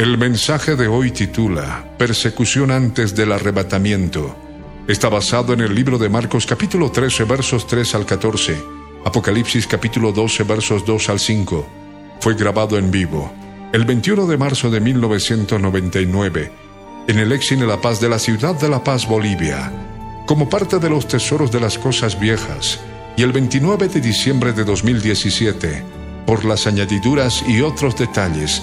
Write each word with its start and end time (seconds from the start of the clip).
El 0.00 0.16
mensaje 0.16 0.76
de 0.76 0.88
hoy 0.88 1.10
titula 1.10 1.84
Persecución 1.98 2.70
antes 2.70 3.14
del 3.14 3.32
arrebatamiento. 3.32 4.34
Está 4.88 5.10
basado 5.10 5.52
en 5.52 5.60
el 5.60 5.74
libro 5.74 5.98
de 5.98 6.08
Marcos 6.08 6.46
capítulo 6.46 6.90
13 6.90 7.24
versos 7.24 7.66
3 7.66 7.96
al 7.96 8.06
14, 8.06 8.56
Apocalipsis 9.04 9.66
capítulo 9.66 10.10
12 10.10 10.44
versos 10.44 10.86
2 10.86 11.08
al 11.10 11.20
5. 11.20 11.66
Fue 12.18 12.34
grabado 12.34 12.78
en 12.78 12.90
vivo 12.90 13.30
el 13.74 13.84
21 13.84 14.26
de 14.26 14.38
marzo 14.38 14.70
de 14.70 14.80
1999 14.80 16.50
en 17.06 17.18
el 17.18 17.32
Exine 17.32 17.66
La 17.66 17.78
Paz 17.78 18.00
de 18.00 18.08
la 18.08 18.18
ciudad 18.18 18.58
de 18.58 18.70
La 18.70 18.82
Paz, 18.82 19.06
Bolivia, 19.06 19.70
como 20.26 20.48
parte 20.48 20.78
de 20.78 20.88
los 20.88 21.08
tesoros 21.08 21.52
de 21.52 21.60
las 21.60 21.76
cosas 21.76 22.18
viejas, 22.18 22.80
y 23.18 23.22
el 23.22 23.32
29 23.32 23.88
de 23.88 24.00
diciembre 24.00 24.54
de 24.54 24.64
2017 24.64 25.84
por 26.24 26.46
las 26.46 26.66
añadiduras 26.66 27.44
y 27.46 27.60
otros 27.60 27.98
detalles 27.98 28.62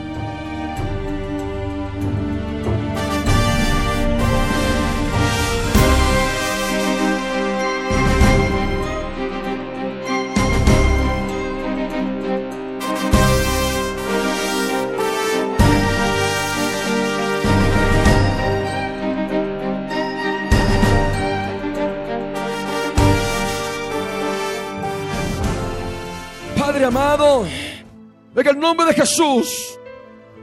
En 28.41 28.47
el 28.47 28.59
nombre 28.59 28.87
de 28.87 28.93
Jesús, 28.93 29.79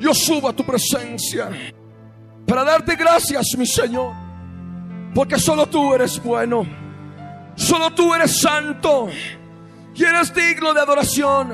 yo 0.00 0.14
subo 0.14 0.48
a 0.48 0.52
tu 0.52 0.64
presencia 0.64 1.50
para 2.46 2.64
darte 2.64 2.96
gracias, 2.96 3.46
mi 3.58 3.66
Señor, 3.66 4.14
porque 5.14 5.38
solo 5.38 5.66
tú 5.66 5.94
eres 5.94 6.22
bueno, 6.22 6.66
solo 7.56 7.90
tú 7.90 8.14
eres 8.14 8.40
santo 8.40 9.08
y 9.94 10.04
eres 10.04 10.32
digno 10.34 10.72
de 10.72 10.80
adoración. 10.80 11.52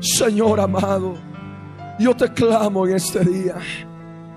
Señor 0.00 0.60
amado, 0.60 1.14
yo 1.98 2.14
te 2.14 2.32
clamo 2.32 2.86
en 2.86 2.96
este 2.96 3.20
día 3.20 3.56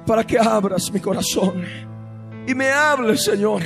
para 0.06 0.24
que 0.26 0.38
abras 0.38 0.92
mi 0.92 1.00
corazón 1.00 1.64
y 2.48 2.54
me 2.54 2.70
hables, 2.72 3.24
Señor, 3.24 3.62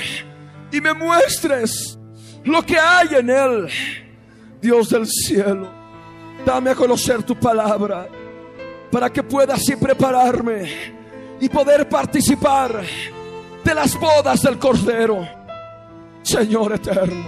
y 0.72 0.82
me 0.82 0.94
muestres 0.94 1.98
lo 2.44 2.64
que 2.64 2.78
hay 2.78 3.08
en 3.16 3.30
él. 3.30 3.68
Dios 4.62 4.90
del 4.90 5.08
cielo, 5.08 5.70
dame 6.48 6.70
a 6.70 6.76
conocer 6.76 7.24
tu 7.24 7.36
palabra 7.36 8.08
para 8.90 9.12
que 9.12 9.22
pueda 9.22 9.56
así 9.56 9.76
prepararme 9.76 10.94
y 11.42 11.50
poder 11.50 11.90
participar 11.90 12.82
de 13.66 13.76
las 13.76 14.00
bodas 14.00 14.42
del 14.44 14.58
Cordero. 14.58 15.28
Señor 16.22 16.72
eterno, 16.72 17.26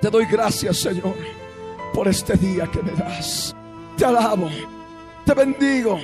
te 0.00 0.08
doy 0.08 0.24
gracias, 0.24 0.78
Señor, 0.78 1.14
por 1.92 2.08
este 2.08 2.38
día 2.38 2.66
que 2.68 2.82
me 2.82 2.92
das. 2.92 3.54
Te 3.98 4.06
alabo, 4.06 4.48
te 5.26 5.34
bendigo, 5.34 6.00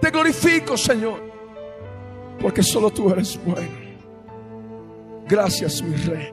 te 0.00 0.10
glorifico, 0.10 0.76
Señor, 0.76 1.20
porque 2.40 2.62
solo 2.62 2.92
tú 2.92 3.10
eres 3.10 3.36
bueno. 3.44 3.86
Gracias, 5.26 5.82
mi 5.82 5.96
Rey. 5.96 6.32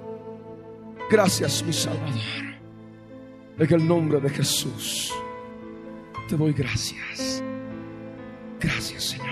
Gracias, 1.09 1.63
mi 1.63 1.73
Salvador. 1.73 2.52
En 3.57 3.71
el 3.71 3.87
nombre 3.87 4.19
de 4.19 4.29
Jesús, 4.29 5.13
te 6.27 6.35
doy 6.35 6.53
gracias. 6.53 7.43
Gracias, 8.59 9.03
Señor. 9.03 9.27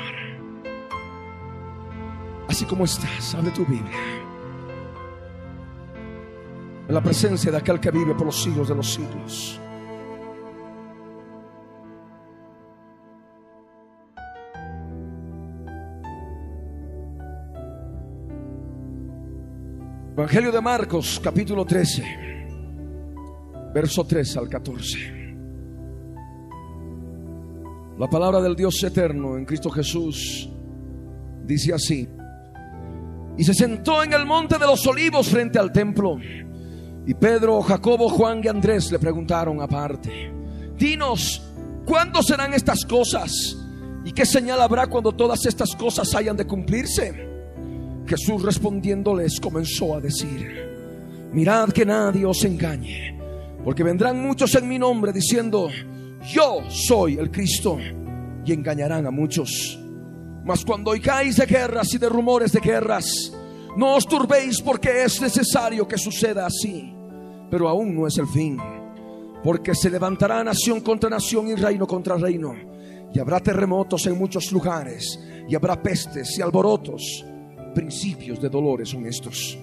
Así 2.48 2.66
como 2.66 2.86
estás, 2.86 3.34
abre 3.34 3.50
tu 3.50 3.66
Biblia. 3.66 3.98
En 6.88 6.94
la 6.94 7.02
presencia 7.02 7.50
de 7.50 7.58
aquel 7.58 7.80
que 7.80 7.90
vive 7.90 8.14
por 8.14 8.28
los 8.28 8.44
siglos 8.44 8.70
de 8.70 8.76
los 8.76 8.94
siglos. 8.94 9.60
Evangelio 20.16 20.52
de 20.52 20.62
Marcos, 20.62 21.20
capítulo 21.24 21.66
13 21.66 22.32
verso 23.74 24.04
3 24.04 24.38
al 24.38 24.50
14. 24.50 25.22
La 27.98 28.10
palabra 28.10 28.42
del 28.42 28.56
Dios 28.56 28.84
eterno 28.84 29.38
en 29.38 29.46
Cristo 29.46 29.70
Jesús 29.70 30.50
dice 31.46 31.74
así. 31.74 32.08
Y 33.38 33.44
se 33.44 33.54
sentó 33.54 34.04
en 34.04 34.14
el 34.14 34.26
monte 34.26 34.58
de 34.58 34.66
los 34.66 34.86
olivos 34.88 35.30
frente 35.30 35.60
al 35.60 35.72
templo. 35.72 36.18
Y 37.06 37.14
Pedro, 37.14 37.62
Jacobo, 37.62 38.10
Juan 38.10 38.42
y 38.44 38.48
Andrés 38.48 38.92
le 38.92 39.00
preguntaron 39.00 39.62
aparte, 39.62 40.32
dinos, 40.78 41.42
¿cuándo 41.86 42.22
serán 42.22 42.54
estas 42.54 42.86
cosas? 42.86 43.32
¿Y 44.04 44.12
qué 44.12 44.26
señal 44.26 44.62
habrá 44.62 44.88
cuando 44.88 45.12
todas 45.12 45.46
estas 45.46 45.76
cosas 45.76 46.14
hayan 46.16 46.38
de 46.38 46.46
cumplirse? 46.46 47.30
Jesús 48.06 48.42
respondiéndoles 48.42 49.40
comenzó 49.40 49.96
a 49.96 50.02
decir, 50.02 51.30
mirad 51.32 51.70
que 51.70 51.86
nadie 51.86 52.26
os 52.26 52.44
engañe 52.44 53.21
porque 53.64 53.84
vendrán 53.84 54.22
muchos 54.22 54.54
en 54.56 54.68
mi 54.68 54.80
nombre 54.80 55.12
diciendo, 55.14 55.70
yo 56.34 56.60
soy 56.70 57.16
el 57.16 57.32
Cristo, 57.32 57.78
y 58.46 58.54
engañarán 58.54 59.06
a 59.06 59.12
muchos. 59.12 59.80
Mas 60.44 60.66
cuando 60.66 60.92
oigáis 60.92 61.38
de 61.38 61.46
guerras 61.46 61.94
y 61.94 61.98
de 61.98 62.10
rumores 62.10 62.52
de 62.52 62.60
guerras, 62.60 63.32
no 63.78 63.96
os 63.96 64.06
turbéis 64.06 64.62
porque 64.62 65.04
es 65.04 65.22
necesario 65.22 65.88
que 65.88 65.98
suceda 65.98 66.48
así. 66.48 66.94
Pero 67.50 67.70
aún 67.70 67.96
no 67.96 68.08
es 68.08 68.18
el 68.18 68.28
fin. 68.28 68.58
Porque 69.44 69.76
se 69.76 69.90
levantará 69.90 70.44
nación 70.44 70.82
contra 70.82 71.10
nación 71.10 71.48
y 71.48 71.56
reino 71.56 71.86
contra 71.86 72.18
reino. 72.18 72.54
Y 73.14 73.20
habrá 73.20 73.40
terremotos 73.40 74.06
en 74.08 74.18
muchos 74.18 74.52
lugares. 74.52 75.20
Y 75.48 75.56
habrá 75.56 75.82
pestes 75.82 76.38
y 76.38 76.42
alborotos. 76.42 77.26
Principios 77.76 78.42
de 78.42 78.50
dolores 78.50 78.90
son 78.90 79.06
estos. 79.06 79.58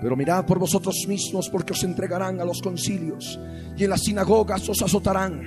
Pero 0.00 0.16
mirad 0.16 0.46
por 0.46 0.58
vosotros 0.58 1.04
mismos 1.06 1.48
porque 1.50 1.72
os 1.72 1.84
entregarán 1.84 2.40
a 2.40 2.44
los 2.44 2.62
concilios 2.62 3.38
y 3.76 3.84
en 3.84 3.90
las 3.90 4.02
sinagogas 4.02 4.68
os 4.68 4.80
azotarán 4.82 5.42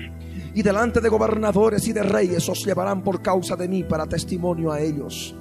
y 0.53 0.61
delante 0.61 1.01
de 1.01 1.09
gobernadores 1.09 1.88
y 1.88 1.94
de 1.94 2.03
reyes 2.03 2.47
os 2.47 2.63
llevarán 2.63 3.03
por 3.03 3.21
causa 3.21 3.55
de 3.55 3.67
mí 3.67 3.83
para 3.83 4.05
testimonio 4.05 4.71
a 4.71 4.79
ellos. 4.79 5.35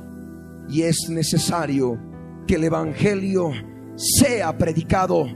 Y 0.69 0.83
es 0.83 1.09
necesario 1.11 1.99
que 2.47 2.55
el 2.55 2.65
Evangelio 2.65 3.51
sea 3.97 4.57
predicado 4.57 5.27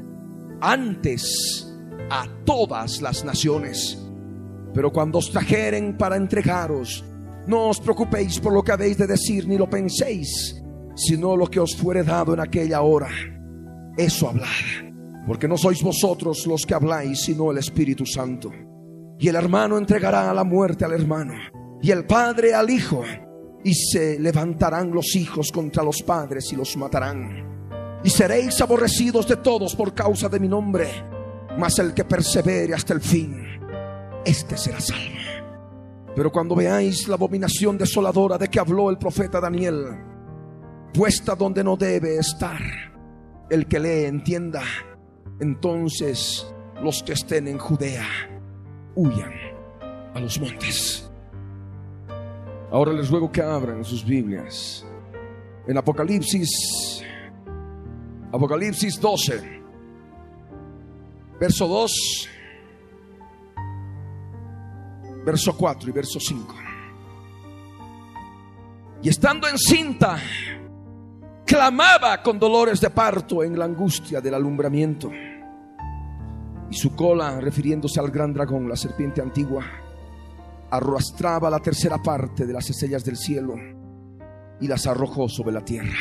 antes 0.60 1.70
a 2.10 2.26
todas 2.44 3.02
las 3.02 3.24
naciones. 3.24 3.98
Pero 4.72 4.90
cuando 4.90 5.18
os 5.18 5.30
trajeren 5.30 5.98
para 5.98 6.16
entregaros, 6.16 7.04
no 7.46 7.68
os 7.68 7.80
preocupéis 7.80 8.40
por 8.40 8.54
lo 8.54 8.62
que 8.62 8.72
habéis 8.72 8.96
de 8.96 9.06
decir 9.06 9.46
ni 9.46 9.58
lo 9.58 9.68
penséis, 9.68 10.62
sino 10.94 11.36
lo 11.36 11.46
que 11.46 11.60
os 11.60 11.76
fuere 11.76 12.02
dado 12.02 12.32
en 12.32 12.40
aquella 12.40 12.80
hora 12.80 13.08
eso 13.96 14.28
hablad. 14.28 14.46
Porque 15.26 15.48
no 15.48 15.56
sois 15.56 15.82
vosotros 15.82 16.46
los 16.46 16.64
que 16.64 16.74
habláis, 16.74 17.22
sino 17.22 17.50
el 17.50 17.58
Espíritu 17.58 18.06
Santo. 18.06 18.52
Y 19.18 19.28
el 19.28 19.36
hermano 19.36 19.78
entregará 19.78 20.30
a 20.30 20.34
la 20.34 20.44
muerte 20.44 20.84
al 20.84 20.92
hermano, 20.92 21.34
y 21.82 21.90
el 21.90 22.04
padre 22.04 22.54
al 22.54 22.70
hijo, 22.70 23.02
y 23.64 23.74
se 23.74 24.18
levantarán 24.20 24.92
los 24.92 25.16
hijos 25.16 25.50
contra 25.50 25.82
los 25.82 26.02
padres 26.02 26.52
y 26.52 26.56
los 26.56 26.76
matarán. 26.76 28.00
Y 28.04 28.10
seréis 28.10 28.60
aborrecidos 28.60 29.26
de 29.26 29.36
todos 29.36 29.74
por 29.74 29.94
causa 29.94 30.28
de 30.28 30.38
mi 30.38 30.48
nombre, 30.48 30.86
mas 31.58 31.78
el 31.78 31.92
que 31.92 32.04
persevere 32.04 32.74
hasta 32.74 32.92
el 32.92 33.00
fin, 33.00 33.34
este 34.24 34.56
será 34.56 34.80
salvo. 34.80 35.16
Pero 36.14 36.30
cuando 36.30 36.54
veáis 36.54 37.08
la 37.08 37.14
abominación 37.14 37.76
desoladora 37.76 38.38
de 38.38 38.48
que 38.48 38.60
habló 38.60 38.90
el 38.90 38.98
profeta 38.98 39.40
Daniel, 39.40 39.84
puesta 40.94 41.34
donde 41.34 41.64
no 41.64 41.76
debe 41.76 42.18
estar, 42.18 42.60
el 43.50 43.66
que 43.66 43.78
lee 43.78 44.04
entienda, 44.04 44.62
entonces 45.40 46.46
los 46.82 47.02
que 47.02 47.12
estén 47.12 47.48
en 47.48 47.58
Judea 47.58 48.06
huyan 48.94 49.32
a 50.14 50.20
los 50.20 50.40
montes. 50.40 51.10
Ahora 52.70 52.92
les 52.92 53.10
ruego 53.10 53.30
que 53.30 53.42
abran 53.42 53.84
sus 53.84 54.04
Biblias 54.04 54.84
en 55.66 55.76
Apocalipsis, 55.76 57.02
Apocalipsis 58.32 59.00
12, 59.00 59.62
verso 61.40 61.68
2 61.68 62.30
verso 65.26 65.56
4 65.56 65.90
y 65.90 65.92
verso 65.92 66.20
5. 66.20 66.54
Y 69.02 69.08
estando 69.08 69.48
encinta, 69.48 70.18
clamaba 71.46 72.20
con 72.22 72.38
dolores 72.38 72.80
de 72.80 72.90
parto 72.90 73.44
en 73.44 73.56
la 73.56 73.64
angustia 73.64 74.20
del 74.20 74.34
alumbramiento. 74.34 75.10
Y 76.68 76.74
su 76.74 76.94
cola, 76.96 77.40
refiriéndose 77.40 78.00
al 78.00 78.10
gran 78.10 78.34
dragón, 78.34 78.68
la 78.68 78.76
serpiente 78.76 79.22
antigua, 79.22 79.64
arrastraba 80.70 81.48
la 81.48 81.60
tercera 81.60 82.02
parte 82.02 82.44
de 82.44 82.52
las 82.52 82.68
estrellas 82.68 83.04
del 83.04 83.16
cielo 83.16 83.54
y 84.60 84.66
las 84.66 84.86
arrojó 84.88 85.28
sobre 85.28 85.52
la 85.52 85.64
tierra. 85.64 85.96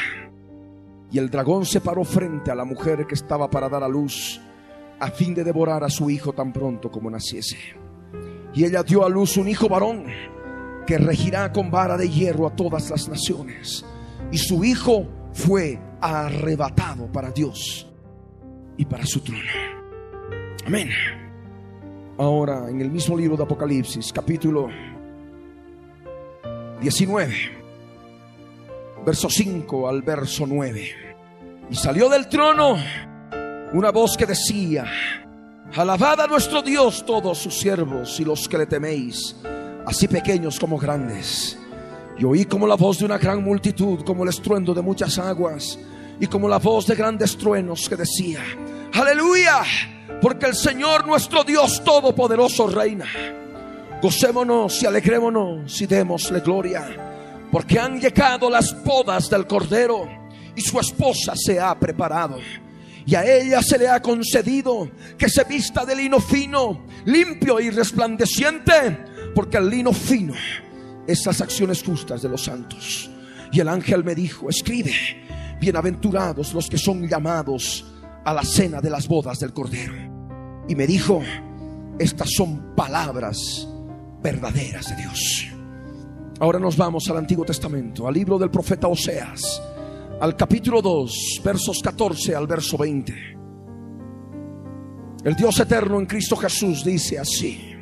Y 1.12 1.20
el 1.20 1.30
dragón 1.30 1.66
se 1.66 1.80
paró 1.80 2.04
frente 2.04 2.50
a 2.50 2.56
la 2.56 2.66
mujer 2.66 3.06
que 3.06 3.14
estaba 3.14 3.48
para 3.48 3.70
dar 3.70 3.84
a 3.84 3.88
luz, 3.88 4.42
a 5.00 5.12
fin 5.12 5.36
de 5.36 5.44
devorar 5.44 5.84
a 5.84 5.90
su 5.90 6.10
hijo 6.10 6.34
tan 6.34 6.52
pronto 6.52 6.90
como 6.90 7.12
naciese. 7.12 7.58
Y 8.56 8.66
ella 8.66 8.82
dio 8.82 9.06
a 9.06 9.10
luz 9.10 9.38
un 9.38 9.48
hijo 9.48 9.70
varón 9.70 10.06
que 10.88 10.98
regirá 10.98 11.52
con 11.52 11.70
vara 11.70 11.98
de 11.98 12.10
hierro 12.10 12.48
a 12.48 12.56
todas 12.56 12.90
las 12.90 13.08
naciones. 13.08 13.86
Y 14.32 14.40
su 14.40 14.64
hijo 14.64 15.08
fue 15.36 15.78
arrebatado 16.00 17.12
para 17.12 17.30
Dios 17.30 17.86
y 18.78 18.86
para 18.86 19.06
su 19.06 19.20
trono. 19.20 19.44
Amén. 20.66 20.90
Ahora 22.18 22.70
en 22.70 22.80
el 22.82 22.90
mismo 22.90 23.18
libro 23.18 23.36
de 23.36 23.44
Apocalipsis, 23.44 24.14
capítulo 24.14 24.70
19, 26.82 27.36
verso 29.06 29.30
5 29.30 29.90
al 29.90 30.02
verso 30.02 30.46
9. 30.48 30.90
Y 31.70 31.76
salió 31.76 32.08
del 32.08 32.30
trono 32.30 32.78
una 33.74 33.92
voz 33.92 34.16
que 34.16 34.26
decía, 34.26 34.86
Alabad 35.76 36.22
a 36.22 36.28
nuestro 36.28 36.62
Dios 36.62 37.06
todos 37.06 37.40
sus 37.40 37.60
siervos 37.60 38.18
y 38.22 38.24
los 38.24 38.48
que 38.48 38.58
le 38.58 38.66
teméis, 38.68 39.36
así 39.86 40.08
pequeños 40.08 40.58
como 40.58 40.78
grandes. 40.78 41.60
Y 42.18 42.24
oí 42.24 42.46
como 42.46 42.66
la 42.66 42.76
voz 42.76 43.00
de 43.00 43.06
una 43.06 43.18
gran 43.18 43.44
multitud, 43.44 44.04
como 44.06 44.24
el 44.24 44.30
estruendo 44.30 44.74
de 44.74 44.82
muchas 44.82 45.18
aguas, 45.20 45.78
y 46.20 46.28
como 46.28 46.48
la 46.48 46.60
voz 46.60 46.88
de 46.88 46.96
grandes 46.96 47.38
truenos 47.38 47.90
que 47.90 47.96
decía, 47.96 48.40
aleluya, 48.94 49.64
porque 50.22 50.46
el 50.46 50.56
Señor 50.56 51.06
nuestro 51.06 51.44
Dios 51.44 51.84
todopoderoso 51.84 52.68
reina. 52.68 53.06
Gocémonos 54.02 54.82
y 54.82 54.86
alegrémonos 54.86 55.82
y 55.82 55.86
démosle 55.88 56.40
gloria, 56.40 57.48
porque 57.52 57.80
han 57.80 58.00
llegado 58.00 58.50
las 58.50 58.84
bodas 58.84 59.30
del 59.30 59.46
Cordero 59.46 60.08
y 60.56 60.62
su 60.62 60.80
esposa 60.80 61.34
se 61.36 61.60
ha 61.60 61.78
preparado 61.78 62.40
y 63.06 63.14
a 63.14 63.24
ella 63.24 63.62
se 63.62 63.78
le 63.78 63.88
ha 63.88 64.02
concedido 64.02 64.90
que 65.18 65.30
se 65.30 65.44
vista 65.44 65.86
de 65.86 65.96
lino 65.96 66.20
fino, 66.20 66.86
limpio 67.06 67.60
y 67.60 67.70
resplandeciente, 67.70 68.98
porque 69.36 69.58
el 69.58 69.70
lino 69.70 69.94
fino 69.94 70.34
es 71.08 71.26
las 71.26 71.42
acciones 71.42 71.84
justas 71.84 72.22
de 72.22 72.30
los 72.30 72.44
santos. 72.44 73.10
Y 73.52 73.60
el 73.60 73.68
ángel 73.68 74.04
me 74.04 74.16
dijo, 74.16 74.50
escribe, 74.50 74.92
bienaventurados 75.60 76.54
los 76.54 76.68
que 76.68 76.78
son 76.78 77.08
llamados 77.08 77.86
a 78.24 78.34
la 78.34 78.44
cena 78.44 78.82
de 78.82 78.90
las 78.90 79.08
bodas 79.08 79.40
del 79.40 79.54
Cordero. 79.54 79.96
Y 80.68 80.76
me 80.76 80.88
dijo, 80.88 81.22
estas 82.00 82.32
son 82.32 82.76
palabras 82.76 83.68
verdaderas 84.22 84.90
de 84.90 84.96
Dios. 84.96 85.48
Ahora 86.40 86.60
nos 86.60 86.76
vamos 86.76 87.10
al 87.10 87.18
Antiguo 87.18 87.46
Testamento, 87.46 88.08
al 88.08 88.14
libro 88.14 88.38
del 88.38 88.50
profeta 88.50 88.88
Oseas 88.88 89.62
al 90.20 90.36
capítulo 90.36 90.82
2, 90.82 91.42
versos 91.44 91.82
14 91.84 92.36
al 92.36 92.48
verso 92.48 92.78
20. 92.78 93.14
El 95.26 95.36
Dios 95.36 95.60
eterno 95.60 96.00
en 96.00 96.06
Cristo 96.06 96.36
Jesús 96.36 96.84
dice 96.86 97.20
así, 97.20 97.76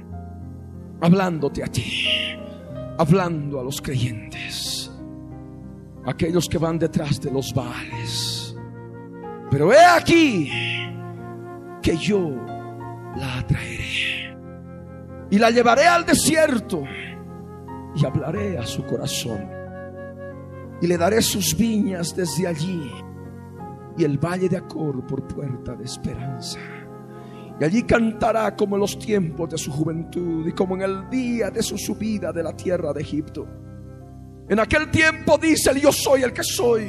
hablándote 1.01 1.63
a 1.63 1.67
ti, 1.67 1.83
hablando 2.97 3.59
a 3.59 3.63
los 3.63 3.81
creyentes, 3.81 4.91
aquellos 6.05 6.47
que 6.47 6.57
van 6.57 6.79
detrás 6.79 7.19
de 7.21 7.31
los 7.31 7.53
baales. 7.53 8.55
Pero 9.49 9.71
he 9.71 9.85
aquí 9.85 10.49
que 11.81 11.97
yo 11.97 12.31
la 13.15 13.39
atraeré 13.39 14.35
y 15.29 15.37
la 15.37 15.51
llevaré 15.51 15.85
al 15.87 16.05
desierto 16.05 16.83
y 17.95 18.05
hablaré 18.05 18.57
a 18.57 18.65
su 18.65 18.83
corazón 18.85 19.47
y 20.81 20.87
le 20.87 20.97
daré 20.97 21.21
sus 21.21 21.55
viñas 21.55 22.15
desde 22.15 22.47
allí 22.47 22.91
y 23.97 24.03
el 24.03 24.17
valle 24.17 24.49
de 24.49 24.57
Acor 24.57 25.05
por 25.05 25.27
puerta 25.27 25.75
de 25.75 25.85
esperanza. 25.85 26.59
Y 27.59 27.63
allí 27.63 27.83
cantará 27.83 28.55
como 28.55 28.75
en 28.75 28.81
los 28.81 28.97
tiempos 28.97 29.49
de 29.49 29.57
su 29.57 29.71
juventud 29.71 30.47
y 30.47 30.51
como 30.53 30.75
en 30.75 30.81
el 30.81 31.09
día 31.09 31.51
de 31.51 31.61
su 31.61 31.77
subida 31.77 32.31
de 32.31 32.43
la 32.43 32.55
tierra 32.55 32.93
de 32.93 33.01
Egipto. 33.01 33.47
En 34.49 34.59
aquel 34.59 34.89
tiempo 34.91 35.37
dice 35.37 35.71
el 35.71 35.81
yo 35.81 35.91
soy 35.91 36.23
el 36.23 36.33
que 36.33 36.43
soy, 36.43 36.83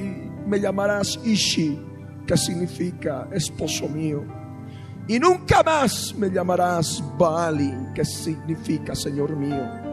me 0.47 0.59
llamarás 0.59 1.21
Ishi, 1.25 1.79
que 2.27 2.37
significa 2.37 3.29
esposo 3.33 3.89
mío. 3.89 4.25
Y 5.07 5.19
nunca 5.19 5.63
más 5.63 6.15
me 6.17 6.31
llamarás 6.31 7.03
Baali, 7.19 7.73
que 7.95 8.05
significa 8.05 8.95
Señor 8.95 9.37
mío 9.37 9.85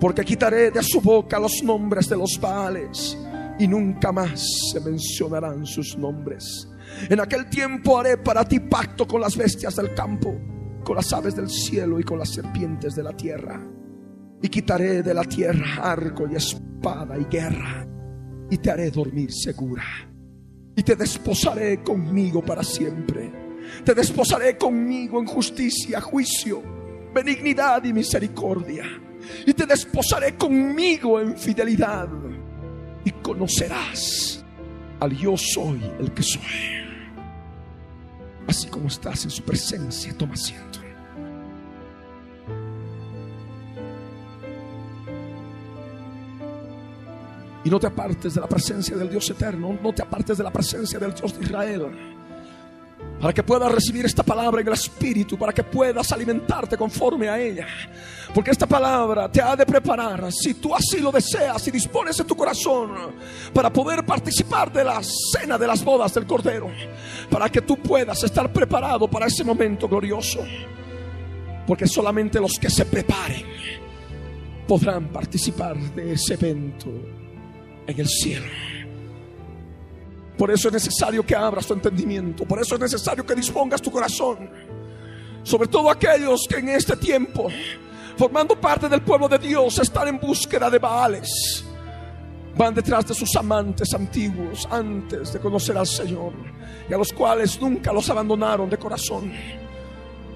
porque 0.00 0.24
quitaré 0.24 0.70
de 0.70 0.82
su 0.82 1.00
boca 1.00 1.38
los 1.38 1.62
nombres 1.62 2.08
de 2.08 2.16
los 2.16 2.38
Baales 2.40 3.18
y 3.58 3.66
nunca 3.66 4.12
más 4.12 4.40
se 4.72 4.80
mencionarán 4.80 5.66
sus 5.66 5.96
nombres. 5.96 6.68
En 7.08 7.20
aquel 7.20 7.48
tiempo 7.48 7.98
haré 7.98 8.18
para 8.18 8.44
ti 8.44 8.60
pacto 8.60 9.06
con 9.06 9.20
las 9.20 9.36
bestias 9.36 9.76
del 9.76 9.94
campo, 9.94 10.38
con 10.84 10.96
las 10.96 11.12
aves 11.12 11.34
del 11.36 11.48
cielo 11.48 12.00
y 12.00 12.04
con 12.04 12.18
las 12.18 12.30
serpientes 12.30 12.94
de 12.94 13.02
la 13.02 13.12
tierra. 13.12 13.60
Y 14.40 14.48
quitaré 14.48 15.02
de 15.02 15.14
la 15.14 15.24
tierra 15.24 15.82
arco 15.82 16.26
y 16.30 16.36
espada 16.36 17.18
y 17.18 17.24
guerra, 17.24 17.86
y 18.50 18.58
te 18.58 18.70
haré 18.70 18.90
dormir 18.90 19.32
segura. 19.32 19.84
Y 20.76 20.82
te 20.82 20.94
desposaré 20.94 21.82
conmigo 21.82 22.42
para 22.42 22.62
siempre. 22.62 23.32
Te 23.84 23.94
desposaré 23.94 24.56
conmigo 24.56 25.20
en 25.20 25.26
justicia, 25.26 26.00
juicio, 26.00 26.62
benignidad 27.12 27.84
y 27.84 27.92
misericordia 27.92 28.84
y 29.46 29.52
te 29.54 29.66
desposaré 29.66 30.36
conmigo 30.36 31.20
en 31.20 31.36
fidelidad 31.36 32.08
y 33.04 33.10
conocerás 33.10 34.44
al 35.00 35.16
yo 35.16 35.36
soy 35.36 35.80
el 35.98 36.12
que 36.12 36.22
soy. 36.22 36.87
Así 38.48 38.66
como 38.68 38.88
estás 38.88 39.24
en 39.24 39.30
su 39.30 39.42
presencia, 39.42 40.16
toma 40.16 40.34
asiento. 40.34 40.80
Y 47.64 47.70
no 47.70 47.78
te 47.78 47.86
apartes 47.86 48.34
de 48.34 48.40
la 48.40 48.48
presencia 48.48 48.96
del 48.96 49.10
Dios 49.10 49.28
eterno, 49.28 49.78
no 49.82 49.92
te 49.92 50.02
apartes 50.02 50.38
de 50.38 50.44
la 50.44 50.50
presencia 50.50 50.98
del 50.98 51.12
Dios 51.12 51.38
de 51.38 51.44
Israel 51.44 52.07
para 53.20 53.32
que 53.32 53.42
puedas 53.42 53.70
recibir 53.72 54.06
esta 54.06 54.22
palabra 54.22 54.60
en 54.60 54.68
el 54.68 54.74
Espíritu, 54.74 55.36
para 55.36 55.52
que 55.52 55.64
puedas 55.64 56.12
alimentarte 56.12 56.76
conforme 56.76 57.28
a 57.28 57.38
ella. 57.38 57.66
Porque 58.32 58.50
esta 58.50 58.66
palabra 58.66 59.30
te 59.30 59.42
ha 59.42 59.56
de 59.56 59.66
preparar, 59.66 60.30
si 60.32 60.54
tú 60.54 60.74
así 60.74 61.00
lo 61.00 61.10
deseas 61.10 61.66
y 61.66 61.70
dispones 61.70 62.18
en 62.20 62.26
tu 62.26 62.36
corazón, 62.36 62.92
para 63.52 63.72
poder 63.72 64.04
participar 64.04 64.72
de 64.72 64.84
la 64.84 65.00
cena 65.02 65.58
de 65.58 65.66
las 65.66 65.82
bodas 65.82 66.14
del 66.14 66.26
Cordero, 66.26 66.70
para 67.28 67.48
que 67.48 67.62
tú 67.62 67.76
puedas 67.78 68.22
estar 68.22 68.52
preparado 68.52 69.08
para 69.08 69.26
ese 69.26 69.42
momento 69.42 69.88
glorioso. 69.88 70.40
Porque 71.66 71.86
solamente 71.86 72.40
los 72.40 72.58
que 72.58 72.70
se 72.70 72.84
preparen 72.84 73.46
podrán 74.66 75.08
participar 75.08 75.76
de 75.76 76.12
ese 76.12 76.34
evento 76.34 76.88
en 77.86 78.00
el 78.00 78.08
cielo. 78.08 78.77
Por 80.38 80.52
eso 80.52 80.68
es 80.68 80.74
necesario 80.74 81.26
que 81.26 81.34
abras 81.34 81.66
tu 81.66 81.74
entendimiento. 81.74 82.44
Por 82.44 82.60
eso 82.60 82.76
es 82.76 82.80
necesario 82.80 83.26
que 83.26 83.34
dispongas 83.34 83.82
tu 83.82 83.90
corazón. 83.90 84.48
Sobre 85.42 85.66
todo 85.66 85.90
aquellos 85.90 86.46
que 86.48 86.58
en 86.58 86.68
este 86.68 86.96
tiempo, 86.96 87.48
formando 88.16 88.58
parte 88.58 88.88
del 88.88 89.02
pueblo 89.02 89.28
de 89.28 89.38
Dios, 89.38 89.80
están 89.80 90.06
en 90.06 90.20
búsqueda 90.20 90.70
de 90.70 90.78
Baales. 90.78 91.64
Van 92.56 92.72
detrás 92.72 93.06
de 93.08 93.14
sus 93.14 93.34
amantes 93.34 93.92
antiguos 93.94 94.68
antes 94.70 95.32
de 95.32 95.40
conocer 95.40 95.76
al 95.76 95.86
Señor. 95.86 96.32
Y 96.88 96.94
a 96.94 96.98
los 96.98 97.12
cuales 97.12 97.60
nunca 97.60 97.92
los 97.92 98.08
abandonaron 98.08 98.70
de 98.70 98.78
corazón. 98.78 99.32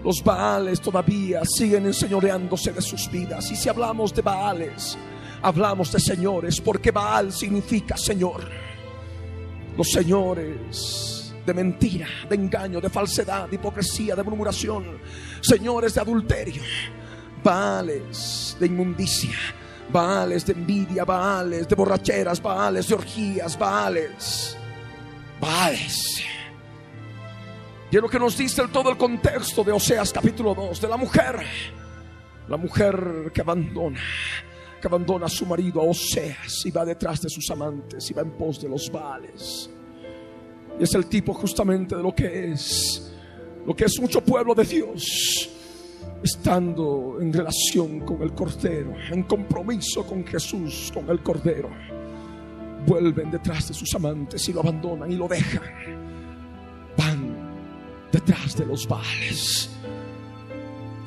Los 0.02 0.22
Baales 0.24 0.80
todavía 0.80 1.42
siguen 1.44 1.86
enseñoreándose 1.86 2.72
de 2.72 2.82
sus 2.82 3.08
vidas. 3.08 3.52
Y 3.52 3.56
si 3.56 3.68
hablamos 3.68 4.12
de 4.12 4.22
Baales, 4.22 4.98
hablamos 5.42 5.92
de 5.92 6.00
señores, 6.00 6.60
porque 6.60 6.90
Baal 6.90 7.32
significa 7.32 7.96
Señor. 7.96 8.71
Los 9.76 9.90
señores 9.90 11.34
de 11.44 11.54
mentira, 11.54 12.06
de 12.28 12.36
engaño, 12.36 12.80
de 12.80 12.88
falsedad, 12.88 13.48
de 13.48 13.56
hipocresía, 13.56 14.14
de 14.14 14.22
murmuración, 14.22 14.98
señores 15.40 15.94
de 15.94 16.00
adulterio, 16.00 16.62
Baales 17.42 18.56
de 18.60 18.66
inmundicia, 18.66 19.36
Baales 19.90 20.46
de 20.46 20.52
envidia, 20.52 21.04
Baales 21.04 21.68
de 21.68 21.74
borracheras, 21.74 22.40
Baales 22.40 22.88
de 22.88 22.94
orgías, 22.94 23.58
Baales, 23.58 24.56
Baales 25.40 26.22
y 27.92 27.96
es 27.96 28.02
lo 28.02 28.08
que 28.08 28.18
nos 28.18 28.38
dice 28.38 28.66
todo 28.68 28.88
el 28.88 28.96
contexto 28.96 29.62
de 29.62 29.70
Oseas 29.70 30.14
capítulo 30.14 30.54
2, 30.54 30.80
de 30.80 30.88
la 30.88 30.96
mujer. 30.96 31.44
La 32.48 32.56
mujer 32.56 33.30
que 33.34 33.42
abandona, 33.42 34.00
que 34.82 34.88
abandona 34.88 35.26
a 35.26 35.28
su 35.28 35.46
marido 35.46 35.80
a 35.80 35.84
Oseas 35.84 36.66
y 36.66 36.70
va 36.72 36.84
detrás 36.84 37.22
de 37.22 37.30
sus 37.30 37.48
amantes 37.50 38.10
y 38.10 38.14
va 38.14 38.22
en 38.22 38.32
pos 38.32 38.60
de 38.60 38.68
los 38.68 38.90
vales. 38.90 39.70
Y 40.78 40.82
es 40.82 40.94
el 40.94 41.06
tipo 41.06 41.32
justamente 41.32 41.94
de 41.94 42.02
lo 42.02 42.12
que 42.12 42.50
es, 42.50 43.14
lo 43.64 43.76
que 43.76 43.84
es 43.84 44.00
mucho 44.00 44.20
pueblo 44.20 44.56
de 44.56 44.64
Dios, 44.64 45.48
estando 46.20 47.18
en 47.20 47.32
relación 47.32 48.00
con 48.00 48.22
el 48.22 48.34
Cordero, 48.34 48.92
en 49.12 49.22
compromiso 49.22 50.04
con 50.04 50.26
Jesús, 50.26 50.90
con 50.92 51.08
el 51.10 51.22
Cordero. 51.22 51.70
Vuelven 52.84 53.30
detrás 53.30 53.68
de 53.68 53.74
sus 53.74 53.94
amantes 53.94 54.48
y 54.48 54.52
lo 54.52 54.60
abandonan 54.62 55.12
y 55.12 55.14
lo 55.14 55.28
dejan. 55.28 55.62
Van 56.98 57.52
detrás 58.10 58.56
de 58.56 58.66
los 58.66 58.88
vales. 58.88 59.70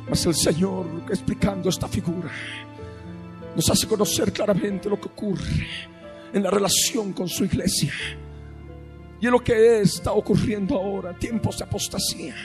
Mas 0.10 0.25
el 0.25 0.36
Señor, 0.36 0.86
explicando 1.10 1.67
esta 1.67 1.89
figura, 1.89 2.32
nos 3.56 3.70
hace 3.70 3.88
conocer 3.88 4.34
claramente 4.34 4.90
lo 4.90 5.00
que 5.00 5.08
ocurre 5.08 5.68
en 6.34 6.44
la 6.44 6.52
relación 6.52 7.14
con 7.14 7.30
su 7.30 7.46
iglesia. 7.46 7.94
Y 9.20 9.26
en 9.26 9.32
lo 9.32 9.44
que 9.44 9.80
está 9.80 10.12
ocurriendo 10.12 10.76
ahora, 10.76 11.18
tiempos 11.18 11.58
de 11.58 11.64
apostasía, 11.64 12.36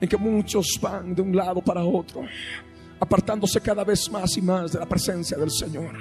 en 0.00 0.08
que 0.08 0.16
muchos 0.16 0.78
van 0.80 1.14
de 1.14 1.22
un 1.22 1.34
lado 1.34 1.60
para 1.60 1.84
otro, 1.84 2.24
apartándose 3.00 3.60
cada 3.60 3.82
vez 3.82 4.10
más 4.10 4.36
y 4.36 4.42
más 4.42 4.72
de 4.72 4.78
la 4.78 4.86
presencia 4.86 5.36
del 5.36 5.50
Señor. 5.50 5.96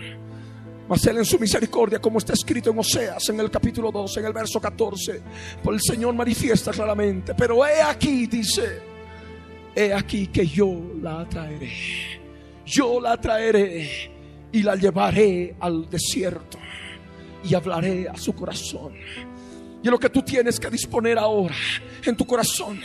Mas 0.88 1.06
Él 1.08 1.18
en 1.18 1.26
su 1.26 1.38
misericordia, 1.40 2.00
como 2.00 2.20
está 2.20 2.34
escrito 2.34 2.70
en 2.70 2.80
Oseas, 2.80 3.28
en 3.30 3.40
el 3.40 3.50
capítulo 3.50 3.92
2, 3.92 4.18
en 4.18 4.26
el 4.26 4.34
verso 4.34 4.62
14, 4.62 5.22
por 5.64 5.74
el 5.74 5.82
Señor 5.82 6.14
manifiesta 6.14 6.72
claramente. 6.72 7.34
Pero 7.34 7.66
he 7.66 7.82
aquí, 7.82 8.28
dice, 8.28 8.80
he 9.76 9.92
aquí 9.92 10.28
que 10.28 10.46
yo 10.46 10.94
la 11.02 11.28
traeré. 11.28 11.72
Yo 12.66 13.02
la 13.02 13.20
traeré 13.20 14.17
y 14.52 14.64
la 14.64 14.76
llevaré 14.76 15.56
al 15.60 15.90
desierto 15.90 16.58
y 17.44 17.54
hablaré 17.54 18.08
a 18.10 18.18
su 18.18 18.34
corazón. 18.34 18.94
Y 19.84 19.90
lo 19.90 20.00
que 20.00 20.10
tú 20.10 20.22
tienes 20.22 20.60
que 20.60 20.70
disponer 20.70 21.18
ahora 21.18 21.56
en 22.04 22.16
tu 22.16 22.26
corazón, 22.26 22.80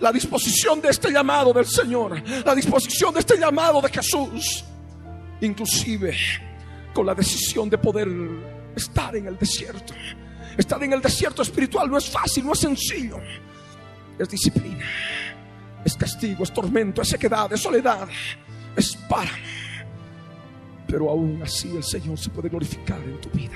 la 0.00 0.12
disposición 0.12 0.80
de 0.80 0.90
este 0.90 1.10
llamado 1.10 1.52
del 1.52 1.66
Señor, 1.66 2.22
la 2.44 2.54
disposición 2.54 3.14
de 3.14 3.20
este 3.20 3.38
llamado 3.38 3.80
de 3.80 3.88
Jesús, 3.88 4.64
inclusive 5.40 6.16
con 6.92 7.06
la 7.06 7.14
decisión 7.14 7.68
de 7.70 7.78
poder 7.78 8.08
estar 8.76 9.16
en 9.16 9.26
el 9.26 9.38
desierto. 9.38 9.94
Estar 10.56 10.82
en 10.84 10.92
el 10.92 11.00
desierto 11.00 11.42
espiritual 11.42 11.90
no 11.90 11.98
es 11.98 12.08
fácil, 12.08 12.46
no 12.46 12.52
es 12.52 12.60
sencillo. 12.60 13.18
Es 14.16 14.28
disciplina, 14.28 14.86
es 15.84 15.96
castigo, 15.96 16.44
es 16.44 16.52
tormento, 16.52 17.02
es 17.02 17.08
sequedad, 17.08 17.52
es 17.52 17.60
soledad, 17.60 18.06
es 18.76 18.94
páramo. 19.08 19.63
Pero 20.86 21.10
aún 21.10 21.40
así 21.42 21.74
el 21.76 21.84
Señor 21.84 22.18
se 22.18 22.30
puede 22.30 22.48
glorificar 22.48 23.00
en 23.00 23.20
tu 23.20 23.30
vida. 23.30 23.54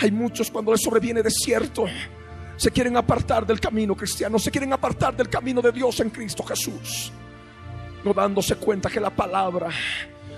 Hay 0.00 0.10
muchos 0.10 0.50
cuando 0.50 0.72
les 0.72 0.82
sobreviene 0.82 1.22
desierto, 1.22 1.86
se 2.56 2.70
quieren 2.70 2.96
apartar 2.96 3.46
del 3.46 3.58
camino 3.58 3.96
cristiano, 3.96 4.38
se 4.38 4.50
quieren 4.50 4.72
apartar 4.72 5.16
del 5.16 5.28
camino 5.28 5.62
de 5.62 5.72
Dios 5.72 5.98
en 6.00 6.10
Cristo 6.10 6.42
Jesús, 6.42 7.10
no 8.04 8.12
dándose 8.12 8.56
cuenta 8.56 8.90
que 8.90 9.00
la 9.00 9.10
palabra 9.10 9.70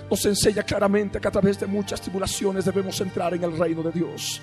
nos 0.09 0.25
enseña 0.25 0.63
claramente 0.63 1.19
que 1.19 1.27
a 1.27 1.31
través 1.31 1.59
de 1.59 1.67
muchas 1.67 1.99
tribulaciones 1.99 2.65
debemos 2.65 2.99
entrar 3.01 3.33
en 3.33 3.43
el 3.43 3.57
reino 3.57 3.83
de 3.83 3.91
Dios. 3.91 4.41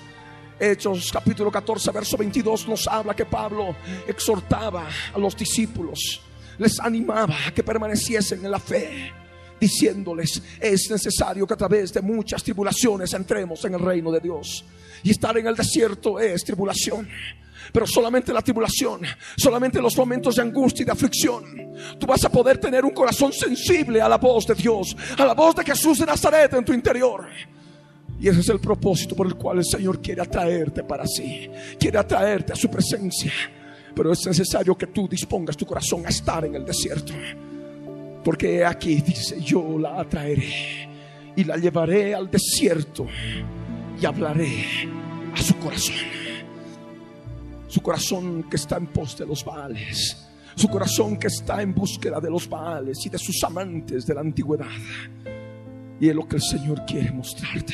Hechos 0.59 1.11
capítulo 1.11 1.51
14, 1.51 1.89
verso 1.91 2.17
22 2.17 2.67
nos 2.67 2.87
habla 2.87 3.15
que 3.15 3.25
Pablo 3.25 3.75
exhortaba 4.07 4.87
a 5.11 5.17
los 5.17 5.35
discípulos, 5.35 6.21
les 6.59 6.79
animaba 6.79 7.35
a 7.47 7.51
que 7.51 7.63
permaneciesen 7.63 8.45
en 8.45 8.51
la 8.51 8.59
fe, 8.59 9.11
diciéndoles, 9.61 10.41
es 10.59 10.89
necesario 10.89 11.45
que 11.45 11.53
a 11.53 11.57
través 11.57 11.93
de 11.93 12.01
muchas 12.01 12.43
tribulaciones 12.43 13.13
entremos 13.13 13.63
en 13.63 13.75
el 13.75 13.79
reino 13.79 14.11
de 14.11 14.19
Dios. 14.19 14.65
Y 15.03 15.11
estar 15.11 15.37
en 15.37 15.45
el 15.45 15.55
desierto 15.55 16.19
es 16.19 16.43
tribulación. 16.43 17.07
Pero 17.71 17.85
solamente 17.85 18.33
la 18.33 18.41
tribulación, 18.41 19.01
solamente 19.37 19.79
los 19.79 19.95
momentos 19.95 20.35
de 20.35 20.41
angustia 20.41 20.81
y 20.81 20.85
de 20.85 20.91
aflicción, 20.91 21.43
tú 21.99 22.07
vas 22.07 22.25
a 22.25 22.29
poder 22.29 22.57
tener 22.57 22.83
un 22.83 22.91
corazón 22.91 23.31
sensible 23.31 24.01
a 24.01 24.09
la 24.09 24.17
voz 24.17 24.47
de 24.47 24.55
Dios, 24.55 24.97
a 25.15 25.25
la 25.25 25.35
voz 25.35 25.55
de 25.55 25.63
Jesús 25.63 25.99
de 25.99 26.07
Nazaret 26.07 26.51
en 26.53 26.65
tu 26.65 26.73
interior. 26.73 27.27
Y 28.19 28.27
ese 28.27 28.39
es 28.39 28.49
el 28.49 28.59
propósito 28.59 29.15
por 29.15 29.27
el 29.27 29.35
cual 29.35 29.59
el 29.59 29.65
Señor 29.65 30.01
quiere 30.01 30.21
atraerte 30.21 30.83
para 30.83 31.05
sí, 31.05 31.49
quiere 31.79 31.99
atraerte 31.99 32.53
a 32.53 32.55
su 32.55 32.69
presencia. 32.69 33.31
Pero 33.95 34.11
es 34.11 34.25
necesario 34.25 34.75
que 34.75 34.87
tú 34.87 35.07
dispongas 35.07 35.55
tu 35.55 35.65
corazón 35.65 36.05
a 36.05 36.09
estar 36.09 36.43
en 36.45 36.55
el 36.55 36.65
desierto. 36.65 37.13
Porque 38.23 38.63
aquí 38.63 39.01
dice, 39.01 39.41
yo 39.41 39.77
la 39.79 39.99
atraeré 39.99 40.89
y 41.35 41.43
la 41.43 41.57
llevaré 41.57 42.13
al 42.13 42.29
desierto 42.29 43.07
y 43.99 44.05
hablaré 44.05 44.65
a 45.33 45.41
su 45.41 45.55
corazón 45.57 46.21
su 47.71 47.81
corazón 47.81 48.43
que 48.49 48.57
está 48.57 48.75
en 48.75 48.87
pos 48.87 49.17
de 49.17 49.25
los 49.25 49.45
Baales, 49.45 50.27
su 50.55 50.67
corazón 50.67 51.15
que 51.15 51.27
está 51.27 51.61
en 51.61 51.73
búsqueda 51.73 52.19
de 52.19 52.29
los 52.29 52.49
Baales 52.49 52.97
y 53.05 53.09
de 53.09 53.17
sus 53.17 53.41
amantes 53.45 54.05
de 54.05 54.13
la 54.13 54.19
antigüedad. 54.19 54.67
Y 55.97 56.09
es 56.09 56.15
lo 56.15 56.27
que 56.27 56.35
el 56.35 56.41
Señor 56.41 56.83
quiere 56.85 57.11
mostrarte. 57.11 57.73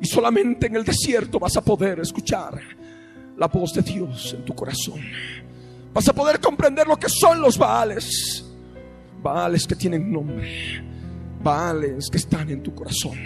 Y 0.00 0.06
solamente 0.06 0.68
en 0.68 0.76
el 0.76 0.84
desierto 0.84 1.40
vas 1.40 1.56
a 1.56 1.60
poder 1.60 1.98
escuchar 1.98 2.60
la 3.36 3.48
voz 3.48 3.74
de 3.74 3.82
Dios 3.82 4.36
en 4.38 4.44
tu 4.44 4.54
corazón. 4.54 5.00
Vas 5.92 6.06
a 6.06 6.12
poder 6.12 6.38
comprender 6.38 6.86
lo 6.86 6.96
que 6.96 7.08
son 7.08 7.40
los 7.40 7.58
Baales. 7.58 8.45
Baales 9.26 9.66
que 9.66 9.74
tienen 9.74 10.12
nombre. 10.12 10.48
Baales 11.42 12.08
que 12.08 12.16
están 12.16 12.48
en 12.48 12.62
tu 12.62 12.72
corazón. 12.72 13.18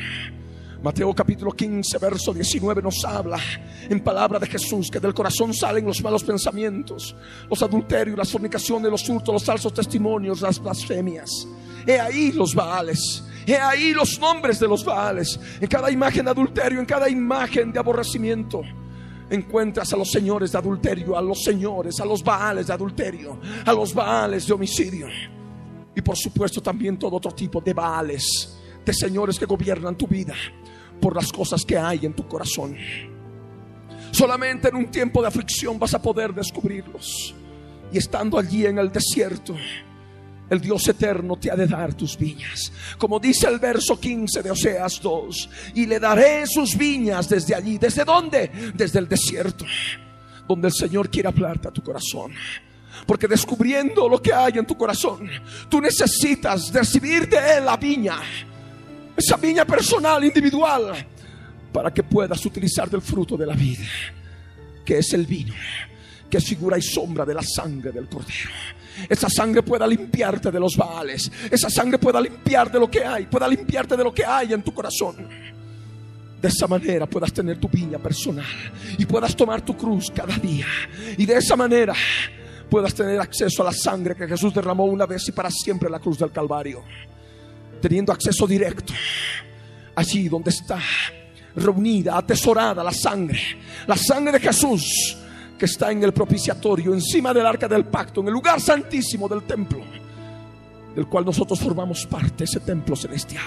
Mateo 0.83 1.15
capítulo 1.15 1.53
15, 1.53 1.99
verso 1.99 2.33
19 2.33 2.81
nos 2.81 3.05
habla 3.05 3.39
en 3.87 4.01
palabra 4.03 4.39
de 4.39 4.47
Jesús 4.47 4.91
que 4.91 4.99
del 4.99 5.13
corazón 5.13 5.53
salen 5.53 5.85
los 5.85 6.03
malos 6.03 6.25
pensamientos, 6.25 7.15
los 7.51 7.63
adulterios, 7.63 8.17
las 8.17 8.31
fornicaciones, 8.31 8.91
los 8.91 9.07
hurtos, 9.11 9.35
los 9.35 9.45
falsos 9.45 9.75
testimonios, 9.75 10.41
las 10.41 10.59
blasfemias. 10.59 11.47
He 11.87 12.01
ahí 12.01 12.33
los 12.33 12.55
baales. 12.55 13.23
He 13.47 13.59
ahí 13.59 13.93
los 13.93 14.19
nombres 14.19 14.59
de 14.59 14.69
los 14.69 14.83
baales. 14.83 15.39
En 15.61 15.69
cada 15.69 15.91
imagen 15.91 16.25
de 16.25 16.31
adulterio, 16.31 16.81
en 16.81 16.87
cada 16.87 17.11
imagen 17.11 17.73
de 17.73 17.79
aborrecimiento, 17.79 18.63
encuentras 19.29 19.93
a 19.93 19.99
los 19.99 20.11
señores 20.11 20.53
de 20.53 20.57
adulterio, 20.57 21.15
a 21.15 21.21
los 21.21 21.43
señores, 21.43 22.01
a 22.01 22.07
los 22.07 22.25
baales 22.25 22.69
de 22.69 22.73
adulterio, 22.73 23.39
a 23.67 23.73
los 23.75 23.93
baales 23.93 24.47
de 24.47 24.55
homicidio. 24.55 25.07
Y 26.01 26.03
por 26.03 26.17
supuesto 26.17 26.63
también 26.63 26.99
todo 26.99 27.17
otro 27.17 27.31
tipo 27.33 27.61
de 27.61 27.75
baales, 27.75 28.57
de 28.87 28.95
señores 28.95 29.39
que 29.39 29.45
gobiernan 29.45 29.99
tu 29.99 30.07
vida 30.07 30.33
por 30.99 31.15
las 31.15 31.31
cosas 31.31 31.63
que 31.63 31.77
hay 31.77 32.07
en 32.07 32.15
tu 32.15 32.27
corazón. 32.27 32.75
Solamente 34.11 34.69
en 34.69 34.77
un 34.77 34.91
tiempo 34.91 35.21
de 35.21 35.29
aflicción 35.29 35.79
vas 35.79 35.93
a 35.93 36.01
poder 36.01 36.33
descubrirlos. 36.33 37.35
Y 37.93 37.99
estando 37.99 38.39
allí 38.39 38.65
en 38.65 38.79
el 38.79 38.91
desierto, 38.91 39.55
el 40.49 40.59
Dios 40.59 40.89
eterno 40.89 41.37
te 41.37 41.51
ha 41.51 41.55
de 41.55 41.67
dar 41.67 41.93
tus 41.93 42.17
viñas. 42.17 42.73
Como 42.97 43.21
dice 43.21 43.47
el 43.47 43.59
verso 43.59 44.01
15 44.01 44.43
de 44.43 44.51
Oseas 44.51 45.03
2, 45.03 45.51
y 45.75 45.85
le 45.85 46.01
daré 46.01 46.47
sus 46.47 46.79
viñas 46.79 47.29
desde 47.29 47.55
allí. 47.55 47.77
¿Desde 47.77 48.07
dónde? 48.07 48.73
Desde 48.75 49.01
el 49.01 49.07
desierto, 49.07 49.67
donde 50.49 50.69
el 50.69 50.73
Señor 50.73 51.11
quiere 51.11 51.29
hablarte 51.29 51.69
a 51.69 51.73
tu 51.73 51.83
corazón. 51.83 52.33
Porque 53.07 53.27
descubriendo 53.27 54.09
lo 54.09 54.21
que 54.21 54.33
hay 54.33 54.55
en 54.55 54.67
tu 54.67 54.77
corazón, 54.77 55.29
tú 55.69 55.81
necesitas 55.81 56.73
recibir 56.73 57.29
de 57.29 57.57
Él 57.57 57.65
la 57.65 57.77
viña 57.77 58.17
esa 59.21 59.37
viña 59.37 59.65
personal, 59.65 60.25
individual, 60.25 61.07
para 61.73 61.93
que 61.93 62.03
puedas 62.03 62.45
utilizar 62.45 62.89
del 62.89 63.03
fruto 63.03 63.37
de 63.37 63.47
la 63.47 63.55
vida, 63.55 63.85
que 64.85 64.99
es 64.99 65.13
el 65.13 65.27
vino, 65.27 65.55
que 66.29 66.39
es 66.39 66.45
figura 66.45 66.79
y 66.79 66.83
sombra 66.83 67.25
de 67.25 67.35
la 67.35 67.43
sangre 67.43 67.93
del 67.93 68.09
cordero. 68.09 68.51
Esa 69.09 69.29
sangre 69.29 69.63
pueda 69.63 69.87
limpiarte 69.87 70.51
de 70.51 70.59
los 70.59 70.77
baales, 70.77 71.31
esa 71.51 71.71
sangre 71.71 71.99
pueda 71.99 72.21
limpiar 72.21 72.73
de 72.73 72.81
lo 72.81 72.91
que 72.91 73.05
hay, 73.05 73.27
pueda 73.27 73.47
limpiarte 73.47 73.97
de 73.97 74.05
lo 74.05 74.13
que 74.13 74.25
hay 74.25 74.53
en 74.53 74.63
tu 74.63 74.73
corazón. 74.73 75.17
De 76.41 76.49
esa 76.49 76.67
manera 76.67 77.07
puedas 77.07 77.33
tener 77.35 77.59
tu 77.59 77.69
viña 77.69 77.99
personal 77.99 78.47
y 78.97 79.05
puedas 79.05 79.37
tomar 79.37 79.61
tu 79.61 79.77
cruz 79.77 80.11
cada 80.15 80.35
día. 80.37 80.67
Y 81.19 81.27
de 81.27 81.37
esa 81.37 81.55
manera 81.55 81.95
puedas 82.71 82.95
tener 82.95 83.21
acceso 83.21 83.63
a 83.63 83.67
la 83.67 83.73
sangre 83.73 84.15
que 84.15 84.27
Jesús 84.27 84.55
derramó 84.55 84.85
una 84.85 85.07
vez 85.07 85.29
y 85.29 85.33
para 85.33 85.51
siempre 85.51 85.87
en 85.87 85.93
la 85.93 85.99
cruz 85.99 86.19
del 86.19 86.31
Calvario. 86.31 86.83
Teniendo 87.81 88.13
acceso 88.13 88.47
directo 88.47 88.93
allí 89.95 90.29
donde 90.29 90.51
está 90.51 90.79
reunida, 91.57 92.17
atesorada 92.17 92.85
la 92.85 92.93
sangre, 92.93 93.41
la 93.87 93.97
sangre 93.97 94.33
de 94.33 94.41
Jesús 94.41 95.17
que 95.59 95.67
está 95.67 95.91
en 95.91 96.03
el 96.03 96.13
propiciatorio, 96.13 96.95
encima 96.95 97.35
del 97.35 97.45
arca 97.45 97.69
del 97.69 97.85
pacto, 97.85 98.23
en 98.23 98.29
el 98.29 98.33
lugar 98.33 98.61
santísimo 98.61 99.29
del 99.29 99.43
templo, 99.43 99.81
del 100.95 101.07
cual 101.07 101.27
nosotros 101.27 101.61
formamos 101.61 102.07
parte, 102.07 102.45
ese 102.45 102.61
templo 102.61 102.97
celestial. 102.97 103.45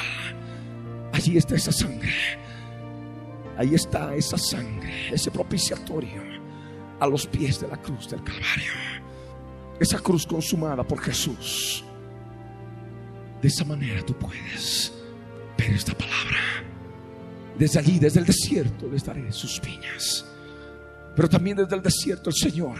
Allí 1.12 1.38
está 1.38 1.56
esa 1.56 1.72
sangre. 1.72 2.13
Ahí 3.58 3.75
está 3.75 4.15
esa 4.15 4.38
sangre, 4.38 5.10
ese 5.12 5.30
propiciatorio 5.30 6.22
a 7.00 7.08
los 7.08 7.27
pies 7.27 7.60
de 7.62 7.68
la 7.68 7.77
cruz 7.77 8.10
del 8.10 8.24
Calvario. 8.24 9.02
Esa 9.80 10.00
cruz 10.00 10.25
consumada 10.25 10.84
por 10.84 11.00
Jesús. 11.01 11.84
De 13.42 13.48
esa 13.48 13.65
manera 13.65 14.01
tú 14.06 14.13
puedes 14.13 14.94
ver 15.58 15.72
esta 15.72 15.94
palabra. 15.94 16.38
Desde 17.58 17.80
allí, 17.80 18.00
desde 18.00 18.20
el 18.20 18.25
desierto, 18.25 18.88
les 18.88 19.03
daré 19.03 19.32
sus 19.32 19.60
piñas. 19.60 20.25
Pero 21.15 21.30
también 21.30 21.58
desde 21.58 21.75
el 21.75 21.82
desierto 21.82 22.30
el 22.30 22.36
Señor 22.36 22.80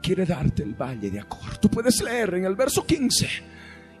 quiere 0.00 0.26
darte 0.26 0.62
el 0.62 0.74
valle 0.74 1.10
de 1.10 1.18
Acor. 1.18 1.58
Tú 1.58 1.68
puedes 1.70 2.00
leer 2.02 2.34
en 2.34 2.44
el 2.44 2.54
verso 2.54 2.84
15. 2.86 3.28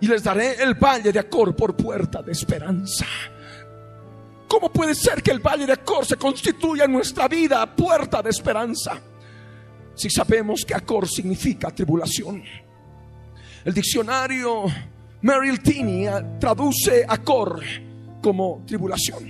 Y 0.00 0.06
les 0.06 0.22
daré 0.22 0.62
el 0.62 0.74
valle 0.74 1.12
de 1.12 1.18
Acor 1.18 1.56
por 1.56 1.74
puerta 1.74 2.22
de 2.22 2.32
esperanza. 2.32 3.06
¿Cómo 4.46 4.70
puede 4.70 4.94
ser 4.94 5.22
que 5.22 5.30
el 5.30 5.40
valle 5.40 5.66
de 5.66 5.72
Acor 5.72 6.04
se 6.04 6.16
constituya 6.16 6.84
en 6.84 6.92
nuestra 6.92 7.26
vida 7.26 7.74
puerta 7.74 8.22
de 8.22 8.30
esperanza? 8.30 9.00
Si 9.94 10.10
sabemos 10.10 10.64
que 10.66 10.74
Acor 10.74 11.08
significa 11.08 11.70
tribulación. 11.70 12.42
El 13.64 13.72
diccionario 13.72 14.64
Merrill 15.22 15.60
Tini 15.60 16.06
traduce 16.38 17.04
Acor 17.08 17.62
como 18.20 18.62
tribulación. 18.66 19.24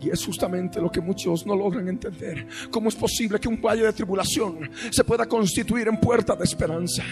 Y 0.00 0.08
es 0.08 0.24
justamente 0.24 0.80
lo 0.80 0.90
que 0.90 1.00
muchos 1.00 1.46
no 1.46 1.54
logran 1.54 1.86
entender. 1.88 2.46
¿Cómo 2.70 2.88
es 2.88 2.96
posible 2.96 3.38
que 3.38 3.48
un 3.48 3.60
valle 3.60 3.84
de 3.84 3.92
tribulación 3.92 4.70
se 4.90 5.04
pueda 5.04 5.26
constituir 5.26 5.88
en 5.88 6.00
puerta 6.00 6.34
de 6.34 6.44
esperanza? 6.44 7.04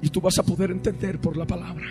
Y 0.00 0.08
tú 0.08 0.20
vas 0.20 0.38
a 0.38 0.42
poder 0.42 0.70
entender 0.70 1.18
por 1.18 1.36
la 1.36 1.46
palabra. 1.46 1.84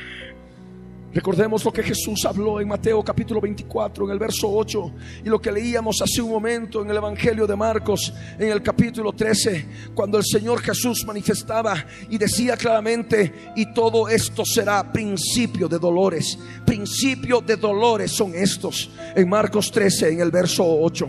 Recordemos 1.13 1.63
lo 1.63 1.71
que 1.71 1.83
Jesús 1.83 2.25
habló 2.25 2.59
en 2.59 2.67
Mateo 2.67 3.03
capítulo 3.03 3.39
24, 3.39 4.05
en 4.05 4.11
el 4.11 4.17
verso 4.17 4.51
8, 4.51 4.91
y 5.23 5.29
lo 5.29 5.39
que 5.39 5.51
leíamos 5.51 6.01
hace 6.01 6.23
un 6.23 6.31
momento 6.31 6.81
en 6.81 6.89
el 6.89 6.97
Evangelio 6.97 7.45
de 7.45 7.55
Marcos, 7.55 8.11
en 8.39 8.49
el 8.49 8.63
capítulo 8.63 9.13
13, 9.13 9.91
cuando 9.93 10.17
el 10.17 10.23
Señor 10.25 10.59
Jesús 10.61 11.03
manifestaba 11.05 11.85
y 12.09 12.17
decía 12.17 12.57
claramente, 12.57 13.51
y 13.55 13.71
todo 13.75 14.09
esto 14.09 14.43
será 14.43 14.91
principio 14.91 15.67
de 15.67 15.77
dolores, 15.77 16.39
principio 16.65 17.41
de 17.41 17.57
dolores 17.57 18.11
son 18.11 18.33
estos, 18.33 18.89
en 19.15 19.29
Marcos 19.29 19.71
13, 19.71 20.13
en 20.13 20.21
el 20.21 20.31
verso 20.31 20.65
8. 20.65 21.07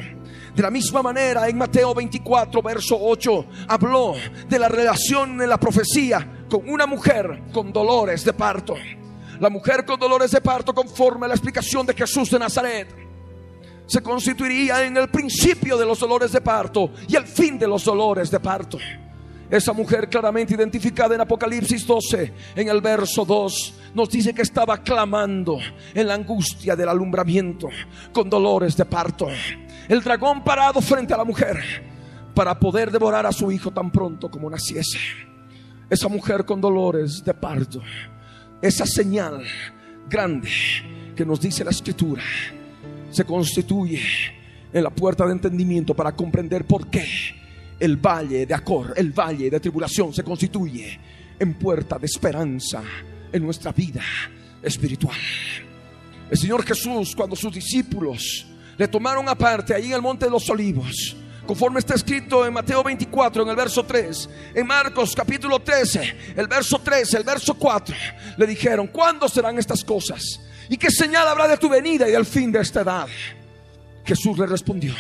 De 0.55 0.63
la 0.63 0.71
misma 0.71 1.03
manera, 1.03 1.49
en 1.49 1.57
Mateo 1.57 1.95
24, 1.95 2.61
verso 2.61 2.99
8, 3.01 3.47
habló 3.69 4.13
de 4.51 4.59
la 4.59 4.69
relación 4.69 5.41
en 5.41 5.49
la 5.49 5.59
profecía 5.59 6.45
con 6.51 6.69
una 6.69 6.87
mujer 6.87 7.45
con 7.55 7.73
dolores 7.73 8.23
de 8.23 8.35
parto. 8.35 8.75
La 9.41 9.51
mujer 9.51 9.85
con 9.85 9.99
dolores 9.99 10.31
de 10.31 10.41
parto, 10.41 10.75
conforme 10.75 11.27
a 11.27 11.29
la 11.29 11.35
explicación 11.35 11.87
de 11.87 11.95
Jesús 11.95 12.31
de 12.31 12.39
Nazaret, 12.39 13.05
se 13.87 14.03
constituiría 14.03 14.85
en 14.85 14.97
el 14.97 15.09
principio 15.09 15.77
de 15.77 15.85
los 15.85 15.99
dolores 15.99 16.33
de 16.33 16.41
parto 16.41 16.91
y 17.09 17.17
el 17.17 17.27
fin 17.27 17.59
de 17.59 17.69
los 17.69 17.85
dolores 17.85 18.31
de 18.31 18.41
parto. 18.41 18.79
Esa 19.51 19.73
mujer 19.73 20.09
claramente 20.09 20.55
identificada 20.55 21.15
en 21.15 21.21
Apocalipsis 21.21 21.87
12, 21.87 22.33
en 22.57 22.69
el 22.69 22.81
verso 22.81 23.25
2, 23.25 23.75
nos 23.95 24.09
dice 24.09 24.35
que 24.35 24.43
estaba 24.43 24.79
clamando 24.79 25.59
en 25.93 26.09
la 26.09 26.15
angustia 26.15 26.75
del 26.75 26.89
alumbramiento 26.89 27.69
con 28.13 28.31
dolores 28.31 28.77
de 28.77 28.87
parto. 28.87 29.29
El 29.87 30.03
dragón 30.03 30.43
parado 30.43 30.81
frente 30.81 31.13
a 31.13 31.19
la 31.19 31.25
mujer 31.25 31.63
para 32.35 32.59
poder 32.59 32.91
devorar 32.91 33.27
a 33.27 33.33
su 33.33 33.53
hijo 33.53 33.71
tan 33.71 33.93
pronto 33.93 34.31
como 34.31 34.49
naciese. 34.49 34.99
Esa 35.91 36.09
mujer 36.09 36.47
con 36.47 36.61
dolores 36.61 37.23
de 37.23 37.35
parto 37.35 37.83
esa 38.65 38.87
señal 38.87 39.45
grande 40.09 40.49
que 41.15 41.27
nos 41.27 41.39
dice 41.39 41.65
la 41.65 41.71
escritura 41.71 42.23
se 43.11 43.25
constituye 43.25 44.01
en 44.73 44.83
la 44.83 44.89
puerta 44.89 45.27
de 45.27 45.33
entendimiento 45.33 45.95
para 45.95 46.13
comprender 46.13 46.65
por 46.65 46.89
qué 46.89 47.07
el 47.79 47.99
valle 47.99 48.47
de 48.47 48.55
Acor, 48.55 48.95
el 48.97 49.13
valle 49.13 49.51
de 49.51 49.61
tribulación 49.61 50.15
se 50.15 50.25
constituye 50.25 50.99
en 51.39 51.55
puerta 51.55 51.99
de 51.99 52.07
esperanza 52.07 52.83
en 53.31 53.43
nuestra 53.45 53.71
vida 53.73 54.03
espiritual. 54.63 55.19
El 56.31 56.39
Señor 56.39 56.65
Jesús, 56.65 57.15
cuando 57.15 57.37
sus 57.37 57.53
discípulos 57.53 58.47
le 58.79 58.89
tomaron 58.89 59.29
aparte 59.29 59.75
ahí 59.75 59.89
en 59.89 59.93
el 59.93 60.03
monte 60.03 60.25
de 60.25 60.31
los 60.31 60.49
olivos, 60.49 61.15
conforme 61.47 61.79
está 61.79 61.95
escrito 61.95 62.47
en 62.47 62.53
Mateo 62.53 62.83
24, 62.83 63.43
en 63.43 63.49
el 63.49 63.57
verso 63.57 63.85
3, 63.85 64.31
en 64.55 64.67
Marcos 64.67 65.15
capítulo 65.15 65.61
13, 65.61 66.35
el 66.37 66.49
verso 66.49 66.81
3, 66.83 67.15
el 67.15 67.25
verso 67.25 67.55
4, 67.55 67.95
le 68.37 68.47
dijeron, 68.47 68.89
¿cuándo 68.89 69.29
serán 69.29 69.59
estas 69.59 69.85
cosas? 69.85 70.41
¿Y 70.69 70.77
qué 70.77 70.91
señal 70.91 71.29
habrá 71.29 71.47
de 71.47 71.57
tu 71.57 71.69
venida 71.69 72.09
y 72.09 72.13
del 72.13 72.25
fin 72.25 72.51
de 72.51 72.61
esta 72.61 72.81
edad? 72.81 73.09
Jesús 74.05 74.39
le 74.39 74.47
respondió, 74.47 74.95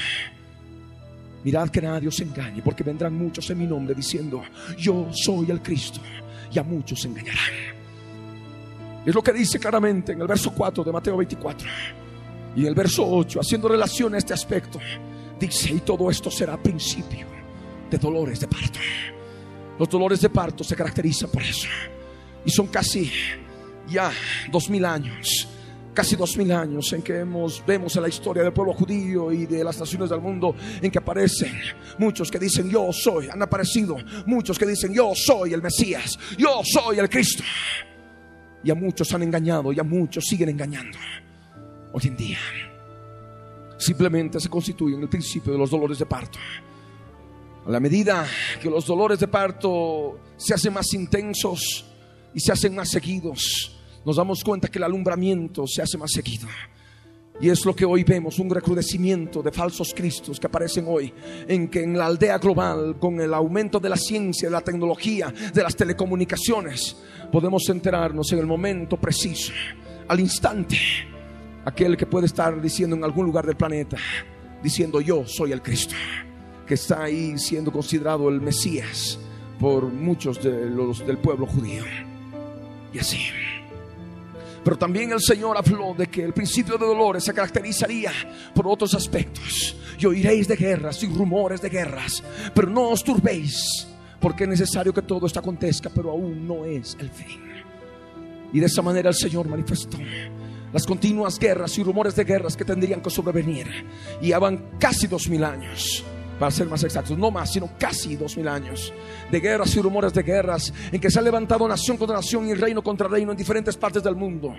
mirad 1.43 1.69
que 1.69 1.83
nadie 1.83 2.09
os 2.09 2.21
engañe, 2.21 2.63
porque 2.63 2.83
vendrán 2.83 3.15
muchos 3.15 3.49
en 3.51 3.59
mi 3.59 3.67
nombre 3.67 3.95
diciendo, 3.95 4.43
yo 4.79 5.09
soy 5.13 5.51
el 5.51 5.63
Cristo, 5.63 6.01
y 6.53 6.59
a 6.59 6.63
muchos 6.63 7.05
engañarán. 7.05 7.75
Es 9.05 9.15
lo 9.15 9.23
que 9.23 9.33
dice 9.33 9.59
claramente 9.59 10.13
en 10.13 10.21
el 10.21 10.27
verso 10.27 10.53
4 10.55 10.83
de 10.83 10.93
Mateo 10.93 11.17
24 11.17 11.69
y 12.57 12.63
en 12.63 12.67
el 12.69 12.75
verso 12.75 13.07
8, 13.07 13.41
haciendo 13.41 13.69
relación 13.69 14.15
a 14.15 14.19
este 14.19 14.33
aspecto. 14.33 14.79
Dice, 15.39 15.75
y 15.75 15.81
todo 15.81 16.11
esto 16.11 16.31
será 16.31 16.57
principio 16.57 17.27
de 17.91 17.99
dolores 17.99 18.41
de 18.41 18.49
parto. 18.49 18.79
Los 19.79 19.89
dolores 19.89 20.21
de 20.21 20.31
parto 20.31 20.63
se 20.63 20.77
caracterizan 20.77 21.31
por 21.31 21.43
eso. 21.43 21.69
Y 22.45 22.51
son 22.51 22.69
casi 22.69 23.11
ya 23.89 24.13
dos 24.51 24.71
mil 24.71 24.85
años, 24.85 25.49
casi 25.93 26.15
dos 26.17 26.37
mil 26.37 26.53
años 26.53 26.93
en 26.93 27.03
que 27.03 27.19
hemos, 27.19 27.65
vemos 27.67 27.97
en 27.97 28.03
la 28.03 28.09
historia 28.09 28.43
del 28.43 28.53
pueblo 28.53 28.73
judío 28.75 29.33
y 29.33 29.47
de 29.47 29.65
las 29.65 29.79
naciones 29.79 30.11
del 30.11 30.21
mundo 30.21 30.55
en 30.81 30.91
que 30.91 30.99
aparecen 30.99 31.53
muchos 31.99 32.31
que 32.31 32.39
dicen 32.39 32.71
yo 32.71 32.93
soy, 32.93 33.29
han 33.29 33.43
aparecido 33.43 33.97
muchos 34.27 34.59
que 34.59 34.67
dicen 34.67 34.93
yo 34.93 35.13
soy 35.15 35.53
el 35.53 35.63
Mesías, 35.63 36.19
yo 36.39 36.61
soy 36.65 36.99
el 36.99 37.09
Cristo. 37.09 37.43
Y 38.63 38.71
a 38.71 38.75
muchos 38.75 39.13
han 39.13 39.23
engañado 39.23 39.73
y 39.73 39.79
a 39.79 39.83
muchos 39.83 40.25
siguen 40.25 40.49
engañando 40.49 40.97
hoy 41.93 42.03
en 42.07 42.17
día 42.17 42.39
simplemente 43.85 44.41
se 44.41 44.49
constituye 44.49 44.97
en 44.97 45.03
el 45.03 45.09
principio 45.09 45.53
de 45.53 45.59
los 45.59 45.71
dolores 45.71 45.99
de 45.99 46.07
parto. 46.07 46.39
A 47.67 47.71
la 47.71 47.81
medida 47.81 48.27
que 48.61 48.69
los 48.69 48.87
dolores 48.87 49.19
de 49.19 49.29
parto 49.29 50.19
se 50.37 50.55
hacen 50.55 50.73
más 50.73 50.93
intensos 50.95 51.85
y 52.35 52.41
se 52.41 52.53
hacen 52.53 52.75
más 52.75 52.91
seguidos, 52.91 53.79
nos 54.05 54.17
damos 54.17 54.43
cuenta 54.45 54.69
que 54.69 54.79
el 54.79 54.85
alumbramiento 54.85 55.67
se 55.67 55.83
hace 55.83 55.97
más 55.97 56.11
seguido. 56.13 56.49
Y 57.41 57.49
es 57.49 57.65
lo 57.65 57.75
que 57.75 57.85
hoy 57.85 58.05
vemos, 58.05 58.39
un 58.39 58.49
recrudecimiento 58.49 59.43
de 59.43 59.51
falsos 59.51 59.93
cristos 59.93 60.39
que 60.39 60.47
aparecen 60.47 60.85
hoy, 60.87 61.13
en 61.49 61.69
que 61.69 61.83
en 61.83 61.99
la 61.99 62.07
aldea 62.07 62.39
global, 62.39 62.97
con 63.01 63.21
el 63.21 63.35
aumento 63.35 63.81
de 63.81 63.89
la 63.89 63.97
ciencia, 63.97 64.49
de 64.49 64.53
la 64.53 64.61
tecnología, 64.61 65.35
de 65.53 65.63
las 65.63 65.75
telecomunicaciones, 65.75 66.97
podemos 67.33 67.69
enterarnos 67.69 68.31
en 68.33 68.39
el 68.39 68.47
momento 68.47 68.97
preciso, 68.99 69.53
al 70.07 70.21
instante, 70.21 70.79
aquel 71.65 71.97
que 71.97 72.07
puede 72.07 72.27
estar 72.27 72.61
diciendo 72.61 72.97
en 72.97 73.05
algún 73.05 73.27
lugar 73.27 73.47
del 73.47 73.57
planeta, 73.57 73.97
diciendo 74.63 75.01
yo 75.01 75.27
soy 75.27 75.53
el 75.53 75.63
Cristo, 75.63 75.95
que 76.67 76.75
está 76.75 77.05
ahí 77.05 77.39
siendo 77.39 77.73
considerado 77.73 78.29
el 78.29 78.41
Mesías 78.41 79.19
por 79.59 79.85
muchos 79.85 80.43
de 80.43 80.69
los 80.71 81.07
del 81.07 81.19
pueblo 81.19 81.47
judío. 81.47 81.85
Y 82.93 82.99
así. 82.99 83.19
Pero 84.63 84.79
también 84.79 85.13
el 85.13 85.21
Señor 85.21 85.57
habló 85.59 85.95
de 85.95 86.07
que 86.07 86.23
el 86.23 86.33
principio 86.33 86.79
de 86.79 86.87
dolores 86.87 87.25
se 87.25 87.35
caracterizaría 87.35 88.13
por 88.55 88.67
otros 88.67 88.95
aspectos. 88.95 89.77
Y 89.99 90.07
oiréis 90.07 90.49
de 90.49 90.57
guerras 90.57 91.03
y 91.03 91.07
rumores 91.07 91.61
de 91.61 91.69
guerras, 91.69 92.23
pero 92.55 92.69
no 92.69 92.91
os 92.91 93.05
turbéis, 93.05 93.87
porque 94.21 94.45
es 94.45 94.51
necesario 94.51 94.93
que 94.93 95.03
todo 95.03 95.27
esto 95.27 95.39
acontezca, 95.39 95.91
pero 95.95 96.11
aún 96.11 96.47
no 96.47 96.65
es 96.65 96.97
el 96.99 97.11
fin. 97.11 97.41
Y 98.53 98.61
de 98.61 98.67
esa 98.67 98.83
manera 98.83 99.11
el 99.11 99.15
Señor 99.15 99.49
manifestó 99.49 99.99
las 100.75 100.87
continuas 100.87 101.39
guerras 101.39 101.79
y 101.79 101.85
rumores 101.85 102.17
de 102.17 102.25
guerras 102.25 102.57
que 102.57 102.65
tendrían 102.65 103.01
que 103.01 103.09
sobrevenir. 103.09 103.69
Y 104.21 104.31
ya 104.31 104.41
van 104.41 104.73
casi 104.81 105.07
dos 105.07 105.29
mil 105.29 105.45
años, 105.45 106.05
para 106.39 106.51
ser 106.51 106.67
más 106.67 106.83
exactos, 106.83 107.17
no 107.17 107.31
más, 107.31 107.53
sino 107.53 107.71
casi 107.79 108.17
dos 108.17 108.37
mil 108.37 108.49
años 108.49 108.93
de 109.31 109.39
guerras 109.39 109.75
y 109.77 109.81
rumores 109.81 110.13
de 110.13 110.25
guerras 110.25 110.75
en 110.91 111.01
que 111.01 111.13
se 111.13 111.21
ha 111.21 111.23
levantado 111.23 111.69
nación 111.69 111.97
contra 111.97 112.17
nación 112.17 112.49
y 112.49 112.55
reino 112.55 112.83
contra 112.83 113.07
reino 113.07 113.31
en 113.31 113.39
diferentes 113.39 113.77
partes 113.77 114.03
del 114.03 114.17
mundo, 114.17 114.53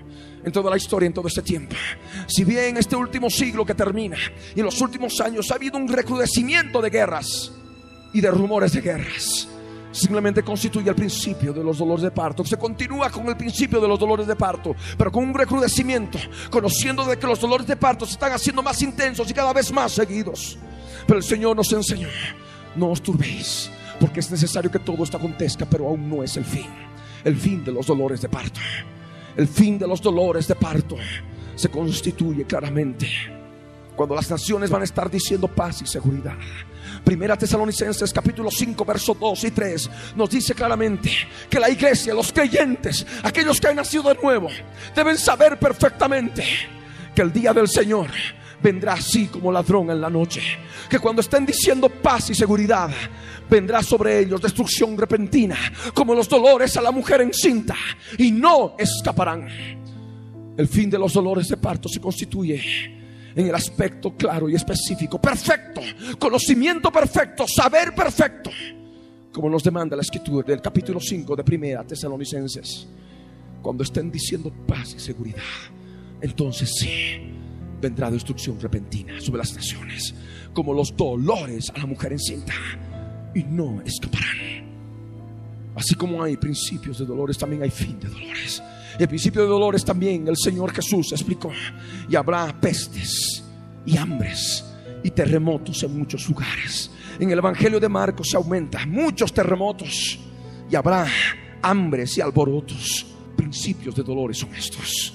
en 0.43 0.51
toda 0.53 0.71
la 0.71 0.77
historia, 0.77 1.07
en 1.07 1.13
todo 1.13 1.27
este 1.27 1.41
tiempo. 1.41 1.75
Si 2.27 2.45
bien 2.45 2.77
este 2.77 2.95
último 2.95 3.29
siglo 3.29 3.65
que 3.65 3.75
termina 3.75 4.17
y 4.55 4.61
en 4.61 4.65
los 4.65 4.79
últimos 4.79 5.19
años 5.19 5.51
ha 5.51 5.55
habido 5.55 5.77
un 5.77 5.89
recrudecimiento 5.89 6.81
de 6.81 6.89
guerras 6.89 7.51
y 8.13 8.21
de 8.21 8.31
rumores 8.31 8.71
de 8.71 8.79
guerras. 8.79 9.49
Simplemente 9.95 10.43
constituye 10.43 10.89
el 10.89 10.95
principio 10.95 11.53
de 11.53 11.63
los 11.63 11.77
dolores 11.77 12.03
de 12.03 12.11
parto. 12.11 12.43
Se 12.43 12.57
continúa 12.57 13.09
con 13.09 13.29
el 13.29 13.37
principio 13.37 13.79
de 13.79 13.87
los 13.87 13.97
dolores 13.97 14.27
de 14.27 14.35
parto, 14.35 14.75
pero 14.97 15.09
con 15.09 15.23
un 15.23 15.33
recrudecimiento, 15.33 16.19
conociendo 16.51 17.05
de 17.05 17.17
que 17.17 17.25
los 17.25 17.39
dolores 17.39 17.65
de 17.65 17.77
parto 17.77 18.05
se 18.05 18.11
están 18.11 18.33
haciendo 18.33 18.61
más 18.61 18.81
intensos 18.81 19.31
y 19.31 19.33
cada 19.33 19.53
vez 19.53 19.71
más 19.71 19.93
seguidos. 19.93 20.57
Pero 21.07 21.19
el 21.19 21.23
Señor 21.23 21.55
nos 21.55 21.71
enseñó, 21.71 22.09
no 22.75 22.89
os 22.89 23.01
turbéis, 23.01 23.71
porque 23.97 24.19
es 24.19 24.29
necesario 24.29 24.69
que 24.69 24.79
todo 24.79 25.01
esto 25.01 25.15
acontezca, 25.15 25.65
pero 25.65 25.87
aún 25.87 26.09
no 26.09 26.23
es 26.23 26.35
el 26.35 26.43
fin. 26.43 26.67
El 27.23 27.37
fin 27.37 27.63
de 27.63 27.71
los 27.71 27.87
dolores 27.87 28.19
de 28.19 28.27
parto. 28.27 28.59
El 29.37 29.47
fin 29.47 29.79
de 29.79 29.87
los 29.87 30.01
dolores 30.01 30.45
de 30.49 30.55
parto 30.55 30.97
se 31.55 31.69
constituye 31.69 32.43
claramente 32.43 33.07
cuando 33.95 34.15
las 34.15 34.29
naciones 34.29 34.69
van 34.69 34.81
a 34.81 34.85
estar 34.85 35.09
diciendo 35.09 35.47
paz 35.47 35.81
y 35.81 35.87
seguridad. 35.87 36.35
Primera 37.03 37.37
Tesalonicenses 37.37 38.11
capítulo 38.11 38.49
5 38.51 38.83
versos 38.83 39.19
2 39.19 39.43
y 39.45 39.51
3 39.51 39.89
nos 40.15 40.29
dice 40.29 40.53
claramente 40.53 41.11
que 41.49 41.59
la 41.59 41.69
iglesia, 41.69 42.13
los 42.13 42.31
creyentes, 42.31 43.05
aquellos 43.23 43.59
que 43.59 43.67
han 43.67 43.75
nacido 43.75 44.03
de 44.03 44.19
nuevo, 44.21 44.49
deben 44.95 45.17
saber 45.17 45.57
perfectamente 45.59 46.43
que 47.13 47.21
el 47.21 47.31
día 47.31 47.53
del 47.53 47.67
Señor 47.67 48.07
vendrá 48.61 48.93
así 48.93 49.27
como 49.27 49.51
ladrón 49.51 49.89
en 49.91 50.01
la 50.01 50.09
noche. 50.09 50.41
Que 50.89 50.99
cuando 50.99 51.21
estén 51.21 51.45
diciendo 51.45 51.89
paz 51.89 52.29
y 52.29 52.35
seguridad, 52.35 52.89
vendrá 53.49 53.81
sobre 53.83 54.19
ellos 54.19 54.41
destrucción 54.41 54.97
repentina, 54.97 55.57
como 55.93 56.15
los 56.15 56.27
dolores 56.27 56.75
a 56.77 56.81
la 56.81 56.91
mujer 56.91 57.21
encinta, 57.21 57.75
y 58.17 58.31
no 58.31 58.75
escaparán. 58.77 59.47
El 60.57 60.67
fin 60.67 60.89
de 60.89 60.97
los 60.97 61.13
dolores 61.13 61.47
de 61.49 61.57
parto 61.57 61.89
se 61.89 61.99
constituye 61.99 63.04
en 63.35 63.47
el 63.47 63.55
aspecto 63.55 64.15
claro 64.15 64.49
y 64.49 64.55
específico, 64.55 65.19
perfecto, 65.19 65.81
conocimiento 66.17 66.91
perfecto, 66.91 67.45
saber 67.47 67.93
perfecto, 67.93 68.49
como 69.31 69.49
nos 69.49 69.63
demanda 69.63 69.95
la 69.95 70.01
escritura 70.01 70.47
del 70.47 70.61
capítulo 70.61 70.99
5 70.99 71.35
de 71.35 71.43
Primera 71.43 71.83
Tesalonicenses. 71.83 72.87
Cuando 73.61 73.83
estén 73.83 74.09
diciendo 74.09 74.53
paz 74.65 74.93
y 74.95 74.99
seguridad, 74.99 75.41
entonces 76.21 76.71
sí 76.79 77.31
vendrá 77.81 78.09
destrucción 78.09 78.59
repentina 78.59 79.19
sobre 79.19 79.39
las 79.39 79.53
naciones, 79.53 80.15
como 80.53 80.73
los 80.73 80.95
dolores 80.95 81.71
a 81.75 81.79
la 81.79 81.85
mujer 81.85 82.13
encinta, 82.13 82.53
y 83.33 83.43
no 83.43 83.81
escaparán. 83.81 84.65
Así 85.75 85.93
como 85.95 86.23
hay 86.23 86.37
principios 86.37 86.99
de 86.99 87.05
dolores, 87.05 87.37
también 87.37 87.63
hay 87.63 87.69
fin 87.69 87.99
de 87.99 88.07
dolores. 88.07 88.63
El 88.97 89.07
principio 89.07 89.41
de 89.41 89.47
dolores 89.47 89.83
también 89.83 90.27
el 90.27 90.37
Señor 90.37 90.73
Jesús 90.73 91.11
explicó. 91.11 91.51
Y 92.09 92.15
habrá 92.15 92.59
pestes 92.59 93.43
y 93.85 93.97
hambres 93.97 94.63
y 95.03 95.11
terremotos 95.11 95.83
en 95.83 95.97
muchos 95.97 96.27
lugares. 96.29 96.91
En 97.19 97.29
el 97.29 97.37
Evangelio 97.37 97.79
de 97.79 97.89
Marcos 97.89 98.29
se 98.29 98.37
aumenta 98.37 98.85
muchos 98.85 99.33
terremotos 99.33 100.19
y 100.69 100.75
habrá 100.75 101.07
hambres 101.61 102.17
y 102.17 102.21
alborotos. 102.21 103.05
Principios 103.35 103.95
de 103.95 104.03
dolores 104.03 104.37
son 104.37 104.53
estos. 104.55 105.13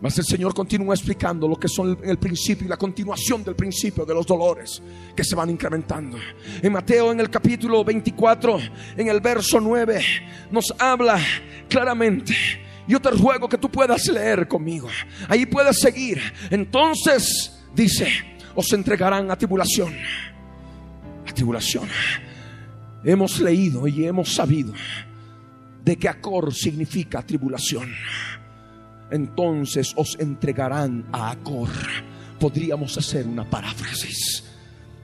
Mas 0.00 0.16
el 0.18 0.24
Señor 0.24 0.54
continúa 0.54 0.94
explicando 0.94 1.48
lo 1.48 1.56
que 1.56 1.68
son 1.68 1.98
el 2.04 2.18
principio 2.18 2.66
y 2.66 2.68
la 2.68 2.76
continuación 2.76 3.42
del 3.42 3.56
principio 3.56 4.04
de 4.04 4.14
los 4.14 4.26
dolores 4.26 4.80
que 5.14 5.24
se 5.24 5.34
van 5.34 5.50
incrementando. 5.50 6.18
En 6.62 6.72
Mateo 6.72 7.10
en 7.10 7.18
el 7.18 7.30
capítulo 7.30 7.84
24, 7.84 8.58
en 8.96 9.08
el 9.08 9.20
verso 9.20 9.60
9, 9.60 10.00
nos 10.52 10.72
habla 10.78 11.18
claramente 11.68 12.34
yo 12.88 13.00
te 13.00 13.10
ruego 13.10 13.48
que 13.48 13.58
tú 13.58 13.70
puedas 13.70 14.06
leer 14.08 14.48
conmigo. 14.48 14.88
Ahí 15.28 15.44
puedes 15.44 15.78
seguir. 15.78 16.20
Entonces 16.50 17.62
dice, 17.74 18.08
os 18.54 18.72
entregarán 18.72 19.30
a 19.30 19.36
tribulación. 19.36 19.94
A 21.28 21.32
tribulación. 21.34 21.86
Hemos 23.04 23.38
leído 23.40 23.86
y 23.86 24.06
hemos 24.06 24.34
sabido 24.34 24.72
de 25.84 25.96
que 25.96 26.08
Acor 26.08 26.54
significa 26.54 27.22
tribulación. 27.22 27.92
Entonces 29.10 29.92
os 29.94 30.18
entregarán 30.18 31.06
a 31.12 31.30
Acor. 31.30 31.68
Podríamos 32.40 32.96
hacer 32.96 33.26
una 33.26 33.48
paráfrasis. 33.48 34.44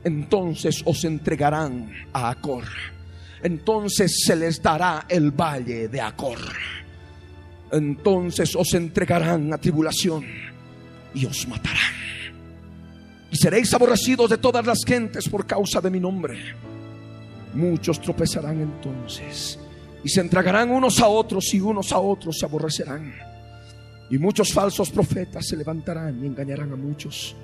Entonces 0.02 0.80
os 0.86 1.04
entregarán 1.04 1.92
a 2.14 2.30
Acor. 2.30 2.64
Entonces 3.42 4.24
se 4.24 4.34
les 4.36 4.62
dará 4.62 5.04
el 5.06 5.30
valle 5.32 5.88
de 5.88 6.00
Acor 6.00 6.38
entonces 7.74 8.54
os 8.54 8.72
entregarán 8.74 9.52
a 9.52 9.58
tribulación 9.58 10.24
y 11.12 11.26
os 11.26 11.46
matarán. 11.48 11.94
Y 13.30 13.36
seréis 13.36 13.74
aborrecidos 13.74 14.30
de 14.30 14.38
todas 14.38 14.64
las 14.64 14.84
gentes 14.86 15.28
por 15.28 15.44
causa 15.44 15.80
de 15.80 15.90
mi 15.90 15.98
nombre. 15.98 16.38
Muchos 17.54 18.00
tropezarán 18.00 18.60
entonces 18.60 19.58
y 20.04 20.08
se 20.08 20.20
entregarán 20.20 20.70
unos 20.70 21.00
a 21.00 21.08
otros 21.08 21.52
y 21.52 21.60
unos 21.60 21.90
a 21.92 21.98
otros 21.98 22.38
se 22.38 22.46
aborrecerán. 22.46 23.12
Y 24.10 24.18
muchos 24.18 24.52
falsos 24.52 24.90
profetas 24.90 25.46
se 25.46 25.56
levantarán 25.56 26.22
y 26.22 26.26
engañarán 26.26 26.72
a 26.72 26.76
muchos. 26.76 27.34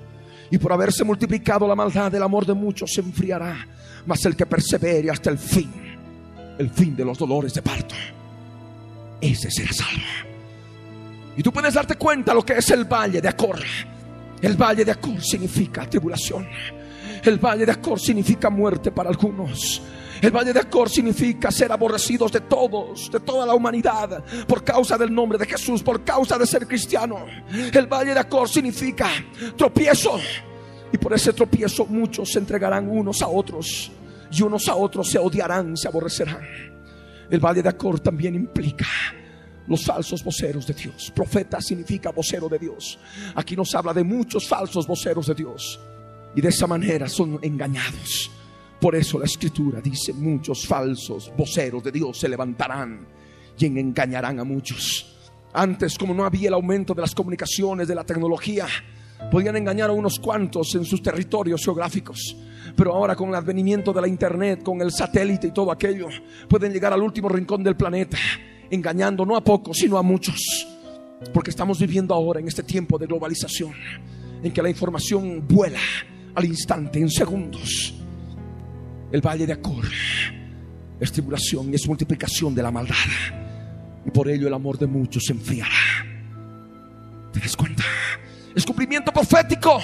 Y 0.49 0.57
por 0.57 0.71
haberse 0.71 1.03
multiplicado 1.03 1.67
la 1.67 1.75
maldad, 1.75 2.13
el 2.13 2.23
amor 2.23 2.45
de 2.45 2.53
muchos 2.53 2.91
se 2.93 3.01
enfriará. 3.01 3.67
Mas 4.05 4.23
el 4.25 4.35
que 4.35 4.45
persevere 4.45 5.09
hasta 5.09 5.29
el 5.29 5.37
fin, 5.37 5.71
el 6.57 6.69
fin 6.69 6.95
de 6.95 7.03
los 7.03 7.17
dolores 7.17 7.53
de 7.53 7.61
parto 7.61 7.95
ese 9.21 9.51
será 9.51 9.71
salvo. 9.71 10.01
Y 11.37 11.43
tú 11.43 11.51
puedes 11.51 11.73
darte 11.73 11.95
cuenta 11.95 12.33
lo 12.33 12.43
que 12.43 12.53
es 12.53 12.69
el 12.71 12.85
valle 12.85 13.21
de 13.21 13.29
Acor. 13.29 13.59
El 14.41 14.57
valle 14.57 14.83
de 14.83 14.91
Acor 14.91 15.21
significa 15.21 15.89
tribulación. 15.89 16.47
El 17.23 17.37
valle 17.37 17.65
de 17.65 17.71
Acor 17.71 17.99
significa 17.99 18.49
muerte 18.49 18.91
para 18.91 19.09
algunos. 19.09 19.81
El 20.21 20.31
valle 20.31 20.53
de 20.53 20.59
Acor 20.59 20.89
significa 20.89 21.51
ser 21.51 21.71
aborrecidos 21.71 22.31
de 22.31 22.41
todos, 22.41 23.11
de 23.11 23.19
toda 23.19 23.45
la 23.45 23.55
humanidad, 23.55 24.23
por 24.47 24.63
causa 24.63 24.97
del 24.97 25.13
nombre 25.13 25.37
de 25.37 25.45
Jesús, 25.45 25.81
por 25.81 26.03
causa 26.03 26.37
de 26.37 26.45
ser 26.45 26.67
cristiano. 26.67 27.25
El 27.51 27.87
valle 27.87 28.13
de 28.13 28.19
Acor 28.19 28.49
significa 28.49 29.09
tropiezo. 29.55 30.19
Y 30.91 30.97
por 30.97 31.13
ese 31.13 31.31
tropiezo 31.31 31.85
muchos 31.85 32.31
se 32.31 32.39
entregarán 32.39 32.89
unos 32.89 33.21
a 33.21 33.27
otros 33.27 33.91
y 34.31 34.41
unos 34.41 34.67
a 34.67 34.75
otros 34.75 35.09
se 35.09 35.17
odiarán, 35.17 35.77
se 35.77 35.87
aborrecerán. 35.87 36.70
El 37.31 37.39
valle 37.39 37.63
de 37.63 37.69
Acor 37.69 38.01
también 38.01 38.35
implica 38.35 38.85
los 39.67 39.85
falsos 39.85 40.21
voceros 40.21 40.67
de 40.67 40.73
Dios. 40.73 41.11
Profeta 41.15 41.61
significa 41.61 42.11
vocero 42.11 42.49
de 42.49 42.59
Dios. 42.59 42.99
Aquí 43.35 43.55
nos 43.55 43.73
habla 43.73 43.93
de 43.93 44.03
muchos 44.03 44.47
falsos 44.47 44.85
voceros 44.85 45.27
de 45.27 45.35
Dios. 45.35 45.79
Y 46.35 46.41
de 46.41 46.49
esa 46.49 46.67
manera 46.67 47.07
son 47.07 47.39
engañados. 47.41 48.29
Por 48.81 48.95
eso 48.95 49.17
la 49.17 49.25
escritura 49.25 49.79
dice, 49.79 50.11
muchos 50.11 50.67
falsos 50.67 51.31
voceros 51.37 51.81
de 51.83 51.91
Dios 51.93 52.19
se 52.19 52.27
levantarán 52.27 53.07
y 53.57 53.65
engañarán 53.65 54.39
a 54.39 54.43
muchos. 54.43 55.15
Antes, 55.53 55.97
como 55.97 56.13
no 56.13 56.25
había 56.25 56.49
el 56.49 56.53
aumento 56.53 56.93
de 56.93 57.01
las 57.01 57.15
comunicaciones, 57.15 57.87
de 57.87 57.95
la 57.95 58.03
tecnología, 58.03 58.67
podían 59.31 59.55
engañar 59.55 59.89
a 59.89 59.93
unos 59.93 60.19
cuantos 60.19 60.75
en 60.75 60.83
sus 60.83 61.01
territorios 61.01 61.63
geográficos. 61.63 62.35
Pero 62.75 62.93
ahora 62.93 63.15
con 63.15 63.29
el 63.29 63.35
advenimiento 63.35 63.93
de 63.93 64.01
la 64.01 64.07
internet, 64.07 64.63
con 64.63 64.81
el 64.81 64.91
satélite 64.91 65.47
y 65.47 65.51
todo 65.51 65.71
aquello, 65.71 66.07
pueden 66.47 66.71
llegar 66.71 66.93
al 66.93 67.01
último 67.01 67.29
rincón 67.29 67.63
del 67.63 67.75
planeta, 67.75 68.17
engañando 68.69 69.25
no 69.25 69.35
a 69.35 69.43
pocos, 69.43 69.77
sino 69.77 69.97
a 69.97 70.03
muchos. 70.03 70.67
Porque 71.33 71.49
estamos 71.49 71.79
viviendo 71.79 72.13
ahora 72.13 72.39
en 72.39 72.47
este 72.47 72.63
tiempo 72.63 72.97
de 72.97 73.05
globalización, 73.05 73.73
en 74.41 74.51
que 74.51 74.61
la 74.61 74.69
información 74.69 75.47
vuela 75.47 75.79
al 76.35 76.45
instante, 76.45 76.99
en 76.99 77.09
segundos. 77.09 77.93
El 79.11 79.21
valle 79.21 79.45
de 79.45 79.53
Acor 79.53 79.85
es 80.99 81.11
tribulación 81.11 81.71
y 81.71 81.75
es 81.75 81.87
multiplicación 81.87 82.55
de 82.55 82.63
la 82.63 82.71
maldad. 82.71 82.95
Y 84.05 84.11
por 84.11 84.29
ello 84.29 84.47
el 84.47 84.53
amor 84.53 84.77
de 84.77 84.87
muchos 84.87 85.23
se 85.25 85.33
enfriará. 85.33 85.69
¿Te 87.33 87.39
das 87.39 87.55
cuenta? 87.55 87.83
Es 88.55 88.65
cumplimiento 88.65 89.11
profético. 89.11 89.79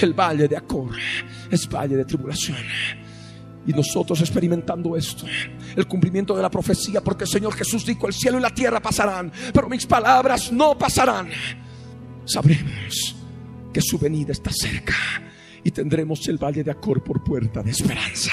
El 0.00 0.12
valle 0.12 0.48
de 0.48 0.56
Acor 0.56 0.96
es 1.50 1.68
valle 1.68 1.96
de 1.96 2.04
tribulación. 2.04 2.58
Y 3.66 3.72
nosotros 3.72 4.20
experimentando 4.20 4.96
esto, 4.96 5.24
el 5.74 5.86
cumplimiento 5.86 6.36
de 6.36 6.42
la 6.42 6.50
profecía, 6.50 7.02
porque 7.02 7.24
el 7.24 7.30
Señor 7.30 7.54
Jesús 7.54 7.86
dijo, 7.86 8.06
el 8.06 8.12
cielo 8.12 8.38
y 8.38 8.42
la 8.42 8.50
tierra 8.50 8.80
pasarán, 8.80 9.32
pero 9.52 9.68
mis 9.68 9.86
palabras 9.86 10.52
no 10.52 10.76
pasarán. 10.76 11.30
Sabremos 12.26 13.16
que 13.72 13.80
su 13.80 13.98
venida 13.98 14.32
está 14.32 14.50
cerca 14.52 14.94
y 15.62 15.70
tendremos 15.70 16.28
el 16.28 16.36
valle 16.36 16.62
de 16.62 16.70
Acor 16.70 17.02
por 17.02 17.24
puerta 17.24 17.62
de 17.62 17.70
esperanza, 17.70 18.32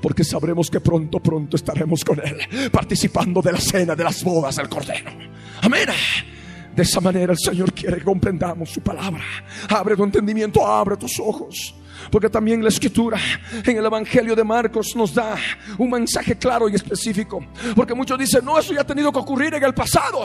porque 0.00 0.22
sabremos 0.22 0.70
que 0.70 0.80
pronto, 0.80 1.18
pronto 1.18 1.56
estaremos 1.56 2.04
con 2.04 2.20
Él, 2.24 2.70
participando 2.70 3.42
de 3.42 3.52
la 3.52 3.60
cena 3.60 3.96
de 3.96 4.04
las 4.04 4.22
bodas 4.22 4.56
del 4.56 4.68
Cordero. 4.68 5.10
Amén. 5.62 5.88
De 6.78 6.84
esa 6.84 7.00
manera 7.00 7.32
el 7.32 7.38
Señor 7.40 7.72
quiere 7.72 7.96
que 7.96 8.04
comprendamos 8.04 8.70
su 8.70 8.80
palabra. 8.80 9.24
Abre 9.68 9.96
tu 9.96 10.04
entendimiento, 10.04 10.64
abre 10.64 10.96
tus 10.96 11.18
ojos. 11.18 11.74
Porque 12.08 12.30
también 12.30 12.62
la 12.62 12.68
escritura 12.68 13.18
en 13.64 13.76
el 13.78 13.84
Evangelio 13.84 14.36
de 14.36 14.44
Marcos 14.44 14.94
nos 14.94 15.12
da 15.12 15.34
un 15.76 15.90
mensaje 15.90 16.38
claro 16.38 16.68
y 16.68 16.76
específico. 16.76 17.44
Porque 17.74 17.94
muchos 17.94 18.16
dicen, 18.16 18.44
no, 18.44 18.56
eso 18.56 18.72
ya 18.72 18.82
ha 18.82 18.86
tenido 18.86 19.10
que 19.10 19.18
ocurrir 19.18 19.54
en 19.54 19.64
el 19.64 19.74
pasado. 19.74 20.20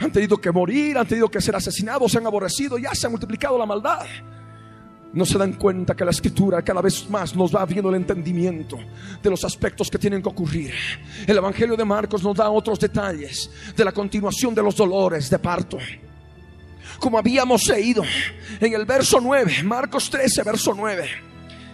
Han 0.00 0.10
tenido 0.10 0.36
que 0.36 0.50
morir, 0.50 0.98
han 0.98 1.06
tenido 1.06 1.30
que 1.30 1.40
ser 1.40 1.54
asesinados, 1.54 2.10
se 2.10 2.18
han 2.18 2.26
aborrecido, 2.26 2.76
ya 2.76 2.92
se 2.92 3.06
ha 3.06 3.10
multiplicado 3.10 3.56
la 3.56 3.66
maldad. 3.66 4.04
No 5.12 5.24
se 5.24 5.38
dan 5.38 5.54
cuenta 5.54 5.96
que 5.96 6.04
la 6.04 6.10
escritura 6.10 6.62
cada 6.62 6.82
vez 6.82 7.08
más 7.08 7.34
nos 7.34 7.54
va 7.54 7.62
abriendo 7.62 7.88
el 7.88 7.96
entendimiento 7.96 8.78
de 9.22 9.30
los 9.30 9.42
aspectos 9.44 9.90
que 9.90 9.98
tienen 9.98 10.22
que 10.22 10.28
ocurrir. 10.28 10.72
El 11.26 11.38
Evangelio 11.38 11.76
de 11.76 11.84
Marcos 11.84 12.22
nos 12.22 12.36
da 12.36 12.50
otros 12.50 12.78
detalles 12.78 13.50
de 13.74 13.84
la 13.84 13.92
continuación 13.92 14.54
de 14.54 14.62
los 14.62 14.76
dolores 14.76 15.30
de 15.30 15.38
parto. 15.38 15.78
Como 16.98 17.18
habíamos 17.18 17.66
leído 17.68 18.02
en 18.60 18.74
el 18.74 18.84
verso 18.84 19.20
9, 19.20 19.62
Marcos 19.62 20.10
13, 20.10 20.42
verso 20.42 20.74
9. 20.74 21.08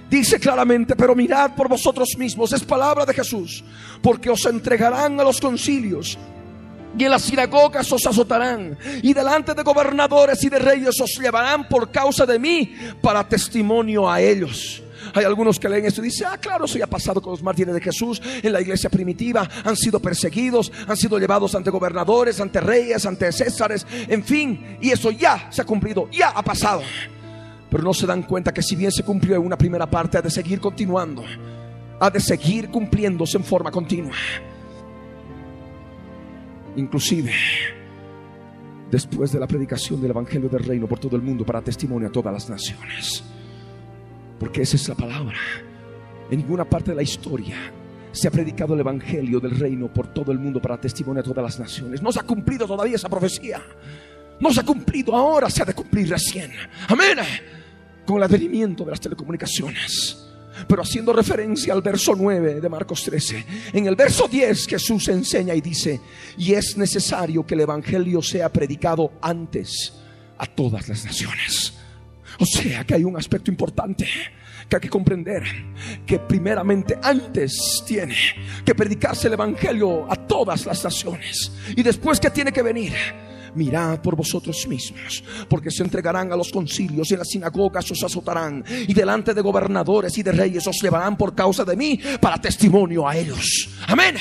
Dice 0.09 0.39
claramente, 0.39 0.95
pero 0.95 1.15
mirad 1.17 1.57
por 1.57 1.69
vosotros 1.69 2.11
mismos, 2.17 2.53
es 2.53 2.63
palabra 2.63 3.05
de 3.05 3.15
Jesús, 3.15 3.65
porque 4.03 4.31
os 4.31 4.45
entregarán 4.47 5.19
a 5.19 5.25
los 5.25 5.41
concilios 5.41 6.19
y 6.97 7.05
en 7.05 7.11
las 7.11 7.23
sinagogas 7.23 7.91
os 7.93 8.07
azotarán, 8.07 8.79
y 9.03 9.13
delante 9.13 9.55
de 9.55 9.63
gobernadores 9.63 10.43
y 10.45 10.49
de 10.49 10.59
reyes 10.59 11.01
os 11.01 11.19
llevarán 11.19 11.69
por 11.69 11.91
causa 11.91 12.25
de 12.27 12.39
mí 12.39 12.75
para 13.01 13.27
testimonio 13.29 14.11
a 14.11 14.21
ellos. 14.21 14.83
Hay 15.13 15.25
algunos 15.25 15.61
que 15.61 15.69
leen 15.69 15.85
esto 15.85 16.01
y 16.01 16.05
dicen, 16.05 16.29
ah, 16.31 16.39
claro, 16.39 16.65
eso 16.65 16.79
ya 16.79 16.85
ha 16.85 16.89
pasado 16.89 17.21
con 17.21 17.33
los 17.33 17.43
mártires 17.43 17.75
de 17.75 17.81
Jesús 17.81 18.21
en 18.43 18.53
la 18.53 18.61
iglesia 18.61 18.89
primitiva. 18.89 19.47
Han 19.65 19.77
sido 19.77 20.01
perseguidos, 20.01 20.73
han 20.89 20.97
sido 20.97 21.19
llevados 21.19 21.55
ante 21.55 21.71
gobernadores, 21.71 22.41
ante 22.41 22.61
reyes, 22.61 23.05
ante 23.05 23.31
césares, 23.31 23.87
en 24.09 24.25
fin. 24.25 24.79
Y 24.81 24.91
eso 24.91 25.11
ya 25.11 25.49
se 25.51 25.63
ha 25.63 25.67
cumplido, 25.67 26.09
ya 26.11 26.31
ha 26.31 26.43
pasado. 26.43 26.83
Pero 27.71 27.83
no 27.83 27.93
se 27.93 28.07
dan 28.07 28.23
cuenta 28.23 28.55
que 28.55 28.63
si 28.63 28.77
bien 28.77 28.91
se 28.91 29.03
cumplió 29.03 29.37
en 29.37 29.45
una 29.45 29.59
primera 29.59 29.89
parte, 29.89 30.19
ha 30.19 30.23
de 30.23 30.31
seguir 30.31 30.59
continuando, 30.59 31.23
ha 32.01 32.11
de 32.11 32.21
seguir 32.21 32.71
cumpliéndose 32.71 33.37
en 33.37 33.45
forma 33.45 33.71
continua 33.71 34.15
inclusive 36.77 37.33
después 38.91 39.33
de 39.33 39.41
la 39.41 39.47
predicación 39.47 40.01
del 40.01 40.11
Evangelio 40.11 40.49
del 40.49 40.65
Reino 40.65 40.87
por 40.87 40.99
todo 40.99 41.17
el 41.17 41.23
mundo 41.23 41.45
para 41.45 41.63
testimonio 41.63 42.09
a 42.09 42.13
todas 42.13 42.33
las 42.33 42.49
naciones. 42.49 43.25
Porque 44.39 44.63
esa 44.63 44.77
es 44.77 44.89
la 44.89 44.95
palabra. 44.95 45.37
En 46.31 46.39
ninguna 46.39 46.65
parte 46.65 46.91
de 46.91 46.97
la 46.97 47.03
historia 47.03 47.57
se 48.13 48.29
ha 48.29 48.31
predicado 48.31 48.75
el 48.75 48.81
Evangelio 48.81 49.41
del 49.41 49.59
Reino 49.59 49.93
por 49.93 50.07
todo 50.09 50.33
el 50.33 50.39
mundo 50.39 50.61
para 50.61 50.81
testimonio 50.81 51.21
a 51.21 51.25
todas 51.25 51.43
las 51.43 51.59
naciones. 51.59 52.03
No 52.03 52.13
se 52.13 52.21
ha 52.21 52.25
cumplido 52.25 52.67
todavía 52.67 52.97
esa 52.97 53.09
profecía. 53.09 53.61
No 54.41 54.53
se 54.53 54.61
ha 54.61 54.65
cumplido, 54.65 55.15
ahora 55.15 55.51
se 55.51 55.63
ha 55.63 55.65
de 55.65 55.75
cumplir 55.75 56.09
recién. 56.09 56.53
Amén. 56.89 57.19
Con 58.07 58.19
el 58.19 58.23
advenimiento 58.25 58.85
de 58.85 58.91
las 58.91 59.01
telecomunicaciones 59.01 60.24
pero 60.69 60.83
haciendo 60.83 61.13
referencia 61.13 61.73
al 61.73 61.83
verso 61.83 62.15
9 62.17 62.61
de 62.61 62.69
Marcos 62.69 63.03
13. 63.05 63.45
En 63.73 63.87
el 63.87 63.97
verso 63.97 64.29
10 64.29 64.67
Jesús 64.67 65.09
enseña 65.09 65.55
y 65.55 65.61
dice, 65.61 66.01
y 66.39 66.55
es 66.55 66.77
necesario 66.77 67.45
que 67.47 67.55
el 67.55 67.61
Evangelio 67.61 68.23
sea 68.23 68.51
predicado 68.51 69.13
antes 69.21 69.95
a 70.39 70.47
todas 70.47 70.89
las 70.89 71.05
naciones. 71.05 71.75
O 72.39 72.47
sea 72.47 72.85
que 72.85 72.95
hay 72.95 73.05
un 73.05 73.17
aspecto 73.17 73.51
importante 73.51 74.09
que 74.69 74.77
hay 74.77 74.81
que 74.81 74.89
comprender, 74.89 75.43
que 76.07 76.19
primeramente 76.19 76.99
antes 77.03 77.83
tiene 77.87 78.17
que 78.65 78.75
predicarse 78.75 79.27
el 79.29 79.35
Evangelio 79.35 80.11
a 80.11 80.17
todas 80.17 80.65
las 80.67 80.83
naciones 80.83 81.53
y 81.77 81.83
después 81.83 82.19
que 82.19 82.31
tiene 82.31 82.53
que 82.53 82.63
venir 82.63 82.93
mirad 83.55 84.01
por 84.01 84.17
vosotros 84.17 84.67
mismos, 84.69 85.23
porque 85.49 85.71
se 85.71 85.83
entregarán 85.83 86.33
a 86.33 86.37
los 86.37 86.51
concilios 86.51 87.11
y 87.11 87.15
en 87.15 87.21
las 87.21 87.29
sinagogas 87.29 87.91
os 87.91 88.03
azotarán 88.03 88.65
y 88.87 88.93
delante 88.95 89.35
de 89.35 89.41
gobernadores 89.41 90.17
y 90.19 90.23
de 90.23 90.33
reyes 90.33 90.67
os 90.67 90.81
llevarán 90.83 91.17
por 91.17 91.35
causa 91.35 91.65
de 91.65 91.77
mí 91.77 91.99
para 92.21 92.39
testimonio 92.39 93.09
a 93.09 93.17
ellos. 93.17 93.69
Amén 93.87 94.17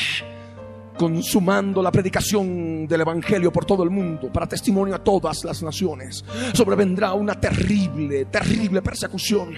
consumando 0.98 1.82
la 1.82 1.92
predicación 1.92 2.88
del 2.88 3.02
Evangelio 3.02 3.52
por 3.52 3.66
todo 3.66 3.84
el 3.84 3.90
mundo, 3.90 4.32
para 4.32 4.48
testimonio 4.48 4.96
a 4.96 5.04
todas 5.04 5.44
las 5.44 5.62
naciones. 5.64 6.24
Sobrevendrá 6.54 7.14
una 7.14 7.40
terrible, 7.40 8.26
terrible 8.26 8.82
persecución 8.82 9.56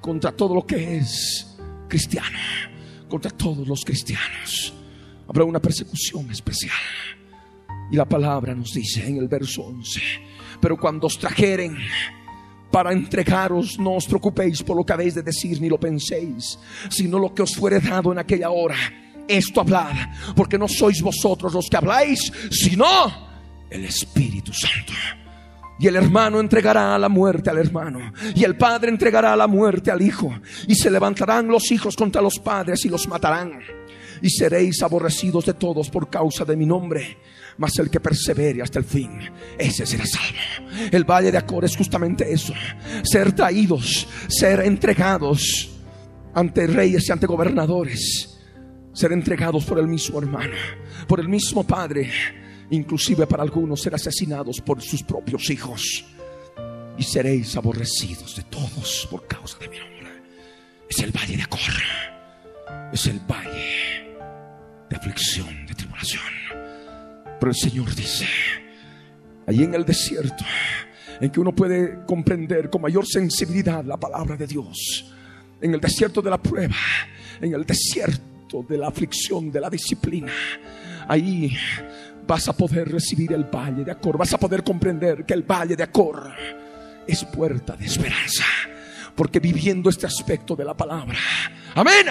contra 0.00 0.32
todo 0.32 0.54
lo 0.54 0.66
que 0.66 0.98
es 0.98 1.56
cristiano, 1.88 2.38
contra 3.08 3.30
todos 3.30 3.66
los 3.66 3.84
cristianos. 3.84 4.72
Habrá 5.28 5.44
una 5.44 5.60
persecución 5.60 6.30
especial. 6.30 6.72
Y 7.90 7.96
la 7.96 8.04
palabra 8.04 8.54
nos 8.54 8.72
dice 8.72 9.06
en 9.06 9.18
el 9.18 9.28
verso 9.28 9.62
11, 9.62 10.00
pero 10.60 10.76
cuando 10.76 11.06
os 11.06 11.18
trajeren 11.18 11.76
para 12.70 12.92
entregaros, 12.92 13.78
no 13.78 13.94
os 13.94 14.06
preocupéis 14.06 14.62
por 14.62 14.76
lo 14.76 14.84
que 14.84 14.92
habéis 14.92 15.14
de 15.14 15.22
decir, 15.22 15.60
ni 15.60 15.68
lo 15.68 15.78
penséis, 15.78 16.58
sino 16.90 17.18
lo 17.18 17.32
que 17.32 17.42
os 17.42 17.54
fuere 17.54 17.80
dado 17.80 18.12
en 18.12 18.18
aquella 18.18 18.50
hora. 18.50 18.76
Esto 19.28 19.60
hablad, 19.60 19.94
porque 20.34 20.58
no 20.58 20.68
sois 20.68 21.00
vosotros 21.00 21.52
los 21.52 21.68
que 21.68 21.76
habláis, 21.76 22.32
sino 22.50 22.86
el 23.70 23.84
Espíritu 23.84 24.52
Santo. 24.52 24.92
Y 25.78 25.86
el 25.86 25.96
hermano 25.96 26.40
entregará 26.40 26.94
a 26.94 26.98
la 26.98 27.08
muerte 27.08 27.50
al 27.50 27.58
hermano. 27.58 28.12
Y 28.34 28.44
el 28.44 28.56
padre 28.56 28.88
entregará 28.88 29.34
a 29.34 29.36
la 29.36 29.46
muerte 29.46 29.90
al 29.90 30.00
hijo. 30.00 30.32
Y 30.66 30.74
se 30.74 30.90
levantarán 30.90 31.48
los 31.48 31.70
hijos 31.70 31.96
contra 31.96 32.22
los 32.22 32.38
padres 32.38 32.84
y 32.86 32.88
los 32.88 33.06
matarán. 33.06 33.60
Y 34.22 34.30
seréis 34.30 34.82
aborrecidos 34.82 35.44
de 35.44 35.54
todos 35.54 35.90
por 35.90 36.08
causa 36.08 36.46
de 36.46 36.56
mi 36.56 36.64
nombre 36.64 37.18
mas 37.58 37.78
el 37.78 37.90
que 37.90 38.00
persevere 38.00 38.62
hasta 38.62 38.78
el 38.78 38.84
fin, 38.84 39.18
ese 39.58 39.86
será 39.86 40.04
salvo. 40.06 40.88
El 40.90 41.04
valle 41.04 41.32
de 41.32 41.38
Acor 41.38 41.64
es 41.64 41.76
justamente 41.76 42.30
eso, 42.30 42.52
ser 43.02 43.32
traídos, 43.32 44.06
ser 44.28 44.60
entregados 44.60 45.70
ante 46.34 46.66
reyes 46.66 47.08
y 47.08 47.12
ante 47.12 47.26
gobernadores, 47.26 48.38
ser 48.92 49.12
entregados 49.12 49.64
por 49.64 49.78
el 49.78 49.88
mismo 49.88 50.18
hermano, 50.20 50.56
por 51.08 51.20
el 51.20 51.28
mismo 51.28 51.64
padre, 51.64 52.10
inclusive 52.70 53.26
para 53.26 53.42
algunos 53.42 53.80
ser 53.80 53.94
asesinados 53.94 54.60
por 54.60 54.82
sus 54.82 55.02
propios 55.02 55.48
hijos. 55.50 56.04
Y 56.98 57.02
seréis 57.02 57.54
aborrecidos 57.56 58.36
de 58.36 58.42
todos 58.44 59.06
por 59.10 59.26
causa 59.26 59.58
de 59.58 59.68
mi 59.68 59.78
nombre. 59.78 59.96
Es 60.88 60.98
el 61.00 61.12
valle 61.12 61.36
de 61.36 61.42
Acor, 61.42 61.60
es 62.92 63.06
el 63.06 63.20
valle 63.20 64.06
de 64.88 64.96
aflicción, 64.96 65.66
de 65.66 65.74
tribulación. 65.74 66.45
El 67.48 67.54
Señor 67.54 67.94
dice, 67.94 68.26
allí 69.46 69.62
en 69.62 69.74
el 69.74 69.84
desierto, 69.84 70.44
en 71.20 71.30
que 71.30 71.40
uno 71.40 71.54
puede 71.54 72.04
comprender 72.04 72.68
con 72.70 72.82
mayor 72.82 73.06
sensibilidad 73.06 73.84
la 73.84 73.96
palabra 73.96 74.36
de 74.36 74.46
Dios, 74.46 75.14
en 75.60 75.72
el 75.72 75.80
desierto 75.80 76.20
de 76.20 76.30
la 76.30 76.42
prueba, 76.42 76.76
en 77.40 77.54
el 77.54 77.64
desierto 77.64 78.64
de 78.68 78.78
la 78.78 78.88
aflicción, 78.88 79.50
de 79.50 79.60
la 79.60 79.70
disciplina, 79.70 80.32
ahí 81.06 81.56
vas 82.26 82.48
a 82.48 82.52
poder 82.52 82.90
recibir 82.90 83.32
el 83.32 83.44
valle 83.44 83.84
de 83.84 83.92
Acor, 83.92 84.18
vas 84.18 84.32
a 84.34 84.38
poder 84.38 84.64
comprender 84.64 85.24
que 85.24 85.34
el 85.34 85.42
valle 85.42 85.76
de 85.76 85.84
Acor 85.84 86.32
es 87.06 87.24
puerta 87.24 87.76
de 87.76 87.86
esperanza, 87.86 88.44
porque 89.14 89.38
viviendo 89.38 89.88
este 89.88 90.06
aspecto 90.06 90.56
de 90.56 90.64
la 90.64 90.76
palabra, 90.76 91.18
amén, 91.74 92.06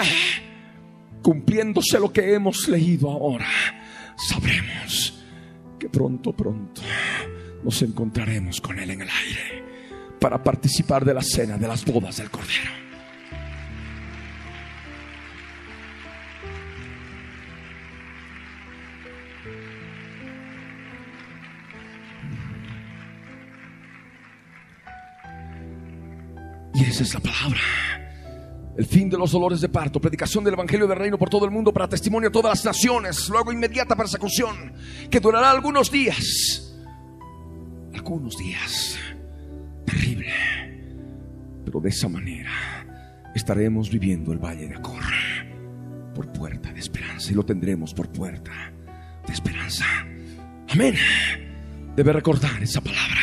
cumpliéndose 1.21 1.99
lo 1.99 2.11
que 2.11 2.33
hemos 2.33 2.67
leído 2.69 3.11
ahora, 3.11 3.47
sabremos 4.15 5.14
que 5.79 5.89
pronto, 5.89 6.33
pronto 6.33 6.81
nos 7.63 7.81
encontraremos 7.81 8.61
con 8.61 8.79
Él 8.79 8.91
en 8.91 9.01
el 9.01 9.09
aire 9.09 9.63
para 10.19 10.41
participar 10.43 11.03
de 11.03 11.13
la 11.13 11.21
cena 11.21 11.57
de 11.57 11.67
las 11.67 11.83
bodas 11.85 12.17
del 12.17 12.29
Cordero. 12.29 12.85
Y 26.73 26.83
esa 26.83 27.03
es 27.03 27.13
la 27.13 27.19
palabra 27.21 28.04
el 28.77 28.85
fin 28.85 29.09
de 29.09 29.17
los 29.17 29.31
dolores 29.31 29.61
de 29.61 29.69
parto, 29.69 30.01
predicación 30.01 30.43
del 30.43 30.53
Evangelio 30.53 30.87
del 30.87 30.97
Reino 30.97 31.17
por 31.17 31.29
todo 31.29 31.45
el 31.45 31.51
mundo 31.51 31.71
para 31.71 31.87
testimonio 31.87 32.29
a 32.29 32.31
todas 32.31 32.57
las 32.57 32.65
naciones, 32.65 33.29
luego 33.29 33.51
inmediata 33.51 33.95
persecución 33.95 34.73
que 35.09 35.19
durará 35.19 35.51
algunos 35.51 35.89
días, 35.89 36.75
algunos 37.93 38.37
días, 38.37 38.97
terrible, 39.85 40.31
pero 41.63 41.79
de 41.79 41.89
esa 41.89 42.09
manera 42.09 42.51
estaremos 43.33 43.89
viviendo 43.89 44.33
el 44.33 44.39
Valle 44.39 44.67
de 44.67 44.75
Acor 44.75 45.03
por 46.13 46.31
puerta 46.33 46.73
de 46.73 46.79
esperanza 46.79 47.31
y 47.31 47.35
lo 47.35 47.45
tendremos 47.45 47.93
por 47.93 48.09
puerta 48.09 48.51
de 49.25 49.33
esperanza. 49.33 49.85
Amén. 50.69 50.95
Debe 51.95 52.11
recordar 52.11 52.61
esa 52.61 52.81
palabra. 52.81 53.15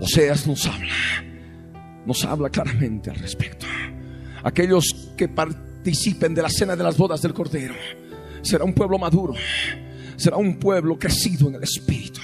Oseas 0.00 0.46
nos 0.46 0.66
habla, 0.66 0.94
nos 2.06 2.24
habla 2.24 2.48
claramente 2.48 3.10
al 3.10 3.16
respecto 3.16 3.66
aquellos 4.42 5.12
que 5.16 5.28
participen 5.28 6.34
de 6.34 6.42
la 6.42 6.48
cena 6.48 6.76
de 6.76 6.84
las 6.84 6.96
bodas 6.96 7.22
del 7.22 7.34
Cordero. 7.34 7.74
Será 8.42 8.64
un 8.64 8.72
pueblo 8.72 8.98
maduro, 8.98 9.34
será 10.16 10.36
un 10.36 10.58
pueblo 10.58 10.98
crecido 10.98 11.48
en 11.48 11.56
el 11.56 11.62
Espíritu, 11.62 12.20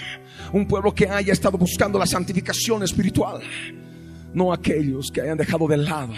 un 0.53 0.67
pueblo 0.67 0.95
que 0.95 1.09
haya 1.09 1.33
estado 1.33 1.59
buscando 1.59 1.99
la 1.99 2.07
santificación 2.07 2.83
espiritual. 2.83 3.43
No 4.35 4.53
aquellos 4.53 5.11
que 5.11 5.23
hayan 5.23 5.39
dejado 5.39 5.67
de 5.67 5.79
lado 5.79 6.13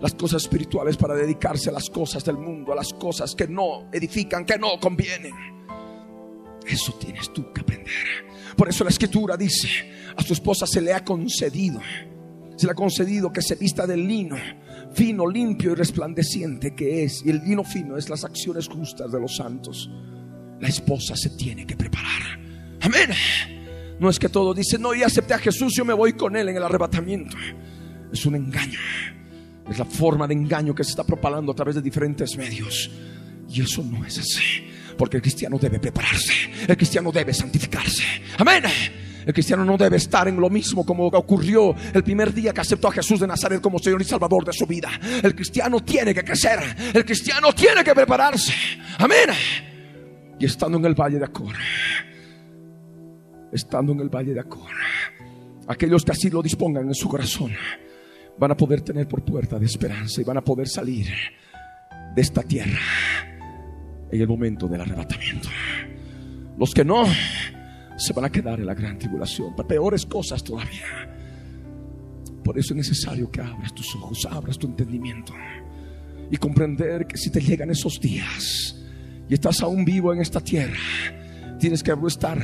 las 0.00 0.14
cosas 0.14 0.42
espirituales 0.42 0.96
para 0.96 1.14
dedicarse 1.14 1.68
a 1.68 1.72
las 1.72 1.90
cosas 1.90 2.24
del 2.24 2.36
mundo, 2.36 2.72
a 2.72 2.76
las 2.76 2.92
cosas 2.92 3.34
que 3.34 3.48
no 3.48 3.88
edifican, 3.92 4.44
que 4.44 4.58
no 4.58 4.78
convienen. 4.80 5.32
Eso 6.64 6.92
tienes 6.94 7.32
tú 7.32 7.52
que 7.52 7.62
aprender. 7.62 8.26
Por 8.56 8.68
eso 8.68 8.84
la 8.84 8.90
escritura 8.90 9.36
dice, 9.36 9.68
a 10.16 10.22
su 10.22 10.32
esposa 10.32 10.66
se 10.66 10.80
le 10.80 10.92
ha 10.92 11.04
concedido 11.04 11.80
se 12.56 12.66
le 12.66 12.72
ha 12.72 12.74
concedido 12.74 13.32
que 13.32 13.42
se 13.42 13.54
vista 13.54 13.86
del 13.86 14.06
lino 14.06 14.36
fino, 14.96 15.28
limpio 15.28 15.72
y 15.72 15.74
resplandeciente 15.74 16.74
que 16.74 17.04
es. 17.04 17.22
Y 17.24 17.30
el 17.30 17.44
lino 17.44 17.62
fino 17.62 17.96
es 17.96 18.08
las 18.08 18.24
acciones 18.24 18.66
justas 18.66 19.12
de 19.12 19.20
los 19.20 19.36
santos. 19.36 19.90
La 20.60 20.68
esposa 20.68 21.14
se 21.14 21.30
tiene 21.30 21.66
que 21.66 21.76
preparar. 21.76 22.40
Amén. 22.80 23.10
No 24.00 24.08
es 24.08 24.18
que 24.18 24.28
todo 24.28 24.54
dice, 24.54 24.78
no, 24.78 24.94
y 24.94 25.02
acepté 25.02 25.34
a 25.34 25.38
Jesús, 25.38 25.74
yo 25.76 25.84
me 25.84 25.92
voy 25.92 26.14
con 26.14 26.36
él 26.36 26.48
en 26.48 26.56
el 26.56 26.62
arrebatamiento. 26.62 27.36
Es 28.12 28.24
un 28.24 28.36
engaño. 28.36 28.78
Es 29.68 29.78
la 29.78 29.84
forma 29.84 30.26
de 30.26 30.34
engaño 30.34 30.74
que 30.74 30.84
se 30.84 30.90
está 30.90 31.04
propalando 31.04 31.52
a 31.52 31.54
través 31.54 31.74
de 31.74 31.82
diferentes 31.82 32.36
medios. 32.36 32.90
Y 33.48 33.60
eso 33.60 33.82
no 33.82 34.04
es 34.04 34.18
así. 34.18 34.64
Porque 34.96 35.18
el 35.18 35.22
cristiano 35.22 35.58
debe 35.58 35.78
prepararse. 35.78 36.32
El 36.66 36.76
cristiano 36.76 37.12
debe 37.12 37.34
santificarse. 37.34 38.02
Amén. 38.38 38.62
El 39.26 39.32
cristiano 39.32 39.64
no 39.64 39.76
debe 39.76 39.96
estar 39.96 40.28
en 40.28 40.36
lo 40.36 40.48
mismo 40.48 40.86
como 40.86 41.08
ocurrió 41.08 41.74
el 41.92 42.04
primer 42.04 42.32
día 42.32 42.52
que 42.52 42.60
aceptó 42.60 42.86
a 42.86 42.92
Jesús 42.92 43.18
de 43.18 43.26
Nazaret 43.26 43.60
como 43.60 43.80
Señor 43.80 44.00
y 44.00 44.04
Salvador 44.04 44.44
de 44.44 44.52
su 44.52 44.66
vida. 44.66 44.88
El 45.20 45.34
cristiano 45.34 45.80
tiene 45.80 46.14
que 46.14 46.22
crecer. 46.22 46.60
El 46.94 47.04
cristiano 47.04 47.52
tiene 47.52 47.82
que 47.82 47.92
prepararse. 47.92 48.54
Amén. 48.98 49.30
Y 50.38 50.44
estando 50.44 50.78
en 50.78 50.84
el 50.84 50.94
valle 50.94 51.18
de 51.18 51.24
Acor, 51.24 51.56
estando 53.50 53.92
en 53.92 54.00
el 54.00 54.08
valle 54.08 54.32
de 54.32 54.40
Acor, 54.40 54.70
aquellos 55.66 56.04
que 56.04 56.12
así 56.12 56.30
lo 56.30 56.40
dispongan 56.40 56.86
en 56.86 56.94
su 56.94 57.08
corazón 57.08 57.50
van 58.38 58.52
a 58.52 58.56
poder 58.56 58.82
tener 58.82 59.08
por 59.08 59.24
puerta 59.24 59.58
de 59.58 59.66
esperanza 59.66 60.20
y 60.20 60.24
van 60.24 60.36
a 60.36 60.44
poder 60.44 60.68
salir 60.68 61.08
de 62.14 62.22
esta 62.22 62.42
tierra 62.42 62.78
en 64.08 64.20
el 64.20 64.28
momento 64.28 64.68
del 64.68 64.82
arrebatamiento. 64.82 65.48
Los 66.58 66.72
que 66.72 66.84
no 66.84 67.06
se 67.96 68.12
van 68.12 68.26
a 68.26 68.30
quedar 68.30 68.60
en 68.60 68.66
la 68.66 68.74
gran 68.74 68.98
tribulación, 68.98 69.54
para 69.54 69.68
peores 69.68 70.06
cosas 70.06 70.42
todavía. 70.42 71.12
Por 72.44 72.58
eso 72.58 72.74
es 72.74 72.76
necesario 72.76 73.30
que 73.30 73.40
abras 73.40 73.74
tus 73.74 73.94
ojos, 73.96 74.26
abras 74.30 74.58
tu 74.58 74.66
entendimiento 74.66 75.32
y 76.30 76.36
comprender 76.36 77.06
que 77.06 77.16
si 77.16 77.30
te 77.30 77.40
llegan 77.40 77.70
esos 77.70 77.98
días 78.00 78.76
y 79.28 79.34
estás 79.34 79.62
aún 79.62 79.84
vivo 79.84 80.12
en 80.12 80.20
esta 80.20 80.40
tierra, 80.40 80.78
tienes 81.58 81.82
que 81.82 81.92
estar 82.06 82.42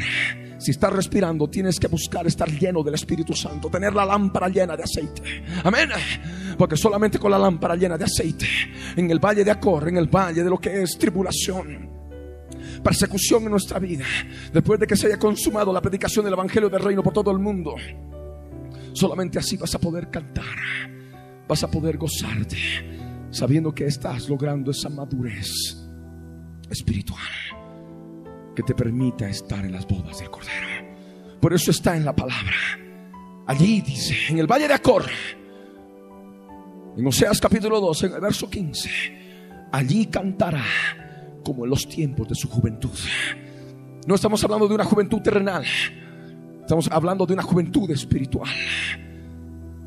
si 0.62 0.70
estás 0.70 0.92
respirando, 0.92 1.50
tienes 1.50 1.80
que 1.80 1.88
buscar 1.88 2.24
estar 2.24 2.48
lleno 2.48 2.84
del 2.84 2.94
Espíritu 2.94 3.34
Santo, 3.34 3.68
tener 3.68 3.92
la 3.92 4.06
lámpara 4.06 4.48
llena 4.48 4.76
de 4.76 4.84
aceite. 4.84 5.42
Amén. 5.64 5.88
Porque 6.56 6.76
solamente 6.76 7.18
con 7.18 7.32
la 7.32 7.38
lámpara 7.38 7.74
llena 7.74 7.98
de 7.98 8.04
aceite, 8.04 8.46
en 8.94 9.10
el 9.10 9.18
valle 9.18 9.42
de 9.42 9.50
Acor, 9.50 9.88
en 9.88 9.96
el 9.96 10.06
valle 10.06 10.44
de 10.44 10.48
lo 10.48 10.58
que 10.58 10.82
es 10.82 10.96
tribulación, 10.96 11.90
persecución 12.82 13.44
en 13.44 13.50
nuestra 13.50 13.78
vida, 13.78 14.04
después 14.52 14.80
de 14.80 14.86
que 14.86 14.96
se 14.96 15.06
haya 15.06 15.18
consumado 15.18 15.72
la 15.72 15.80
predicación 15.80 16.24
del 16.24 16.34
Evangelio 16.34 16.68
del 16.68 16.82
Reino 16.82 17.02
por 17.02 17.12
todo 17.12 17.30
el 17.30 17.38
mundo, 17.38 17.74
solamente 18.92 19.38
así 19.38 19.56
vas 19.56 19.74
a 19.74 19.78
poder 19.78 20.10
cantar, 20.10 20.44
vas 21.46 21.62
a 21.62 21.70
poder 21.70 21.96
gozarte, 21.96 22.58
sabiendo 23.30 23.74
que 23.74 23.86
estás 23.86 24.28
logrando 24.28 24.70
esa 24.70 24.88
madurez 24.88 25.50
espiritual 26.68 27.20
que 28.54 28.62
te 28.62 28.74
permita 28.74 29.28
estar 29.28 29.64
en 29.64 29.72
las 29.72 29.86
bodas 29.86 30.18
del 30.18 30.30
Cordero. 30.30 30.66
Por 31.40 31.52
eso 31.54 31.70
está 31.70 31.96
en 31.96 32.04
la 32.04 32.14
palabra. 32.14 32.54
Allí 33.46 33.80
dice, 33.80 34.14
en 34.28 34.38
el 34.38 34.46
valle 34.46 34.68
de 34.68 34.74
Acor, 34.74 35.04
en 36.96 37.06
Oseas 37.06 37.40
capítulo 37.40 37.80
2, 37.80 38.04
en 38.04 38.12
el 38.12 38.20
verso 38.20 38.48
15, 38.48 38.90
allí 39.72 40.06
cantará 40.06 40.64
como 41.42 41.64
en 41.64 41.70
los 41.70 41.88
tiempos 41.88 42.28
de 42.28 42.34
su 42.34 42.48
juventud. 42.48 42.90
No 44.06 44.14
estamos 44.14 44.42
hablando 44.44 44.66
de 44.68 44.74
una 44.74 44.84
juventud 44.84 45.20
terrenal, 45.20 45.64
estamos 46.60 46.88
hablando 46.90 47.26
de 47.26 47.34
una 47.34 47.42
juventud 47.42 47.90
espiritual. 47.90 48.50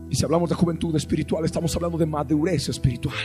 Y 0.09 0.15
si 0.15 0.23
hablamos 0.23 0.49
de 0.49 0.55
juventud 0.55 0.95
espiritual, 0.95 1.43
estamos 1.45 1.75
hablando 1.75 1.97
de 1.97 2.05
madurez 2.05 2.69
espiritual. 2.69 3.15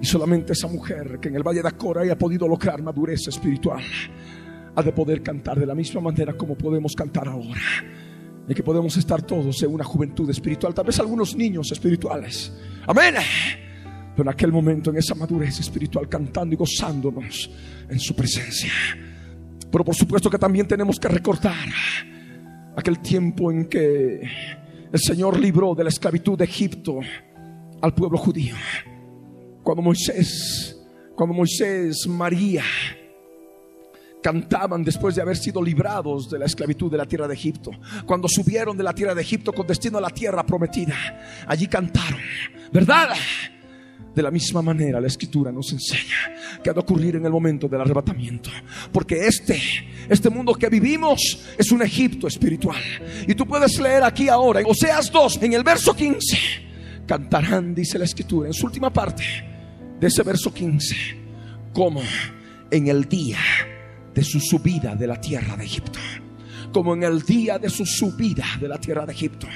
Y 0.00 0.06
solamente 0.06 0.52
esa 0.52 0.68
mujer 0.68 1.18
que 1.20 1.28
en 1.28 1.36
el 1.36 1.42
Valle 1.42 1.62
de 1.62 1.68
Acora 1.68 2.02
haya 2.02 2.18
podido 2.18 2.48
lograr 2.48 2.82
madurez 2.82 3.28
espiritual, 3.28 3.82
ha 4.74 4.82
de 4.82 4.92
poder 4.92 5.22
cantar 5.22 5.58
de 5.58 5.66
la 5.66 5.74
misma 5.74 6.00
manera 6.00 6.34
como 6.34 6.56
podemos 6.56 6.94
cantar 6.94 7.28
ahora. 7.28 7.60
Y 8.48 8.54
que 8.54 8.62
podemos 8.62 8.96
estar 8.96 9.22
todos 9.22 9.62
en 9.62 9.72
una 9.72 9.84
juventud 9.84 10.28
espiritual, 10.30 10.74
tal 10.74 10.86
vez 10.86 11.00
algunos 11.00 11.34
niños 11.34 11.72
espirituales. 11.72 12.52
Amén. 12.86 13.14
Pero 14.16 14.30
en 14.30 14.34
aquel 14.34 14.50
momento, 14.50 14.90
en 14.90 14.96
esa 14.96 15.14
madurez 15.14 15.60
espiritual, 15.60 16.08
cantando 16.08 16.54
y 16.54 16.56
gozándonos 16.56 17.50
en 17.88 18.00
su 18.00 18.16
presencia. 18.16 18.72
Pero 19.70 19.84
por 19.84 19.94
supuesto 19.94 20.30
que 20.30 20.38
también 20.38 20.66
tenemos 20.66 20.98
que 20.98 21.08
recordar 21.08 21.68
aquel 22.76 23.00
tiempo 23.00 23.50
en 23.52 23.66
que 23.66 24.22
el 24.92 25.00
Señor 25.00 25.38
libró 25.38 25.74
de 25.74 25.84
la 25.84 25.90
esclavitud 25.90 26.38
de 26.38 26.44
Egipto 26.44 27.00
al 27.82 27.94
pueblo 27.94 28.16
judío 28.16 28.54
cuando 29.66 29.82
Moisés, 29.82 30.80
cuando 31.16 31.34
Moisés, 31.34 32.06
María 32.06 32.62
cantaban 34.22 34.84
después 34.84 35.16
de 35.16 35.22
haber 35.22 35.36
sido 35.36 35.60
librados 35.60 36.30
de 36.30 36.38
la 36.38 36.44
esclavitud 36.44 36.88
de 36.88 36.96
la 36.96 37.04
tierra 37.04 37.26
de 37.26 37.34
Egipto. 37.34 37.72
Cuando 38.06 38.28
subieron 38.28 38.76
de 38.76 38.84
la 38.84 38.94
tierra 38.94 39.12
de 39.12 39.22
Egipto 39.22 39.52
con 39.52 39.66
destino 39.66 39.98
a 39.98 40.00
la 40.00 40.10
tierra 40.10 40.46
prometida, 40.46 40.94
allí 41.48 41.66
cantaron, 41.66 42.20
¿verdad? 42.72 43.08
De 44.16 44.22
la 44.22 44.30
misma 44.30 44.62
manera 44.62 44.98
la 44.98 45.08
escritura 45.08 45.52
nos 45.52 45.70
enseña 45.72 46.32
que 46.64 46.70
ha 46.70 46.72
de 46.72 46.80
ocurrir 46.80 47.16
en 47.16 47.26
el 47.26 47.30
momento 47.30 47.68
del 47.68 47.82
arrebatamiento. 47.82 48.48
Porque 48.90 49.26
este, 49.26 49.60
este 50.08 50.30
mundo 50.30 50.54
que 50.54 50.70
vivimos 50.70 51.38
es 51.58 51.70
un 51.70 51.82
Egipto 51.82 52.26
espiritual. 52.26 52.80
Y 53.28 53.34
tú 53.34 53.46
puedes 53.46 53.78
leer 53.78 54.02
aquí 54.04 54.30
ahora, 54.30 54.60
en 54.60 54.66
Oseas 54.66 55.12
2, 55.12 55.42
en 55.42 55.52
el 55.52 55.62
verso 55.62 55.94
15, 55.94 56.38
cantarán, 57.06 57.74
dice 57.74 57.98
la 57.98 58.06
escritura, 58.06 58.48
en 58.48 58.54
su 58.54 58.64
última 58.64 58.90
parte 58.90 59.22
de 60.00 60.06
ese 60.06 60.22
verso 60.22 60.50
15, 60.50 60.96
como 61.74 62.00
en 62.70 62.88
el 62.88 63.04
día 63.04 63.38
de 64.14 64.24
su 64.24 64.40
subida 64.40 64.94
de 64.94 65.08
la 65.08 65.20
tierra 65.20 65.58
de 65.58 65.64
Egipto. 65.64 65.98
Como 66.72 66.94
en 66.94 67.02
el 67.02 67.22
día 67.22 67.58
de 67.58 67.70
su 67.70 67.86
subida 67.86 68.44
de 68.60 68.68
la 68.68 68.78
tierra 68.78 69.06
de 69.06 69.12
Egipto. 69.12 69.46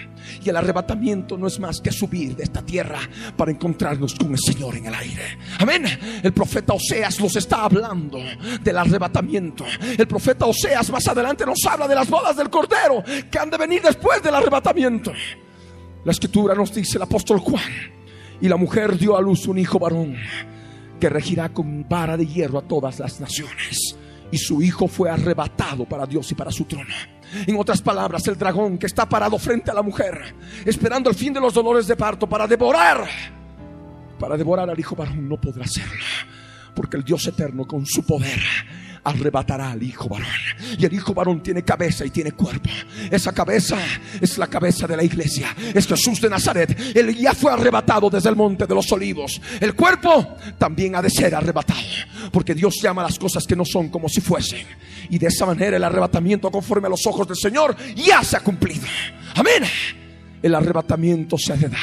Y 0.42 0.49
el 0.49 0.57
arrebatamiento 0.57 1.37
no 1.37 1.46
es 1.46 1.59
más 1.59 1.81
que 1.81 1.92
subir 1.92 2.37
de 2.37 2.44
esta 2.44 2.62
tierra 2.62 3.01
para 3.37 3.51
encontrarnos 3.51 4.14
con 4.14 4.33
el 4.33 4.38
Señor 4.38 4.77
en 4.77 4.87
el 4.87 4.94
aire. 4.94 5.38
Amén. 5.59 5.85
El 6.23 6.33
profeta 6.33 6.75
Oseas 6.75 7.20
nos 7.20 7.37
está 7.37 7.64
hablando 7.64 8.18
del 8.62 8.77
arrebatamiento. 8.77 9.64
El 9.99 10.07
profeta 10.07 10.46
Oseas 10.46 10.90
más 10.90 11.07
adelante 11.09 11.44
nos 11.44 11.59
habla 11.68 11.87
de 11.87 11.94
las 11.94 12.09
bodas 12.09 12.37
del 12.37 12.51
Cordero 12.51 13.03
que 13.31 13.38
han 13.38 13.51
de 13.51 13.59
venir 13.59 13.83
después 13.83 14.23
del 14.23 14.35
arrebatamiento. 14.35 15.12
La 16.05 16.12
escritura 16.12 16.55
nos 16.55 16.75
dice 16.75 16.96
el 16.96 17.03
apóstol 17.03 17.40
Juan 17.40 17.62
y 18.40 18.49
la 18.49 18.57
mujer 18.57 18.96
dio 18.96 19.17
a 19.17 19.21
luz 19.21 19.46
un 19.46 19.58
hijo 19.58 19.79
varón 19.79 20.17
que 20.98 21.08
regirá 21.08 21.48
con 21.50 21.87
vara 21.88 22.17
de 22.17 22.27
hierro 22.27 22.58
a 22.58 22.63
todas 22.63 22.98
las 22.98 23.21
naciones. 23.21 23.96
Y 24.31 24.38
su 24.38 24.62
hijo 24.62 24.87
fue 24.87 25.10
arrebatado 25.10 25.85
para 25.85 26.06
Dios 26.06 26.31
y 26.31 26.35
para 26.35 26.50
su 26.50 26.64
trono. 26.64 26.94
En 27.46 27.56
otras 27.58 27.81
palabras, 27.81 28.26
el 28.28 28.37
dragón 28.37 28.78
que 28.78 28.87
está 28.87 29.08
parado 29.08 29.38
frente 29.38 29.70
a 29.70 29.74
la 29.74 29.83
mujer, 29.83 30.35
esperando 30.64 31.10
el 31.10 31.16
fin 31.16 31.33
de 31.33 31.40
los 31.40 31.54
dolores 31.54 31.87
de 31.87 31.96
parto 31.96 32.28
para 32.28 32.46
devorar, 32.46 33.08
para 34.18 34.37
devorar 34.37 34.68
al 34.68 34.78
hijo 34.78 34.96
varón, 34.96 35.28
no 35.28 35.40
podrá 35.40 35.64
hacerlo. 35.64 36.04
Porque 36.74 36.96
el 36.96 37.04
Dios 37.04 37.26
eterno 37.26 37.66
con 37.66 37.87
su 37.87 38.04
poder 38.04 38.40
arrebatará 39.05 39.73
al 39.73 39.83
hijo 39.83 40.09
varón. 40.09 40.27
Y 40.79 40.85
el 40.85 40.92
hijo 40.92 41.15
varón 41.15 41.42
tiene 41.42 41.63
cabeza 41.63 42.05
y 42.05 42.11
tiene 42.11 42.33
cuerpo. 42.33 42.69
Esa 43.11 43.33
cabeza 43.33 43.79
es 44.21 44.38
la 44.38 44.46
cabeza 44.46 44.87
de 44.87 44.96
la 44.96 45.03
iglesia. 45.03 45.55
Es 45.75 45.87
Jesús 45.87 46.21
de 46.21 46.31
Nazaret. 46.31 46.79
Él 46.94 47.17
ya 47.17 47.35
fue 47.35 47.53
arrebatado 47.53 48.11
desde 48.11 48.29
el 48.29 48.37
monte 48.37 48.67
de 48.67 48.75
los 48.75 48.90
olivos. 48.92 49.40
El 49.61 49.75
cuerpo 49.75 50.37
también 50.59 50.96
ha 50.96 51.03
de 51.03 51.11
ser 51.11 51.35
arrebatado. 51.35 51.81
Porque 52.33 52.55
Dios 52.55 52.77
llama 52.83 53.03
las 53.03 53.19
cosas 53.19 53.46
que 53.46 53.57
no 53.57 53.65
son 53.65 53.88
como 53.88 54.09
si 54.09 54.21
fuesen. 54.21 54.67
Y 55.09 55.19
de 55.19 55.27
esa 55.27 55.46
manera 55.46 55.77
el 55.77 55.85
arrebatamiento 55.85 56.51
conforme 56.51 56.87
a 56.87 56.90
los 56.90 57.07
ojos 57.07 57.27
del 57.27 57.37
Señor 57.37 57.77
ya 57.94 58.23
se 58.23 58.37
ha 58.37 58.40
cumplido. 58.40 58.87
Amén. 59.35 59.65
El 60.42 60.55
arrebatamiento 60.55 61.37
se 61.38 61.53
ha 61.53 61.57
de 61.57 61.69
dar. 61.69 61.81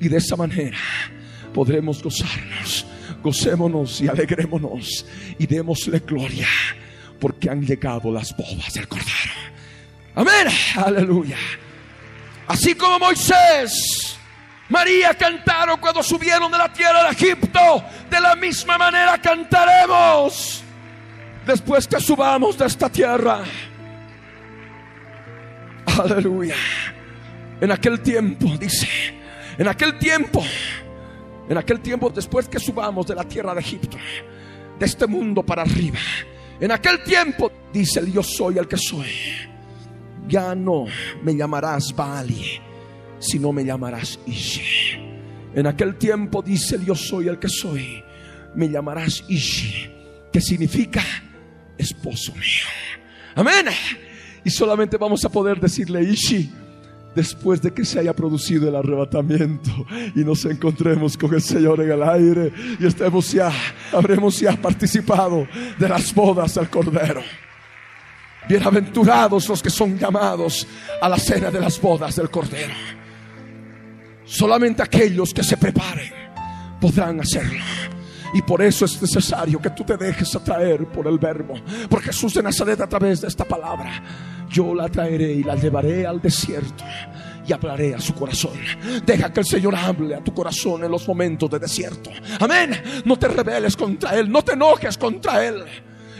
Y 0.00 0.08
de 0.08 0.16
esa 0.16 0.36
manera 0.36 0.78
podremos 1.52 2.02
gozarnos 2.02 2.86
gocémonos 3.22 4.00
y 4.00 4.08
alegrémonos 4.08 5.06
y 5.38 5.46
démosle 5.46 6.00
gloria 6.00 6.48
porque 7.20 7.50
han 7.50 7.64
llegado 7.64 8.10
las 8.10 8.34
bodas 8.36 8.72
del 8.74 8.88
Cordero. 8.88 9.32
Amén, 10.14 10.48
aleluya. 10.76 11.36
Así 12.48 12.74
como 12.74 12.98
Moisés, 12.98 14.18
María 14.68 15.14
cantaron 15.14 15.78
cuando 15.78 16.02
subieron 16.02 16.50
de 16.50 16.58
la 16.58 16.72
tierra 16.72 17.04
de 17.04 17.10
Egipto, 17.10 17.84
de 18.10 18.20
la 18.20 18.34
misma 18.34 18.78
manera 18.78 19.18
cantaremos 19.18 20.64
después 21.46 21.86
que 21.86 22.00
subamos 22.00 22.56
de 22.58 22.66
esta 22.66 22.88
tierra. 22.88 23.42
Aleluya. 25.86 26.54
En 27.60 27.70
aquel 27.70 28.00
tiempo, 28.00 28.56
dice, 28.58 28.88
en 29.58 29.68
aquel 29.68 29.98
tiempo 29.98 30.42
en 31.50 31.58
aquel 31.58 31.80
tiempo, 31.80 32.10
después 32.10 32.48
que 32.48 32.60
subamos 32.60 33.08
de 33.08 33.16
la 33.16 33.24
tierra 33.24 33.52
de 33.52 33.60
Egipto, 33.60 33.96
de 34.78 34.86
este 34.86 35.08
mundo 35.08 35.42
para 35.44 35.62
arriba, 35.62 35.98
en 36.60 36.70
aquel 36.70 37.02
tiempo, 37.02 37.50
dice 37.72 37.98
el 37.98 38.12
yo 38.12 38.22
soy 38.22 38.58
el 38.58 38.68
que 38.68 38.76
soy, 38.76 39.08
ya 40.28 40.54
no 40.54 40.84
me 41.24 41.34
llamarás 41.34 41.92
Baali, 41.92 42.60
si 43.18 43.40
no 43.40 43.52
me 43.52 43.64
llamarás 43.64 44.20
Ishi. 44.26 44.62
En 45.52 45.66
aquel 45.66 45.96
tiempo 45.96 46.40
dice 46.40 46.76
el 46.76 46.86
yo 46.86 46.94
soy 46.94 47.26
el 47.26 47.40
que 47.40 47.48
soy, 47.48 48.00
me 48.54 48.68
llamarás 48.68 49.24
Ishi, 49.26 49.90
que 50.32 50.40
significa 50.40 51.02
esposo 51.76 52.32
mío. 52.34 52.68
Amén. 53.34 53.66
Y 54.44 54.50
solamente 54.50 54.96
vamos 54.96 55.24
a 55.24 55.28
poder 55.28 55.58
decirle 55.58 56.00
Ishi 56.04 56.48
después 57.14 57.60
de 57.60 57.72
que 57.72 57.84
se 57.84 57.98
haya 57.98 58.14
producido 58.14 58.68
el 58.68 58.76
arrebatamiento 58.76 59.70
y 60.14 60.20
nos 60.20 60.44
encontremos 60.44 61.16
con 61.16 61.34
el 61.34 61.42
Señor 61.42 61.80
en 61.82 61.90
el 61.90 62.02
aire 62.02 62.52
y 62.78 62.86
estemos 62.86 63.32
ya, 63.32 63.52
habremos 63.92 64.38
ya 64.38 64.56
participado 64.56 65.46
de 65.78 65.88
las 65.88 66.14
bodas 66.14 66.54
del 66.54 66.68
Cordero. 66.68 67.22
Bienaventurados 68.48 69.48
los 69.48 69.62
que 69.62 69.70
son 69.70 69.98
llamados 69.98 70.66
a 71.00 71.08
la 71.08 71.18
cena 71.18 71.50
de 71.50 71.60
las 71.60 71.80
bodas 71.80 72.16
del 72.16 72.30
Cordero. 72.30 72.74
Solamente 74.24 74.82
aquellos 74.82 75.34
que 75.34 75.42
se 75.42 75.56
preparen 75.56 76.12
podrán 76.80 77.20
hacerlo. 77.20 77.60
Y 78.34 78.42
por 78.42 78.62
eso 78.62 78.84
es 78.84 79.00
necesario 79.00 79.60
que 79.60 79.70
tú 79.70 79.84
te 79.84 79.96
dejes 79.96 80.34
atraer 80.34 80.86
por 80.86 81.06
el 81.06 81.18
verbo. 81.18 81.54
Por 81.88 82.02
Jesús 82.02 82.34
de 82.34 82.42
Nazaret 82.42 82.80
a 82.80 82.88
través 82.88 83.20
de 83.20 83.28
esta 83.28 83.44
palabra. 83.44 84.02
Yo 84.48 84.74
la 84.74 84.88
traeré 84.88 85.32
y 85.32 85.42
la 85.42 85.54
llevaré 85.56 86.06
al 86.06 86.20
desierto 86.20 86.84
y 87.46 87.52
hablaré 87.52 87.94
a 87.94 88.00
su 88.00 88.14
corazón. 88.14 88.58
Deja 89.04 89.32
que 89.32 89.40
el 89.40 89.46
Señor 89.46 89.74
hable 89.74 90.14
a 90.14 90.24
tu 90.24 90.32
corazón 90.32 90.84
en 90.84 90.90
los 90.90 91.06
momentos 91.06 91.50
de 91.50 91.58
desierto. 91.58 92.10
Amén. 92.38 92.80
No 93.04 93.18
te 93.18 93.28
rebeles 93.28 93.76
contra 93.76 94.18
Él, 94.18 94.30
no 94.30 94.42
te 94.42 94.52
enojes 94.52 94.96
contra 94.98 95.44
Él 95.46 95.64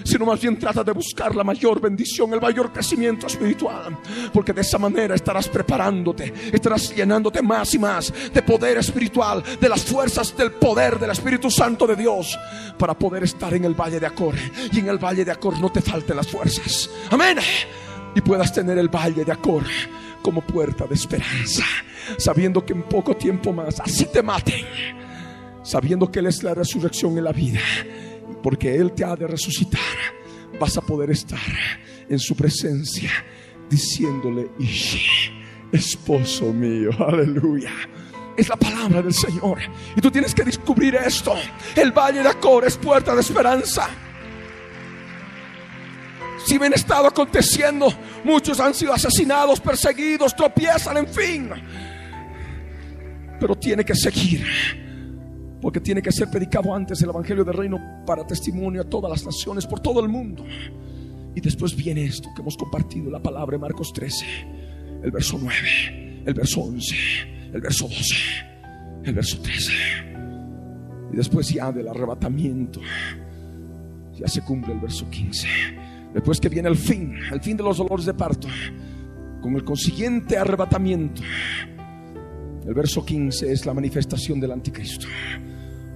sino 0.04 0.26
más 0.26 0.40
bien 0.40 0.58
trata 0.58 0.82
de 0.84 0.92
buscar 0.92 1.34
la 1.34 1.44
mayor 1.44 1.80
bendición, 1.80 2.32
el 2.32 2.40
mayor 2.40 2.72
crecimiento 2.72 3.26
espiritual, 3.26 3.98
porque 4.32 4.52
de 4.52 4.60
esa 4.60 4.78
manera 4.78 5.14
estarás 5.14 5.48
preparándote, 5.48 6.32
estarás 6.52 6.94
llenándote 6.94 7.42
más 7.42 7.74
y 7.74 7.78
más 7.78 8.12
de 8.32 8.42
poder 8.42 8.78
espiritual, 8.78 9.42
de 9.60 9.68
las 9.68 9.84
fuerzas 9.84 10.36
del 10.36 10.52
poder 10.52 10.98
del 10.98 11.10
Espíritu 11.10 11.50
Santo 11.50 11.86
de 11.86 11.96
Dios, 11.96 12.38
para 12.78 12.94
poder 12.94 13.24
estar 13.24 13.52
en 13.54 13.64
el 13.64 13.74
valle 13.74 14.00
de 14.00 14.06
Acor 14.06 14.34
y 14.72 14.78
en 14.78 14.88
el 14.88 14.98
valle 14.98 15.24
de 15.24 15.32
Acor 15.32 15.58
no 15.58 15.70
te 15.70 15.80
falten 15.80 16.16
las 16.16 16.28
fuerzas. 16.28 16.90
Amén. 17.10 17.38
Y 18.14 18.20
puedas 18.20 18.52
tener 18.52 18.78
el 18.78 18.88
valle 18.88 19.24
de 19.24 19.32
Acor 19.32 19.64
como 20.22 20.42
puerta 20.42 20.86
de 20.86 20.94
esperanza, 20.94 21.64
sabiendo 22.18 22.64
que 22.64 22.72
en 22.72 22.82
poco 22.82 23.16
tiempo 23.16 23.52
más 23.52 23.80
así 23.80 24.06
te 24.06 24.22
maten, 24.22 24.66
sabiendo 25.62 26.10
que 26.10 26.18
Él 26.18 26.26
es 26.26 26.42
la 26.42 26.54
resurrección 26.54 27.16
en 27.16 27.24
la 27.24 27.32
vida 27.32 27.60
porque 28.42 28.74
Él 28.74 28.92
te 28.92 29.04
ha 29.04 29.16
de 29.16 29.26
resucitar, 29.26 29.80
vas 30.58 30.76
a 30.76 30.80
poder 30.80 31.10
estar 31.10 31.38
en 32.08 32.18
su 32.18 32.34
presencia 32.34 33.10
diciéndole, 33.68 34.50
esposo 35.72 36.52
mío, 36.52 36.90
aleluya. 36.98 37.70
Es 38.36 38.48
la 38.48 38.56
palabra 38.56 39.02
del 39.02 39.12
Señor. 39.12 39.58
Y 39.94 40.00
tú 40.00 40.10
tienes 40.10 40.34
que 40.34 40.42
descubrir 40.42 40.94
esto. 40.94 41.34
El 41.76 41.92
valle 41.92 42.22
de 42.22 42.28
Acor 42.28 42.64
es 42.64 42.76
puerta 42.76 43.14
de 43.14 43.20
esperanza. 43.20 43.88
Si 46.46 46.56
bien 46.56 46.72
estado 46.72 47.06
aconteciendo, 47.06 47.92
muchos 48.24 48.58
han 48.60 48.74
sido 48.74 48.94
asesinados, 48.94 49.60
perseguidos, 49.60 50.34
tropiezan, 50.34 50.96
en 50.96 51.06
fin. 51.06 51.50
Pero 53.38 53.54
tiene 53.56 53.84
que 53.84 53.94
seguir 53.94 54.89
porque 55.60 55.80
tiene 55.80 56.00
que 56.00 56.10
ser 56.10 56.30
predicado 56.30 56.74
antes 56.74 57.02
el 57.02 57.10
Evangelio 57.10 57.44
del 57.44 57.54
Reino 57.54 58.02
para 58.06 58.26
testimonio 58.26 58.80
a 58.80 58.84
todas 58.84 59.10
las 59.10 59.24
naciones, 59.24 59.66
por 59.66 59.80
todo 59.80 60.00
el 60.00 60.08
mundo. 60.08 60.44
Y 61.34 61.40
después 61.40 61.76
viene 61.76 62.04
esto 62.04 62.30
que 62.34 62.42
hemos 62.42 62.56
compartido, 62.56 63.10
la 63.10 63.20
palabra 63.20 63.56
de 63.56 63.60
Marcos 63.60 63.92
13, 63.92 64.26
el 65.02 65.10
verso 65.10 65.38
9, 65.40 66.22
el 66.26 66.34
verso 66.34 66.60
11, 66.62 66.96
el 67.52 67.60
verso 67.60 67.84
12, 67.84 68.14
el 69.04 69.14
verso 69.14 69.40
13. 69.40 69.72
Y 71.12 71.16
después 71.16 71.48
ya 71.48 71.70
del 71.72 71.88
arrebatamiento, 71.88 72.80
ya 74.18 74.28
se 74.28 74.42
cumple 74.42 74.72
el 74.72 74.80
verso 74.80 75.08
15. 75.10 75.46
Después 76.14 76.40
que 76.40 76.48
viene 76.48 76.68
el 76.68 76.76
fin, 76.76 77.14
el 77.30 77.40
fin 77.40 77.56
de 77.56 77.62
los 77.62 77.76
dolores 77.76 78.06
de 78.06 78.14
parto, 78.14 78.48
con 79.40 79.54
el 79.54 79.64
consiguiente 79.64 80.36
arrebatamiento. 80.36 81.22
El 82.66 82.74
verso 82.74 83.04
15 83.04 83.52
es 83.52 83.66
la 83.66 83.74
manifestación 83.74 84.40
del 84.40 84.52
anticristo 84.52 85.06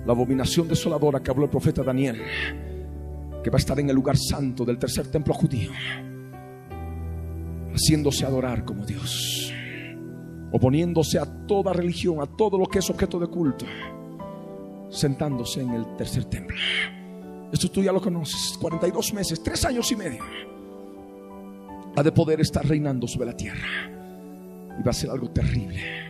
la 0.07 0.13
abominación 0.13 0.69
desoladora 0.69 1.23
que 1.23 1.31
habló 1.31 1.45
el 1.45 1.51
profeta 1.51 1.83
Daniel, 1.83 2.21
que 3.43 3.51
va 3.51 3.57
a 3.57 3.59
estar 3.59 3.79
en 3.79 3.89
el 3.91 3.97
lugar 3.97 4.17
santo 4.17 4.65
del 4.65 4.79
tercer 4.79 5.09
templo 5.09 5.35
judío, 5.35 5.71
haciéndose 7.73 8.25
adorar 8.25 8.65
como 8.65 8.85
Dios, 8.85 9.53
oponiéndose 10.53 11.19
a 11.19 11.47
toda 11.47 11.73
religión, 11.73 12.21
a 12.21 12.27
todo 12.27 12.59
lo 12.59 12.67
que 12.67 12.79
es 12.79 12.91
objeto 12.91 13.19
de 13.19 13.27
culto, 13.27 13.67
sentándose 14.91 15.61
en 15.63 15.71
el 15.71 15.97
tercer 15.97 16.25
templo. 16.25 16.57
Esto 17.53 17.71
tú 17.71 17.83
ya 17.83 17.93
lo 17.93 18.01
conoces, 18.01 18.57
42 18.61 19.15
meses, 19.15 19.43
3 19.43 19.65
años 19.67 19.91
y 19.93 19.97
medio, 19.97 20.25
ha 21.97 22.03
de 22.03 22.13
poder 22.13 22.41
estar 22.41 22.67
reinando 22.67 23.07
sobre 23.07 23.27
la 23.27 23.37
tierra. 23.37 23.91
Y 24.79 24.83
va 24.83 24.91
a 24.91 24.95
ser 24.95 25.11
algo 25.11 25.31
terrible. 25.31 26.04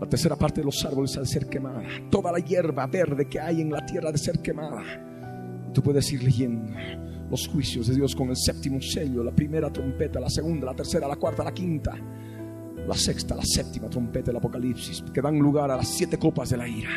La 0.00 0.08
tercera 0.08 0.34
parte 0.34 0.62
de 0.62 0.64
los 0.64 0.82
árboles 0.84 1.16
al 1.18 1.26
ser 1.26 1.46
quemada. 1.46 1.82
Toda 2.10 2.32
la 2.32 2.38
hierba 2.38 2.86
verde 2.86 3.28
que 3.28 3.38
hay 3.38 3.60
en 3.60 3.70
la 3.70 3.84
tierra 3.84 4.10
de 4.10 4.18
ser 4.18 4.40
quemada. 4.40 4.82
tú 5.74 5.82
puedes 5.82 6.10
ir 6.12 6.24
leyendo 6.24 6.72
los 7.30 7.46
juicios 7.46 7.86
de 7.86 7.94
Dios 7.94 8.16
con 8.16 8.30
el 8.30 8.36
séptimo 8.36 8.80
sello, 8.80 9.22
la 9.22 9.30
primera 9.30 9.70
trompeta, 9.70 10.18
la 10.18 10.28
segunda, 10.28 10.66
la 10.66 10.74
tercera, 10.74 11.06
la 11.06 11.14
cuarta, 11.14 11.44
la 11.44 11.52
quinta, 11.52 11.96
la 12.88 12.94
sexta, 12.94 13.36
la 13.36 13.44
séptima 13.44 13.88
trompeta 13.88 14.26
del 14.26 14.38
Apocalipsis, 14.38 15.04
que 15.14 15.22
dan 15.22 15.38
lugar 15.38 15.70
a 15.70 15.76
las 15.76 15.86
siete 15.86 16.18
copas 16.18 16.50
de 16.50 16.56
la 16.56 16.66
ira. 16.66 16.90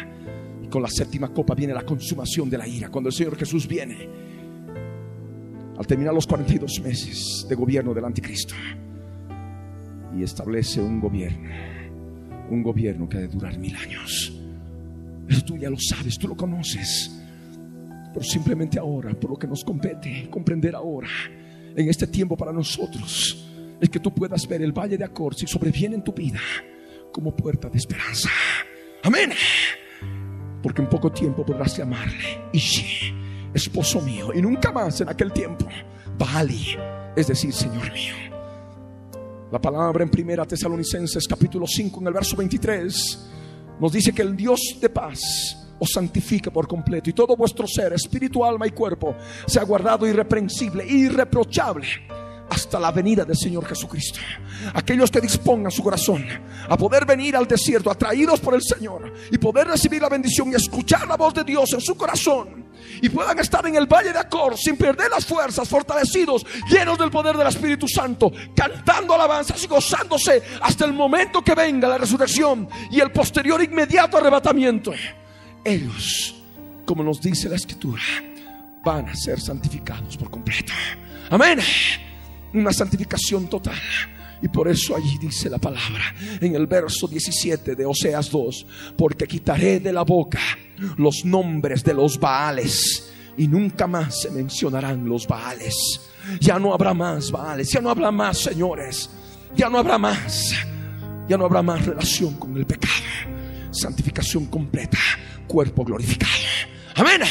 Y 0.63 0.67
con 0.67 0.81
la 0.81 0.89
séptima 0.89 1.27
copa 1.27 1.53
viene 1.53 1.73
la 1.73 1.83
consumación 1.83 2.49
de 2.49 2.57
la 2.57 2.67
ira. 2.67 2.89
Cuando 2.89 3.09
el 3.09 3.13
Señor 3.13 3.35
Jesús 3.35 3.67
viene, 3.67 4.09
al 5.77 5.85
terminar 5.85 6.15
los 6.15 6.25
42 6.25 6.81
meses 6.81 7.45
de 7.47 7.53
gobierno 7.53 7.93
del 7.93 8.05
anticristo, 8.05 8.55
y 10.17 10.23
establece 10.23 10.81
un 10.81 10.99
gobierno 10.99 11.72
un 12.49 12.63
gobierno 12.63 13.07
que 13.07 13.17
ha 13.17 13.21
de 13.21 13.27
durar 13.27 13.57
mil 13.57 13.75
años. 13.75 14.33
Tú 15.45 15.57
ya 15.57 15.69
lo 15.69 15.77
sabes, 15.79 16.17
tú 16.17 16.27
lo 16.27 16.35
conoces. 16.35 17.11
Pero 18.13 18.23
simplemente 18.23 18.77
ahora, 18.79 19.13
por 19.13 19.31
lo 19.31 19.37
que 19.37 19.47
nos 19.47 19.63
compete, 19.63 20.27
comprender 20.29 20.75
ahora, 20.75 21.09
en 21.75 21.89
este 21.89 22.07
tiempo 22.07 22.37
para 22.37 22.51
nosotros, 22.51 23.45
es 23.81 23.89
que 23.89 23.99
tú 23.99 24.13
puedas 24.13 24.47
ver 24.47 24.61
el 24.61 24.71
valle 24.71 24.97
de 24.97 25.03
Acor 25.03 25.35
si 25.35 25.47
sobreviene 25.47 25.95
en 25.95 26.03
tu 26.03 26.13
vida 26.13 26.39
como 27.11 27.35
puerta 27.35 27.69
de 27.69 27.77
esperanza. 27.77 28.29
Amén. 29.03 29.31
Porque 30.61 30.81
en 30.81 30.89
poco 30.89 31.11
tiempo 31.11 31.45
podrás 31.45 31.77
llamarle 31.77 32.41
Ishi, 32.53 33.13
esposo 33.53 33.99
mío, 34.01 34.31
y 34.33 34.41
nunca 34.41 34.71
más 34.71 35.01
en 35.01 35.09
aquel 35.09 35.33
tiempo, 35.33 35.67
Bali, 36.17 36.77
es 37.15 37.27
decir, 37.27 37.51
Señor 37.51 37.91
mío. 37.91 38.32
La 39.53 39.61
palabra 39.61 40.03
en 40.03 40.09
Primera 40.09 40.47
Tesalonicenses 40.47 41.27
capítulo 41.27 41.67
5 41.67 41.99
en 41.99 42.07
el 42.07 42.13
verso 42.13 42.35
23 42.35 43.29
nos 43.79 43.91
dice 43.91 44.11
que 44.11 44.23
el 44.23 44.35
Dios 44.35 44.59
de 44.81 44.89
paz 44.89 45.75
os 45.77 45.91
santifica 45.91 46.49
por 46.49 46.67
completo 46.67 47.11
y 47.11 47.13
todo 47.13 47.35
vuestro 47.35 47.67
ser, 47.67 47.93
espíritu, 47.93 48.43
alma 48.43 48.65
y 48.65 48.71
cuerpo, 48.71 49.15
sea 49.45 49.61
guardado 49.61 50.07
irreprensible, 50.07 50.83
irreprochable 50.87 51.85
hasta 52.49 52.79
la 52.79 52.91
venida 52.91 53.25
del 53.25 53.37
Señor 53.37 53.65
Jesucristo. 53.65 54.19
Aquellos 54.73 55.09
que 55.09 55.21
dispongan 55.21 55.71
su 55.71 55.83
corazón 55.83 56.25
a 56.67 56.77
poder 56.77 57.05
venir 57.05 57.35
al 57.35 57.47
desierto, 57.47 57.89
atraídos 57.89 58.39
por 58.39 58.53
el 58.53 58.61
Señor 58.61 59.13
y 59.31 59.37
poder 59.37 59.67
recibir 59.67 60.01
la 60.01 60.09
bendición 60.09 60.51
y 60.51 60.55
escuchar 60.55 61.07
la 61.07 61.15
voz 61.15 61.33
de 61.33 61.43
Dios 61.43 61.73
en 61.73 61.81
su 61.81 61.95
corazón 61.95 62.63
y 63.01 63.09
puedan 63.09 63.39
estar 63.39 63.65
en 63.65 63.75
el 63.75 63.85
valle 63.85 64.13
de 64.13 64.19
Acor 64.19 64.57
sin 64.57 64.77
perder 64.77 65.09
las 65.09 65.25
fuerzas, 65.25 65.67
fortalecidos, 65.67 66.45
llenos 66.69 66.97
del 66.97 67.11
poder 67.11 67.35
del 67.37 67.47
Espíritu 67.47 67.87
Santo, 67.87 68.31
cantando 68.55 69.13
alabanzas 69.13 69.63
y 69.63 69.67
gozándose 69.67 70.41
hasta 70.61 70.85
el 70.85 70.93
momento 70.93 71.43
que 71.43 71.55
venga 71.55 71.87
la 71.87 71.97
resurrección 71.97 72.67
y 72.91 72.99
el 72.99 73.11
posterior 73.11 73.61
inmediato 73.63 74.17
arrebatamiento. 74.17 74.93
Ellos, 75.63 76.35
como 76.85 77.03
nos 77.03 77.21
dice 77.21 77.49
la 77.49 77.55
Escritura, 77.55 78.01
van 78.83 79.07
a 79.09 79.15
ser 79.15 79.39
santificados 79.39 80.17
por 80.17 80.29
completo. 80.29 80.73
Amén. 81.29 81.59
Una 82.53 82.71
santificación 82.71 83.47
total. 83.47 83.79
Y 84.41 84.49
por 84.49 84.67
eso 84.67 84.95
allí 84.95 85.17
dice 85.17 85.49
la 85.49 85.57
palabra 85.57 86.13
en 86.41 86.53
el 86.55 86.67
verso 86.67 87.07
17 87.07 87.75
de 87.75 87.85
Oseas 87.85 88.29
2, 88.29 88.67
porque 88.97 89.25
quitaré 89.25 89.79
de 89.79 89.93
la 89.93 90.03
boca 90.03 90.41
los 90.97 91.23
nombres 91.23 91.81
de 91.83 91.93
los 91.93 92.19
Baales 92.19 93.13
y 93.37 93.47
nunca 93.47 93.87
más 93.87 94.21
se 94.21 94.31
mencionarán 94.31 95.07
los 95.07 95.25
Baales. 95.27 96.01
Ya 96.41 96.59
no 96.59 96.73
habrá 96.73 96.93
más 96.93 97.31
Baales, 97.31 97.71
ya 97.71 97.79
no 97.79 97.89
habrá 97.89 98.11
más 98.11 98.37
señores, 98.37 99.09
ya 99.55 99.69
no 99.69 99.77
habrá 99.77 99.97
más, 99.97 100.53
ya 101.29 101.37
no 101.37 101.45
habrá 101.45 101.61
más 101.61 101.85
relación 101.85 102.35
con 102.35 102.57
el 102.57 102.65
pecado. 102.65 102.93
Santificación 103.71 104.47
completa, 104.47 104.99
cuerpo 105.47 105.85
glorificado. 105.85 106.31
Amén. 106.95 107.21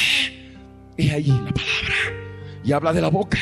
Y 0.97 1.11
allí 1.11 1.31
la 1.31 1.53
palabra. 1.53 1.95
Y 2.65 2.73
habla 2.73 2.93
de 2.93 3.01
la 3.01 3.09
boca. 3.09 3.39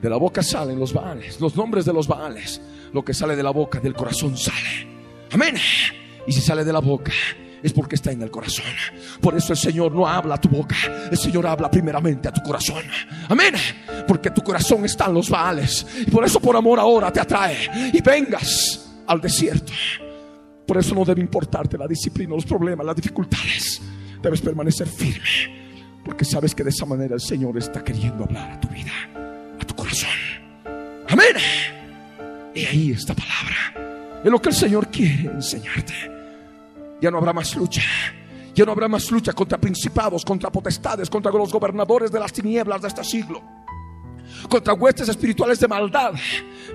De 0.00 0.08
la 0.08 0.16
boca 0.16 0.42
salen 0.42 0.78
los 0.78 0.92
baales, 0.92 1.40
los 1.40 1.56
nombres 1.56 1.84
de 1.84 1.92
los 1.92 2.06
baales. 2.06 2.60
Lo 2.92 3.04
que 3.04 3.12
sale 3.12 3.36
de 3.36 3.42
la 3.42 3.50
boca, 3.50 3.80
del 3.80 3.94
corazón 3.94 4.36
sale. 4.36 4.86
Amén. 5.32 5.56
Y 6.26 6.32
si 6.32 6.40
sale 6.40 6.64
de 6.64 6.72
la 6.72 6.80
boca, 6.80 7.12
es 7.62 7.72
porque 7.72 7.96
está 7.96 8.12
en 8.12 8.22
el 8.22 8.30
corazón. 8.30 8.64
Por 9.20 9.36
eso 9.36 9.52
el 9.52 9.58
Señor 9.58 9.92
no 9.92 10.06
habla 10.06 10.36
a 10.36 10.40
tu 10.40 10.48
boca, 10.48 10.76
el 11.10 11.18
Señor 11.18 11.46
habla 11.46 11.70
primeramente 11.70 12.28
a 12.28 12.32
tu 12.32 12.40
corazón. 12.42 12.82
Amén. 13.28 13.54
Porque 14.06 14.30
tu 14.30 14.42
corazón 14.42 14.84
está 14.84 15.06
en 15.06 15.14
los 15.14 15.28
baales. 15.28 15.86
Y 16.06 16.10
por 16.10 16.24
eso 16.24 16.40
por 16.40 16.56
amor 16.56 16.78
ahora 16.78 17.12
te 17.12 17.20
atrae. 17.20 17.90
Y 17.92 18.00
vengas 18.00 18.88
al 19.06 19.20
desierto. 19.20 19.72
Por 20.66 20.78
eso 20.78 20.94
no 20.94 21.04
debe 21.04 21.20
importarte 21.20 21.78
la 21.78 21.86
disciplina, 21.86 22.34
los 22.34 22.44
problemas, 22.44 22.86
las 22.86 22.96
dificultades. 22.96 23.80
Debes 24.22 24.40
permanecer 24.40 24.86
firme. 24.86 25.58
Porque 26.04 26.24
sabes 26.24 26.54
que 26.54 26.62
de 26.62 26.70
esa 26.70 26.86
manera 26.86 27.14
el 27.14 27.20
Señor 27.20 27.56
está 27.58 27.82
queriendo 27.82 28.24
hablar 28.24 28.52
a 28.52 28.60
tu 28.60 28.68
vida, 28.68 28.92
Amén. 31.08 31.36
Y 32.54 32.64
ahí 32.64 32.92
esta 32.92 33.14
palabra. 33.14 34.20
Es 34.24 34.30
lo 34.30 34.40
que 34.40 34.48
el 34.48 34.54
Señor 34.54 34.88
quiere 34.88 35.30
enseñarte. 35.30 35.94
Ya 37.00 37.10
no 37.10 37.18
habrá 37.18 37.32
más 37.32 37.54
lucha. 37.56 37.82
Ya 38.54 38.64
no 38.64 38.72
habrá 38.72 38.88
más 38.88 39.10
lucha 39.10 39.32
contra 39.32 39.58
principados, 39.58 40.24
contra 40.24 40.50
potestades, 40.50 41.08
contra 41.08 41.30
los 41.30 41.52
gobernadores 41.52 42.10
de 42.10 42.18
las 42.18 42.32
tinieblas 42.32 42.82
de 42.82 42.88
este 42.88 43.04
siglo. 43.04 43.42
Contra 44.48 44.74
huestes 44.74 45.08
espirituales 45.08 45.60
de 45.60 45.68
maldad 45.68 46.14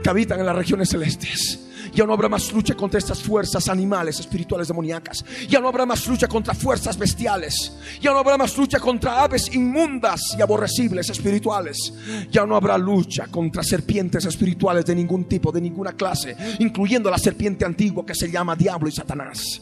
que 0.02 0.10
habitan 0.10 0.40
en 0.40 0.46
las 0.46 0.56
regiones 0.56 0.90
celestes. 0.90 1.73
Ya 1.94 2.06
no 2.06 2.14
habrá 2.14 2.30
más 2.30 2.52
lucha 2.52 2.76
contra 2.76 3.00
estas 3.00 3.22
fuerzas 3.22 3.68
animales 3.70 4.20
espirituales 4.20 4.68
demoníacas. 4.68 5.24
Ya 5.48 5.60
no 5.60 5.68
habrá 5.68 5.86
más 5.86 6.08
lucha 6.08 6.28
contra 6.28 6.54
fuerzas 6.54 6.98
bestiales. 6.98 7.74
Ya 8.02 8.12
no 8.12 8.18
habrá 8.18 8.38
más 8.38 8.58
lucha 8.58 8.80
contra 8.80 9.24
aves 9.24 9.54
inmundas 9.54 10.36
y 10.38 10.42
aborrecibles 10.42 11.10
espirituales. 11.10 11.94
Ya 12.32 12.46
no 12.46 12.56
habrá 12.56 12.78
lucha 12.78 13.28
contra 13.28 13.64
serpientes 13.64 14.26
espirituales 14.26 14.86
de 14.86 14.96
ningún 14.96 15.26
tipo, 15.26 15.52
de 15.52 15.62
ninguna 15.62 15.94
clase, 15.94 16.36
incluyendo 16.60 17.10
la 17.10 17.18
serpiente 17.18 17.66
antigua 17.66 18.06
que 18.06 18.16
se 18.16 18.30
llama 18.32 18.56
Diablo 18.56 18.90
y 18.90 18.92
Satanás. 18.92 19.62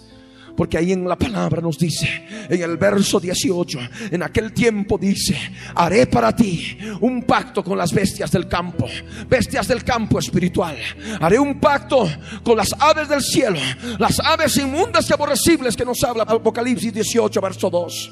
Porque 0.55 0.77
ahí 0.77 0.91
en 0.91 1.07
la 1.07 1.15
palabra 1.15 1.61
nos 1.61 1.77
dice, 1.77 2.07
en 2.49 2.61
el 2.61 2.77
verso 2.77 3.19
18, 3.19 3.79
en 4.11 4.23
aquel 4.23 4.53
tiempo 4.53 4.97
dice, 4.97 5.35
haré 5.75 6.07
para 6.07 6.35
ti 6.35 6.77
un 6.99 7.23
pacto 7.23 7.63
con 7.63 7.77
las 7.77 7.93
bestias 7.93 8.31
del 8.31 8.47
campo, 8.47 8.87
bestias 9.29 9.67
del 9.67 9.83
campo 9.83 10.19
espiritual. 10.19 10.77
Haré 11.19 11.39
un 11.39 11.59
pacto 11.59 12.09
con 12.43 12.57
las 12.57 12.73
aves 12.79 13.07
del 13.07 13.21
cielo, 13.21 13.59
las 13.97 14.19
aves 14.19 14.57
inmundas 14.57 15.09
y 15.09 15.13
aborrecibles 15.13 15.75
que 15.75 15.85
nos 15.85 16.03
habla 16.03 16.23
Apocalipsis 16.23 16.93
18, 16.93 17.41
verso 17.41 17.69
2. 17.69 18.11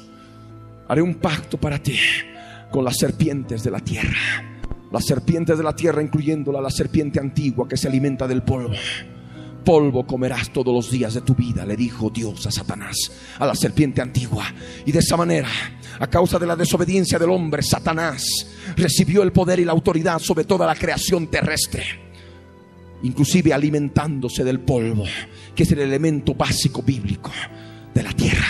Haré 0.88 1.02
un 1.02 1.14
pacto 1.16 1.58
para 1.58 1.78
ti 1.78 1.98
con 2.70 2.84
las 2.84 2.96
serpientes 2.96 3.62
de 3.62 3.70
la 3.70 3.80
tierra. 3.80 4.46
Las 4.90 5.04
serpientes 5.04 5.56
de 5.56 5.62
la 5.62 5.76
tierra, 5.76 6.02
incluyéndola 6.02 6.60
la 6.60 6.70
serpiente 6.70 7.20
antigua 7.20 7.68
que 7.68 7.76
se 7.76 7.86
alimenta 7.86 8.26
del 8.26 8.42
polvo 8.42 8.74
polvo 9.70 10.04
comerás 10.04 10.50
todos 10.50 10.74
los 10.74 10.90
días 10.90 11.14
de 11.14 11.20
tu 11.20 11.32
vida, 11.32 11.64
le 11.64 11.76
dijo 11.76 12.10
Dios 12.10 12.44
a 12.44 12.50
Satanás, 12.50 12.96
a 13.38 13.46
la 13.46 13.54
serpiente 13.54 14.02
antigua. 14.02 14.44
Y 14.84 14.90
de 14.90 14.98
esa 14.98 15.16
manera, 15.16 15.48
a 16.00 16.08
causa 16.08 16.40
de 16.40 16.46
la 16.48 16.56
desobediencia 16.56 17.20
del 17.20 17.30
hombre, 17.30 17.62
Satanás 17.62 18.24
recibió 18.76 19.22
el 19.22 19.30
poder 19.30 19.60
y 19.60 19.64
la 19.64 19.70
autoridad 19.70 20.18
sobre 20.18 20.42
toda 20.42 20.66
la 20.66 20.74
creación 20.74 21.28
terrestre, 21.28 21.84
inclusive 23.04 23.54
alimentándose 23.54 24.42
del 24.42 24.58
polvo, 24.58 25.04
que 25.54 25.62
es 25.62 25.70
el 25.70 25.78
elemento 25.78 26.34
básico 26.34 26.82
bíblico 26.82 27.30
de 27.94 28.02
la 28.02 28.12
tierra. 28.12 28.48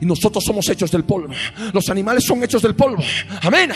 Y 0.00 0.04
nosotros 0.04 0.42
somos 0.42 0.68
hechos 0.68 0.90
del 0.90 1.04
polvo. 1.04 1.32
Los 1.72 1.88
animales 1.90 2.24
son 2.24 2.42
hechos 2.42 2.62
del 2.62 2.74
polvo. 2.74 3.04
Amén. 3.42 3.70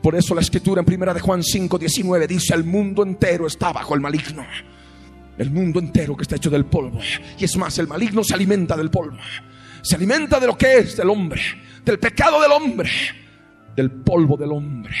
Por 0.00 0.14
eso 0.14 0.36
la 0.36 0.40
escritura 0.40 0.82
en 0.82 0.86
primera 0.86 1.12
de 1.12 1.18
Juan 1.18 1.42
5, 1.42 1.78
19 1.78 2.28
dice, 2.28 2.54
el 2.54 2.62
mundo 2.62 3.02
entero 3.02 3.48
está 3.48 3.72
bajo 3.72 3.96
el 3.96 4.00
maligno 4.00 4.46
el 5.40 5.50
mundo 5.50 5.80
entero 5.80 6.14
que 6.14 6.22
está 6.22 6.36
hecho 6.36 6.50
del 6.50 6.66
polvo. 6.66 7.00
Y 7.38 7.44
es 7.44 7.56
más, 7.56 7.78
el 7.78 7.88
maligno 7.88 8.22
se 8.22 8.34
alimenta 8.34 8.76
del 8.76 8.90
polvo. 8.90 9.16
Se 9.80 9.96
alimenta 9.96 10.38
de 10.38 10.46
lo 10.46 10.56
que 10.56 10.78
es 10.78 10.96
del 10.98 11.08
hombre, 11.08 11.40
del 11.82 11.98
pecado 11.98 12.42
del 12.42 12.52
hombre, 12.52 12.90
del 13.74 13.90
polvo 13.90 14.36
del 14.36 14.52
hombre, 14.52 14.94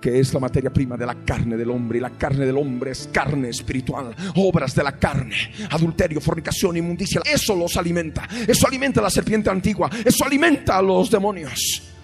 que 0.00 0.18
es 0.18 0.34
la 0.34 0.40
materia 0.40 0.72
prima 0.72 0.96
de 0.96 1.06
la 1.06 1.14
carne 1.24 1.56
del 1.56 1.70
hombre. 1.70 1.98
Y 1.98 2.00
la 2.00 2.10
carne 2.10 2.46
del 2.46 2.56
hombre 2.56 2.90
es 2.90 3.08
carne 3.12 3.50
espiritual, 3.50 4.12
obras 4.34 4.74
de 4.74 4.82
la 4.82 4.98
carne, 4.98 5.36
adulterio, 5.70 6.20
fornicación, 6.20 6.76
inmundicia. 6.76 7.22
Eso 7.24 7.54
los 7.54 7.76
alimenta. 7.76 8.28
Eso 8.44 8.66
alimenta 8.66 8.98
a 8.98 9.04
la 9.04 9.10
serpiente 9.10 9.50
antigua. 9.50 9.88
Eso 10.04 10.24
alimenta 10.24 10.78
a 10.78 10.82
los 10.82 11.08
demonios. 11.12 11.94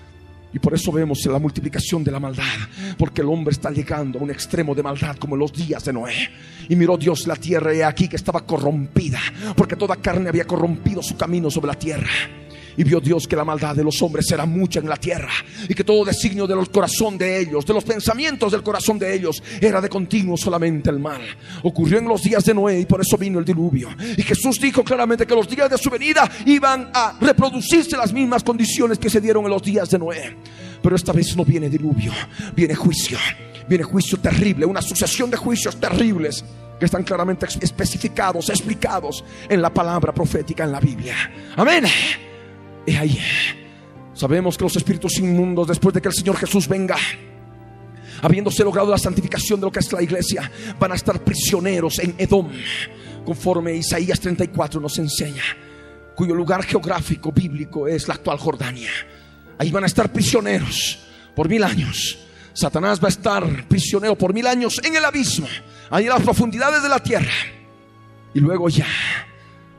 Y 0.54 0.60
por 0.60 0.72
eso 0.72 0.92
vemos 0.92 1.18
la 1.26 1.40
multiplicación 1.40 2.04
de 2.04 2.12
la 2.12 2.20
maldad, 2.20 2.44
porque 2.96 3.22
el 3.22 3.28
hombre 3.28 3.52
está 3.52 3.72
llegando 3.72 4.20
a 4.20 4.22
un 4.22 4.30
extremo 4.30 4.72
de 4.72 4.84
maldad 4.84 5.16
como 5.16 5.34
en 5.34 5.40
los 5.40 5.52
días 5.52 5.84
de 5.84 5.92
Noé. 5.92 6.30
Y 6.68 6.76
miró 6.76 6.96
Dios 6.96 7.26
la 7.26 7.34
tierra 7.34 7.74
y 7.74 7.82
aquí 7.82 8.06
que 8.06 8.16
estaba 8.16 8.46
corrompida, 8.46 9.18
porque 9.56 9.74
toda 9.74 9.96
carne 9.96 10.28
había 10.28 10.46
corrompido 10.46 11.02
su 11.02 11.16
camino 11.16 11.50
sobre 11.50 11.66
la 11.66 11.74
tierra. 11.74 12.43
Y 12.76 12.84
vio 12.84 13.00
Dios 13.00 13.26
que 13.26 13.36
la 13.36 13.44
maldad 13.44 13.76
de 13.76 13.84
los 13.84 14.00
hombres 14.02 14.30
era 14.30 14.46
mucha 14.46 14.80
en 14.80 14.88
la 14.88 14.96
tierra 14.96 15.32
y 15.68 15.74
que 15.74 15.84
todo 15.84 16.04
designio 16.04 16.46
del 16.46 16.68
corazón 16.70 17.16
de 17.16 17.40
ellos, 17.40 17.64
de 17.64 17.74
los 17.74 17.84
pensamientos 17.84 18.52
del 18.52 18.62
corazón 18.62 18.98
de 18.98 19.14
ellos, 19.14 19.42
era 19.60 19.80
de 19.80 19.88
continuo 19.88 20.36
solamente 20.36 20.90
el 20.90 20.98
mal. 20.98 21.22
Ocurrió 21.62 21.98
en 21.98 22.08
los 22.08 22.22
días 22.22 22.44
de 22.44 22.54
Noé 22.54 22.80
y 22.80 22.86
por 22.86 23.00
eso 23.00 23.16
vino 23.16 23.38
el 23.38 23.44
diluvio. 23.44 23.88
Y 24.16 24.22
Jesús 24.22 24.60
dijo 24.60 24.82
claramente 24.82 25.26
que 25.26 25.34
los 25.34 25.48
días 25.48 25.70
de 25.70 25.78
su 25.78 25.90
venida 25.90 26.30
iban 26.46 26.90
a 26.92 27.16
reproducirse 27.20 27.96
las 27.96 28.12
mismas 28.12 28.42
condiciones 28.42 28.98
que 28.98 29.10
se 29.10 29.20
dieron 29.20 29.44
en 29.44 29.50
los 29.50 29.62
días 29.62 29.88
de 29.90 29.98
Noé. 29.98 30.36
Pero 30.82 30.96
esta 30.96 31.12
vez 31.12 31.36
no 31.36 31.44
viene 31.44 31.70
diluvio, 31.70 32.12
viene 32.54 32.74
juicio. 32.74 33.18
Viene 33.66 33.84
juicio 33.84 34.18
terrible, 34.18 34.66
una 34.66 34.82
sucesión 34.82 35.30
de 35.30 35.38
juicios 35.38 35.80
terribles 35.80 36.44
que 36.78 36.84
están 36.84 37.02
claramente 37.02 37.46
especificados, 37.60 38.50
explicados 38.50 39.24
en 39.48 39.62
la 39.62 39.72
palabra 39.72 40.12
profética 40.12 40.64
en 40.64 40.72
la 40.72 40.80
Biblia. 40.80 41.14
Amén. 41.56 41.84
Y 42.86 42.94
ahí 42.94 43.18
sabemos 44.14 44.56
que 44.56 44.64
los 44.64 44.76
espíritus 44.76 45.18
inmundos, 45.18 45.68
después 45.68 45.94
de 45.94 46.02
que 46.02 46.08
el 46.08 46.14
Señor 46.14 46.36
Jesús 46.36 46.68
venga, 46.68 46.96
habiéndose 48.22 48.62
logrado 48.64 48.90
la 48.90 48.98
santificación 48.98 49.60
de 49.60 49.66
lo 49.66 49.72
que 49.72 49.80
es 49.80 49.92
la 49.92 50.02
iglesia, 50.02 50.50
van 50.78 50.92
a 50.92 50.94
estar 50.94 51.22
prisioneros 51.22 51.98
en 51.98 52.14
Edom, 52.18 52.50
conforme 53.24 53.74
Isaías 53.74 54.20
34 54.20 54.80
nos 54.80 54.98
enseña, 54.98 55.42
cuyo 56.14 56.34
lugar 56.34 56.62
geográfico 56.64 57.32
bíblico 57.32 57.88
es 57.88 58.06
la 58.08 58.14
actual 58.14 58.38
Jordania. 58.38 58.90
Ahí 59.58 59.70
van 59.70 59.84
a 59.84 59.86
estar 59.86 60.12
prisioneros 60.12 60.98
por 61.34 61.48
mil 61.48 61.62
años. 61.62 62.18
Satanás 62.52 63.00
va 63.02 63.08
a 63.08 63.10
estar 63.10 63.66
prisionero 63.66 64.16
por 64.16 64.32
mil 64.32 64.46
años 64.46 64.80
en 64.84 64.94
el 64.94 65.04
abismo, 65.04 65.48
ahí 65.90 66.04
en 66.04 66.10
las 66.10 66.22
profundidades 66.22 66.82
de 66.82 66.88
la 66.88 67.00
tierra. 67.00 67.32
Y 68.32 68.40
luego 68.40 68.68
ya 68.68 68.86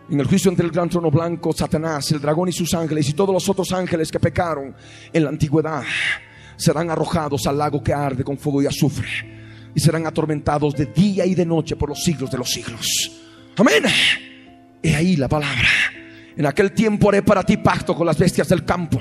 en 0.10 0.20
el 0.20 0.28
juicio 0.28 0.52
entre 0.52 0.66
el 0.66 0.72
gran 0.72 0.90
trono 0.90 1.10
blanco, 1.10 1.54
Satanás, 1.54 2.12
el 2.12 2.22
dragón 2.22 2.50
y 2.50 2.52
sus 2.52 2.74
ángeles 2.74 3.10
y 3.10 3.14
todos 3.14 3.34
los 3.34 3.48
otros 3.50 3.72
ángeles 3.72 4.12
que 4.12 4.20
pecaron 4.20 4.76
en 5.12 5.24
la 5.24 5.30
antigüedad 5.30 5.84
serán 6.58 6.90
arrojados 6.90 7.46
al 7.48 7.58
lago 7.58 7.84
que 7.84 7.94
arde 7.94 8.24
con 8.24 8.38
fuego 8.38 8.62
y 8.62 8.68
azufre 8.68 9.08
y 9.74 9.80
serán 9.80 10.08
atormentados 10.08 10.74
de 10.76 10.86
día 10.86 11.26
y 11.26 11.36
de 11.36 11.46
noche 11.46 11.76
por 11.76 11.90
los 11.90 12.02
siglos 12.04 12.32
de 12.32 12.38
los 12.38 12.50
siglos. 12.50 13.12
Amén. 13.58 13.84
Y 14.82 14.90
ahí 14.90 15.16
la 15.16 15.28
palabra. 15.28 15.68
En 16.38 16.46
aquel 16.46 16.72
tiempo 16.72 17.10
haré 17.10 17.24
para 17.24 17.44
ti 17.44 17.58
pacto 17.58 17.96
con 17.96 18.06
las 18.06 18.18
bestias 18.18 18.48
del 18.48 18.64
campo. 18.64 19.00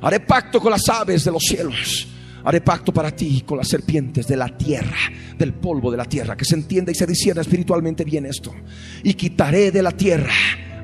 Haré 0.00 0.20
pacto 0.20 0.60
con 0.60 0.72
las 0.72 0.88
aves 0.88 1.24
de 1.24 1.30
los 1.30 1.42
cielos. 1.42 2.08
Haré 2.48 2.62
pacto 2.62 2.94
para 2.94 3.10
ti 3.10 3.42
con 3.44 3.58
las 3.58 3.68
serpientes 3.68 4.26
de 4.26 4.34
la 4.34 4.48
tierra, 4.48 4.96
del 5.36 5.52
polvo 5.52 5.90
de 5.90 5.98
la 5.98 6.06
tierra, 6.06 6.34
que 6.34 6.46
se 6.46 6.54
entienda 6.54 6.90
y 6.90 6.94
se 6.94 7.06
discierna 7.06 7.42
espiritualmente 7.42 8.04
bien 8.04 8.24
esto. 8.24 8.54
Y 9.02 9.12
quitaré 9.12 9.70
de 9.70 9.82
la 9.82 9.92
tierra 9.92 10.32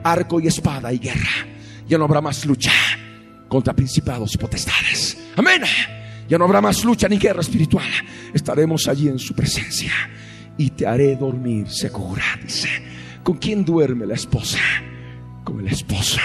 arco 0.02 0.40
y 0.40 0.46
espada 0.46 0.92
y 0.92 0.98
guerra. 0.98 1.30
Ya 1.88 1.96
no 1.96 2.04
habrá 2.04 2.20
más 2.20 2.44
lucha 2.44 2.70
contra 3.48 3.72
principados 3.72 4.34
y 4.34 4.36
potestades. 4.36 5.16
Amén. 5.36 5.62
Ya 6.28 6.36
no 6.36 6.44
habrá 6.44 6.60
más 6.60 6.84
lucha 6.84 7.08
ni 7.08 7.16
guerra 7.16 7.40
espiritual. 7.40 7.88
Estaremos 8.34 8.86
allí 8.86 9.08
en 9.08 9.18
su 9.18 9.34
presencia. 9.34 9.92
Y 10.58 10.68
te 10.68 10.86
haré 10.86 11.16
dormir 11.16 11.70
segura, 11.70 12.24
dice. 12.42 12.68
¿Con 13.22 13.38
quién 13.38 13.64
duerme 13.64 14.04
la 14.04 14.16
esposa? 14.16 14.58
Con 15.42 15.60
el 15.60 15.68
esposo. 15.68 16.20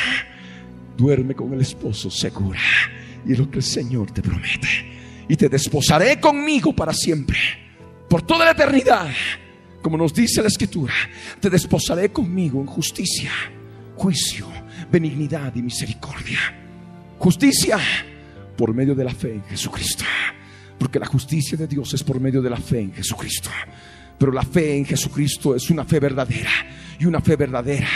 Duerme 0.97 1.33
con 1.33 1.53
el 1.53 1.61
esposo 1.61 2.11
segura. 2.11 2.59
Y 3.25 3.37
lo 3.37 3.49
que 3.49 3.59
el 3.59 3.63
Señor 3.63 4.11
te 4.11 4.21
promete 4.21 4.98
y 5.29 5.37
te 5.37 5.47
desposaré 5.47 6.19
conmigo 6.19 6.75
para 6.75 6.91
siempre, 6.91 7.37
por 8.09 8.23
toda 8.23 8.45
la 8.45 8.51
eternidad. 8.51 9.09
Como 9.81 9.95
nos 9.95 10.13
dice 10.13 10.41
la 10.41 10.49
escritura, 10.49 10.93
te 11.39 11.49
desposaré 11.49 12.11
conmigo 12.11 12.59
en 12.59 12.65
justicia, 12.65 13.31
juicio, 13.95 14.47
benignidad 14.91 15.55
y 15.55 15.61
misericordia. 15.61 16.39
Justicia 17.19 17.79
por 18.57 18.73
medio 18.73 18.95
de 18.95 19.03
la 19.03 19.13
fe 19.13 19.35
en 19.35 19.43
Jesucristo. 19.43 20.03
Porque 20.77 20.99
la 20.99 21.05
justicia 21.05 21.57
de 21.57 21.67
Dios 21.67 21.93
es 21.93 22.03
por 22.03 22.19
medio 22.19 22.41
de 22.41 22.49
la 22.49 22.57
fe 22.57 22.81
en 22.81 22.93
Jesucristo. 22.93 23.49
Pero 24.17 24.31
la 24.31 24.43
fe 24.43 24.77
en 24.77 24.85
Jesucristo 24.85 25.55
es 25.55 25.69
una 25.69 25.85
fe 25.85 25.99
verdadera. 25.99 26.51
Y 26.99 27.05
una 27.05 27.21
fe 27.21 27.35
verdadera 27.35 27.87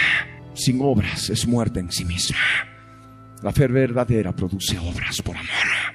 sin 0.53 0.79
obras 0.81 1.29
es 1.29 1.47
muerte 1.47 1.79
en 1.79 1.91
sí 1.91 2.05
misma. 2.05 2.37
La 3.41 3.51
fe 3.51 3.67
verdadera 3.67 4.33
produce 4.33 4.77
obras 4.77 5.21
por 5.21 5.35
amor 5.35 5.92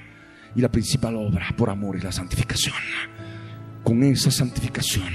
y 0.55 0.61
la 0.61 0.69
principal 0.69 1.15
obra 1.15 1.53
por 1.55 1.69
amor 1.69 1.97
y 1.97 2.01
la 2.01 2.11
santificación. 2.11 2.75
Con 3.83 4.03
esa 4.03 4.31
santificación, 4.31 5.09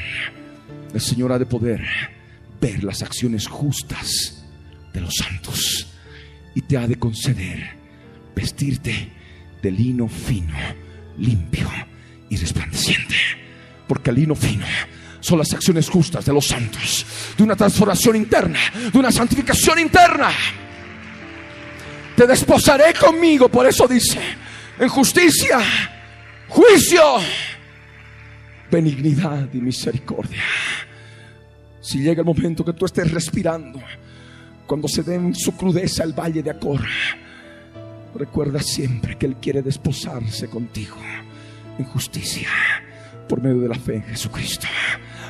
el 0.93 1.01
Señor 1.01 1.33
ha 1.33 1.39
de 1.39 1.47
poder 1.47 1.85
ver 2.61 2.85
las 2.85 3.03
acciones 3.03 3.47
justas 3.47 4.45
de 4.93 5.01
los 5.01 5.15
santos 5.15 5.89
y 6.55 6.63
te 6.63 6.77
ha 6.77 6.87
de 6.87 6.97
conceder 6.97 7.85
vestirte 8.35 9.13
de 9.63 9.71
lino 9.71 10.09
fino, 10.09 10.55
limpio 11.19 11.69
y 12.29 12.37
resplandeciente. 12.37 13.15
Porque 13.87 14.11
el 14.11 14.17
lino 14.17 14.35
fino 14.35 14.67
son 15.21 15.39
las 15.39 15.53
acciones 15.53 15.89
justas 15.89 16.25
de 16.25 16.33
los 16.33 16.47
santos, 16.47 17.07
de 17.37 17.43
una 17.43 17.57
transformación 17.57 18.17
interna, 18.17 18.59
de 18.93 18.99
una 18.99 19.11
santificación 19.11 19.79
interna. 19.79 20.31
Te 22.17 22.27
desposaré 22.27 22.95
conmigo, 22.95 23.49
por 23.49 23.67
eso 23.67 23.89
dice, 23.89 24.21
en 24.79 24.89
justicia, 24.89 25.59
juicio, 26.49 27.03
benignidad 28.71 29.49
y 29.53 29.59
misericordia. 29.59 30.43
Si 31.81 31.99
llega 31.99 32.21
el 32.21 32.27
momento 32.27 32.65
que 32.65 32.73
tú 32.73 32.87
estés 32.87 33.11
respirando, 33.11 33.81
cuando 34.67 34.89
se 34.89 35.03
dé 35.03 35.17
en 35.17 35.35
su 35.35 35.57
crudeza 35.57 36.03
el 36.05 36.13
valle 36.13 36.43
de 36.43 36.51
Acor, 36.51 36.81
recuerda 38.15 38.61
siempre 38.61 39.19
que 39.19 39.27
Él 39.27 39.37
quiere 39.37 39.63
desposarse 39.63 40.49
contigo 40.49 40.97
en 41.79 41.85
justicia 41.85 42.49
por 43.29 43.43
medio 43.43 43.61
de 43.61 43.69
la 43.69 43.75
fe 43.75 43.97
en 43.97 44.05
Jesucristo. 44.05 44.67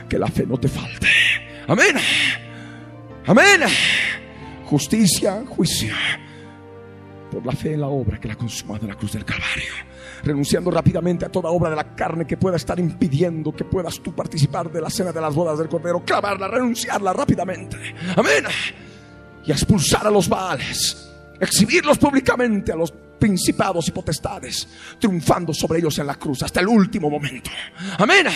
Que 0.09 0.18
la 0.18 0.28
fe 0.28 0.47
no 0.47 0.59
te 0.59 0.68
falte. 0.68 1.09
Amén. 1.66 1.97
Amén. 3.26 3.61
Justicia, 4.66 5.42
juicio. 5.49 5.95
Por 7.35 7.45
la 7.45 7.53
fe 7.53 7.74
en 7.74 7.80
la 7.80 7.89
obra 7.89 8.20
que 8.20 8.28
la 8.28 8.35
ha 8.35 8.37
consumado 8.39 8.82
en 8.82 8.91
la 8.91 8.95
cruz 8.95 9.12
del 9.12 9.24
Calvario. 9.24 9.72
Renunciando 10.22 10.70
rápidamente 10.70 11.24
a 11.24 11.28
toda 11.28 11.51
obra 11.51 11.70
de 11.70 11.76
la 11.76 11.97
carne 11.97 12.24
que 12.26 12.37
pueda 12.37 12.57
estar 12.57 12.78
impidiendo 12.78 13.53
que 13.53 13.64
puedas 13.64 13.99
tú 14.01 14.14
participar 14.14 14.70
de 14.70 14.80
la 14.80 14.89
cena 14.89 15.11
de 15.11 15.20
las 15.20 15.35
bodas 15.35 15.59
del 15.59 15.68
Cordero. 15.68 16.05
Clavarla, 16.05 16.47
renunciarla 16.47 17.12
rápidamente. 17.12 17.76
Amén. 18.16 18.45
Y 19.45 19.51
expulsar 19.51 20.07
a 20.07 20.11
los 20.11 20.28
Baales. 20.28 21.11
Exhibirlos 21.41 21.99
públicamente 21.99 22.70
a 22.70 22.76
los 22.76 22.93
principados 23.18 23.89
y 23.89 23.91
potestades, 23.91 24.68
triunfando 25.01 25.53
sobre 25.53 25.80
ellos 25.80 25.99
en 25.99 26.07
la 26.07 26.14
cruz 26.14 26.45
hasta 26.45 26.61
el 26.61 26.68
último 26.68 27.11
momento. 27.11 27.51
Amén. 27.99 28.26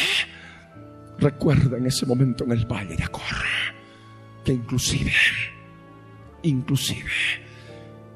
Recuerda 1.18 1.76
en 1.76 1.86
ese 1.86 2.04
momento 2.04 2.42
en 2.42 2.52
el 2.52 2.66
valle 2.66 2.96
de 2.96 3.04
Acor 3.04 3.22
que 4.44 4.54
inclusive, 4.54 5.12
inclusive, 6.42 7.47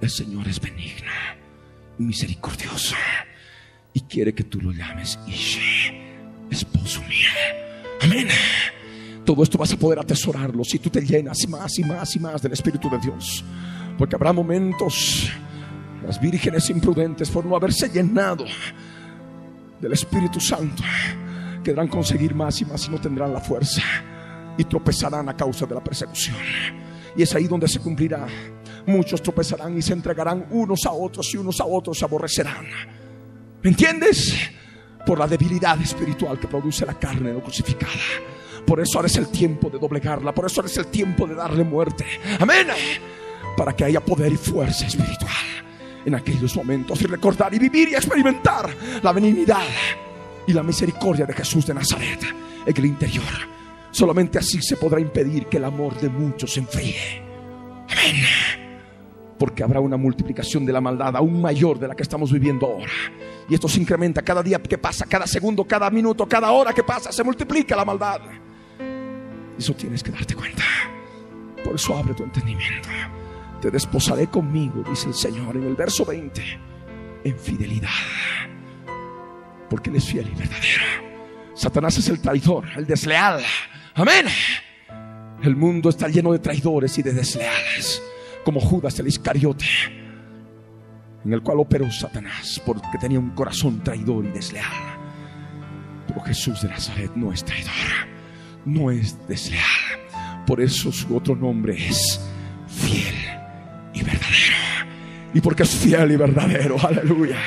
el 0.03 0.11
Señor 0.11 0.49
es 0.49 0.61
benigno 0.61 1.11
y 1.99 2.03
misericordioso 2.03 2.97
y 3.95 4.01
quiere 4.01 4.35
que 4.35 4.43
tú 4.45 4.61
lo 4.61 4.73
llames 4.73 5.19
Ishe, 5.29 5.95
esposo 6.51 7.01
mío. 7.03 7.29
Amén. 8.03 8.29
Todo 9.25 9.45
esto 9.45 9.57
vas 9.57 9.73
a 9.73 9.77
poder 9.77 10.01
atesorarlo 10.01 10.65
si 10.65 10.81
tú 10.81 10.91
te 10.91 11.01
llenas 11.01 11.39
más 11.49 11.79
y 11.79 11.85
más 11.85 12.17
y 12.17 12.19
más 12.19 12.43
del 12.43 12.53
Espíritu 12.53 12.91
de 12.91 12.99
Dios. 12.99 13.45
Porque 13.97 14.17
habrá 14.17 14.33
momentos, 14.33 15.31
las 16.05 16.21
vírgenes 16.21 16.69
imprudentes, 16.71 17.31
por 17.31 17.47
no 17.47 17.55
haberse 17.55 17.89
llenado 17.89 18.45
del 19.81 19.93
Espíritu 19.93 20.41
Santo, 20.41 20.83
querrán 21.63 21.87
conseguir 21.87 22.35
más 22.35 22.61
y 22.61 22.65
más 22.65 22.89
y 22.89 22.91
no 22.91 23.01
tendrán 23.01 23.33
la 23.33 23.41
fuerza 23.41 23.83
y 24.59 24.65
tropezarán 24.65 25.29
a 25.29 25.37
causa 25.37 25.65
de 25.65 25.77
la 25.77 25.85
persecución. 25.85 26.37
Y 27.17 27.23
es 27.23 27.33
ahí 27.37 27.47
donde 27.47 27.69
se 27.69 27.79
cumplirá. 27.79 28.27
Muchos 28.87 29.23
tropezarán 29.23 29.77
y 29.77 29.83
se 29.83 29.93
entregarán 29.93 30.47
unos 30.51 30.85
a 30.87 30.93
otros 30.93 31.33
y 31.35 31.37
unos 31.37 31.61
a 31.61 31.65
otros 31.65 31.99
se 31.99 32.05
aborrecerán. 32.05 32.67
¿Me 33.63 33.71
entiendes? 33.71 34.35
Por 35.07 35.19
la 35.19 35.27
debilidad 35.27 35.81
espiritual 35.81 36.39
que 36.39 36.49
produce 36.49 36.87
la 36.87 36.99
carne 36.99 37.33
no 37.33 37.41
crucificada. 37.41 37.93
Por 38.67 38.81
eso 38.81 38.99
ahora 38.99 39.09
es 39.09 39.17
el 39.17 39.29
tiempo 39.29 39.71
de 39.71 39.79
doblegarla. 39.79 40.33
Por 40.33 40.47
eso 40.47 40.61
ahora 40.61 40.71
es 40.71 40.79
el 40.79 40.87
tiempo 40.87 41.27
de 41.27 41.35
darle 41.35 41.65
muerte. 41.65 42.05
Amén. 42.39 42.69
Para 43.57 43.75
que 43.75 43.85
haya 43.85 44.01
poder 44.01 44.33
y 44.33 44.37
fuerza 44.37 44.87
espiritual 44.87 45.31
en 46.05 46.15
aquellos 46.15 46.55
momentos. 46.57 47.01
Y 47.03 47.07
recordar 47.07 47.53
y 47.55 47.59
vivir 47.59 47.89
y 47.91 47.95
experimentar 47.95 48.75
la 49.03 49.13
benignidad 49.13 49.67
y 50.47 50.53
la 50.53 50.63
misericordia 50.63 51.27
de 51.27 51.35
Jesús 51.35 51.67
de 51.67 51.75
Nazaret 51.75 52.21
en 52.67 52.77
el 52.77 52.85
interior. 52.87 53.25
Solamente 53.91 54.39
así 54.39 54.61
se 54.63 54.77
podrá 54.77 55.01
impedir 55.01 55.47
que 55.47 55.59
el 55.59 55.65
amor 55.65 56.01
de 56.01 56.09
muchos 56.09 56.53
se 56.53 56.61
enfríe. 56.61 57.23
Amén. 57.91 58.25
Porque 59.43 59.65
habrá 59.65 59.81
una 59.81 59.97
multiplicación 59.97 60.65
de 60.65 60.73
la 60.73 60.81
maldad 60.81 61.17
aún 61.17 61.43
mayor 61.43 61.77
de 61.77 61.89
la 61.89 61.97
que 61.97 62.05
estamos 62.05 62.31
viviendo 62.31 62.65
ahora. 62.65 62.93
Y 63.49 63.55
esto 63.55 63.69
se 63.69 63.81
incrementa 63.81 64.23
cada 64.23 64.41
día 64.41 64.63
que 64.63 64.79
pasa, 64.79 65.05
cada 65.05 65.27
segundo, 65.27 65.65
cada 65.65 65.91
minuto, 65.91 66.29
cada 66.29 66.53
hora 66.53 66.73
que 66.73 66.85
pasa, 66.85 67.11
se 67.11 67.25
multiplica 67.25 67.75
la 67.75 67.85
maldad. 67.85 68.21
Eso 69.59 69.75
tienes 69.75 70.01
que 70.01 70.13
darte 70.13 70.37
cuenta. 70.37 70.63
Por 71.65 71.75
eso 71.75 71.97
abre 71.97 72.15
tu 72.15 72.23
entendimiento. 72.23 72.89
Te 73.61 73.73
desposaré 73.73 74.29
conmigo, 74.29 74.85
dice 74.89 75.09
el 75.09 75.15
Señor 75.15 75.57
en 75.57 75.65
el 75.65 75.75
verso 75.75 76.05
20, 76.05 76.41
en 77.25 77.37
fidelidad. 77.37 77.89
Porque 79.69 79.91
Él 79.91 79.97
es 79.97 80.05
fiel 80.05 80.31
y 80.33 80.39
verdadero. 80.39 80.85
Satanás 81.53 81.99
es 81.99 82.09
el 82.11 82.21
traidor, 82.21 82.69
el 82.77 82.87
desleal. 82.87 83.43
Amén. 83.95 84.27
El 85.43 85.57
mundo 85.57 85.89
está 85.89 86.07
lleno 86.07 86.31
de 86.31 86.39
traidores 86.39 86.97
y 86.99 87.03
de 87.03 87.13
desleales, 87.13 88.01
como 88.45 88.61
Judas 88.61 88.99
el 88.99 89.09
Iscariote, 89.09 89.67
en 91.25 91.33
el 91.33 91.43
cual 91.43 91.61
operó 91.61 91.91
Satanás 91.91 92.61
porque 92.65 92.99
tenía 93.01 93.19
un 93.19 93.31
corazón 93.31 93.83
traidor 93.83 94.25
y 94.25 94.29
desleal. 94.29 94.67
Pero 96.07 96.21
Jesús 96.23 96.63
de 96.63 96.69
Nazaret 96.69 97.13
no 97.15 97.33
es 97.33 97.45
traidor, 97.45 97.73
no 98.65 98.91
es 98.91 99.17
desleal. 99.29 99.63
Por 100.47 100.61
eso 100.61 100.91
su 100.91 101.17
otro 101.17 101.37
nombre 101.37 101.75
es 101.75 102.21
fiel 102.67 103.15
y 103.95 104.03
verdadero. 104.03 104.57
Y 105.35 105.41
porque 105.41 105.63
es 105.63 105.71
fiel 105.71 106.13
y 106.13 106.17
verdadero, 106.17 106.77
aleluya. 106.85 107.39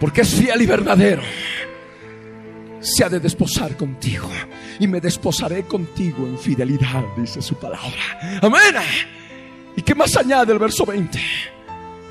Porque 0.00 0.22
es 0.22 0.34
fiel 0.34 0.62
y 0.62 0.66
verdadero. 0.66 1.22
Se 2.82 3.04
ha 3.04 3.08
de 3.08 3.20
desposar 3.20 3.76
contigo. 3.76 4.28
Y 4.78 4.86
me 4.86 5.00
desposaré 5.00 5.62
contigo 5.64 6.26
en 6.26 6.36
fidelidad, 6.36 7.04
dice 7.16 7.40
su 7.40 7.54
palabra. 7.54 8.40
Amén. 8.42 8.74
¿Y 9.76 9.82
qué 9.82 9.94
más 9.94 10.16
añade 10.16 10.52
el 10.52 10.58
verso 10.58 10.84
20? 10.84 11.18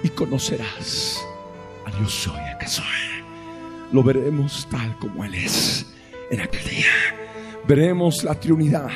Y 0.03 0.09
conocerás 0.09 1.23
a 1.85 1.91
Dios 1.97 2.11
soy 2.11 2.39
el 2.51 2.57
que 2.57 2.67
soy. 2.67 2.85
Lo 3.91 4.01
veremos 4.01 4.67
tal 4.71 4.97
como 4.97 5.25
Él 5.25 5.35
es 5.35 5.85
en 6.31 6.41
aquel 6.41 6.63
día. 6.63 6.91
Veremos 7.67 8.23
la 8.23 8.35
triunidad 8.35 8.89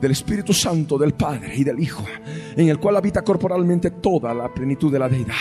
del 0.00 0.12
Espíritu 0.12 0.52
Santo, 0.52 0.98
del 0.98 1.14
Padre 1.14 1.54
y 1.56 1.64
del 1.64 1.80
Hijo, 1.80 2.04
en 2.56 2.68
el 2.68 2.78
cual 2.78 2.96
habita 2.96 3.22
corporalmente 3.22 3.90
toda 3.90 4.34
la 4.34 4.52
plenitud 4.52 4.92
de 4.92 4.98
la 4.98 5.08
deidad. 5.08 5.34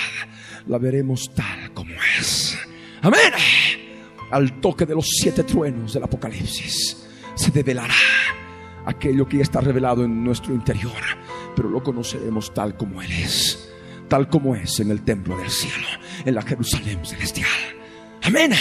La 0.67 0.77
veremos 0.77 1.29
tal 1.35 1.73
como 1.73 1.91
es. 2.17 2.57
Amén. 3.01 3.84
Al 4.31 4.59
toque 4.59 4.85
de 4.85 4.95
los 4.95 5.07
siete 5.07 5.43
truenos 5.43 5.93
del 5.93 6.03
Apocalipsis 6.03 7.05
se 7.35 7.51
develará 7.51 7.93
aquello 8.85 9.27
que 9.27 9.37
ya 9.37 9.43
está 9.43 9.61
revelado 9.61 10.03
en 10.03 10.23
nuestro 10.23 10.53
interior, 10.53 11.01
pero 11.55 11.69
lo 11.69 11.83
conoceremos 11.83 12.53
tal 12.53 12.75
como 12.77 13.01
Él 13.01 13.11
es, 13.11 13.69
tal 14.07 14.29
como 14.29 14.55
es 14.55 14.79
en 14.79 14.91
el 14.91 15.01
templo 15.03 15.37
del 15.37 15.49
cielo, 15.49 15.87
en 16.23 16.35
la 16.35 16.41
Jerusalén 16.41 17.05
celestial. 17.05 17.49
Amén. 18.23 18.53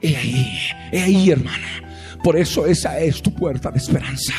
He 0.00 0.16
ahí, 0.16 0.58
he 0.90 1.00
ahí, 1.00 1.30
hermano. 1.30 1.66
Por 2.24 2.36
eso 2.36 2.66
esa 2.66 2.98
es 2.98 3.22
tu 3.22 3.34
puerta 3.34 3.70
de 3.70 3.78
esperanza. 3.78 4.34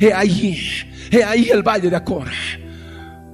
He 0.00 0.12
ahí, 0.12 0.60
he 1.10 1.24
ahí 1.24 1.50
el 1.50 1.62
valle 1.62 1.90
de 1.90 1.96
Acor. 1.96 2.28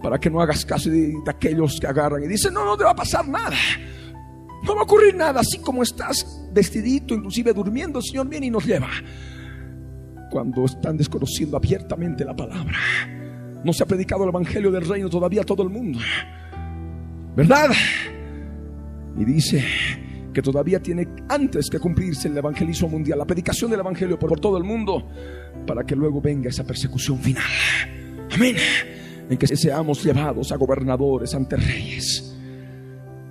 Para 0.03 0.19
que 0.19 0.31
no 0.31 0.41
hagas 0.41 0.65
caso 0.65 0.91
de, 0.91 1.13
de 1.25 1.31
aquellos 1.31 1.79
que 1.81 1.87
agarran 1.87 2.23
y 2.23 2.29
dicen, 2.29 2.53
no, 2.53 2.65
no 2.65 2.77
te 2.77 2.85
va 2.85 2.91
a 2.91 2.97
pasar 2.97 3.27
nada. 3.27 3.57
No 4.63 4.75
va 4.75 4.81
a 4.81 4.85
ocurrir 4.85 5.15
nada, 5.15 5.41
así 5.41 5.59
como 5.59 5.83
estás 5.83 6.44
vestidito, 6.55 7.15
inclusive 7.15 7.53
durmiendo, 7.53 7.99
el 7.99 8.05
Señor 8.05 8.29
viene 8.29 8.47
y 8.47 8.51
nos 8.51 8.65
lleva. 8.65 8.89
Cuando 10.31 10.65
están 10.65 10.97
desconociendo 10.97 11.57
abiertamente 11.57 12.25
la 12.25 12.35
palabra, 12.35 12.79
no 13.65 13.73
se 13.73 13.83
ha 13.83 13.87
predicado 13.87 14.25
el 14.25 14.31
Evangelio 14.31 14.71
del 14.71 14.87
Reino 14.87 15.09
todavía 15.09 15.43
a 15.43 15.45
todo 15.45 15.63
el 15.63 15.71
mundo. 15.71 15.99
¿Verdad? 17.37 17.71
Y 19.19 19.25
dice 19.25 19.65
que 20.33 20.43
todavía 20.43 20.81
tiene 20.81 21.07
antes 21.29 21.71
que 21.71 21.79
cumplirse 21.79 22.29
el 22.29 22.37
evangelismo 22.37 22.89
mundial, 22.89 23.19
la 23.19 23.25
predicación 23.25 23.71
del 23.71 23.81
Evangelio 23.81 24.19
por, 24.19 24.29
por 24.31 24.41
todo 24.41 24.59
el 24.59 24.65
mundo, 24.65 25.09
para 25.67 25.85
que 25.85 25.95
luego 25.95 26.21
venga 26.21 26.49
esa 26.49 26.65
persecución 26.65 27.19
final. 27.19 27.45
Amén. 28.33 28.57
En 29.31 29.39
que 29.39 29.47
seamos 29.47 30.05
llevados 30.05 30.53
a 30.53 30.57
gobernadores, 30.57 31.35
ante 31.35 31.57
reyes 31.57 32.35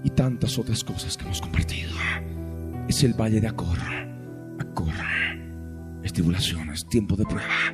y 0.03 0.09
tantas 0.09 0.57
otras 0.57 0.83
cosas 0.83 1.15
que 1.15 1.25
hemos 1.25 1.41
compartido. 1.41 1.91
Es 2.87 3.03
el 3.03 3.13
valle 3.13 3.39
de 3.39 3.47
Acor. 3.47 3.77
Acor. 4.59 4.93
Es 6.03 6.13
tribulación, 6.13 6.69
es 6.69 6.85
tiempo 6.87 7.15
de 7.15 7.23
prueba, 7.23 7.73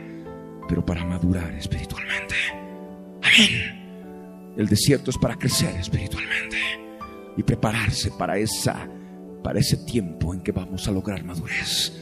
pero 0.68 0.86
para 0.86 1.04
madurar 1.04 1.52
espiritualmente. 1.54 2.36
Amén. 3.24 4.54
El 4.56 4.68
desierto 4.68 5.10
es 5.10 5.18
para 5.18 5.36
crecer 5.36 5.76
espiritualmente. 5.80 6.58
y 7.38 7.44
prepararse 7.44 8.12
para 8.12 8.38
esa 8.38 8.86
para 9.44 9.60
ese 9.60 9.78
tiempo 9.78 10.34
en 10.34 10.42
que 10.42 10.52
vamos 10.52 10.88
a 10.88 10.92
lograr 10.92 11.24
madurez. 11.24 11.94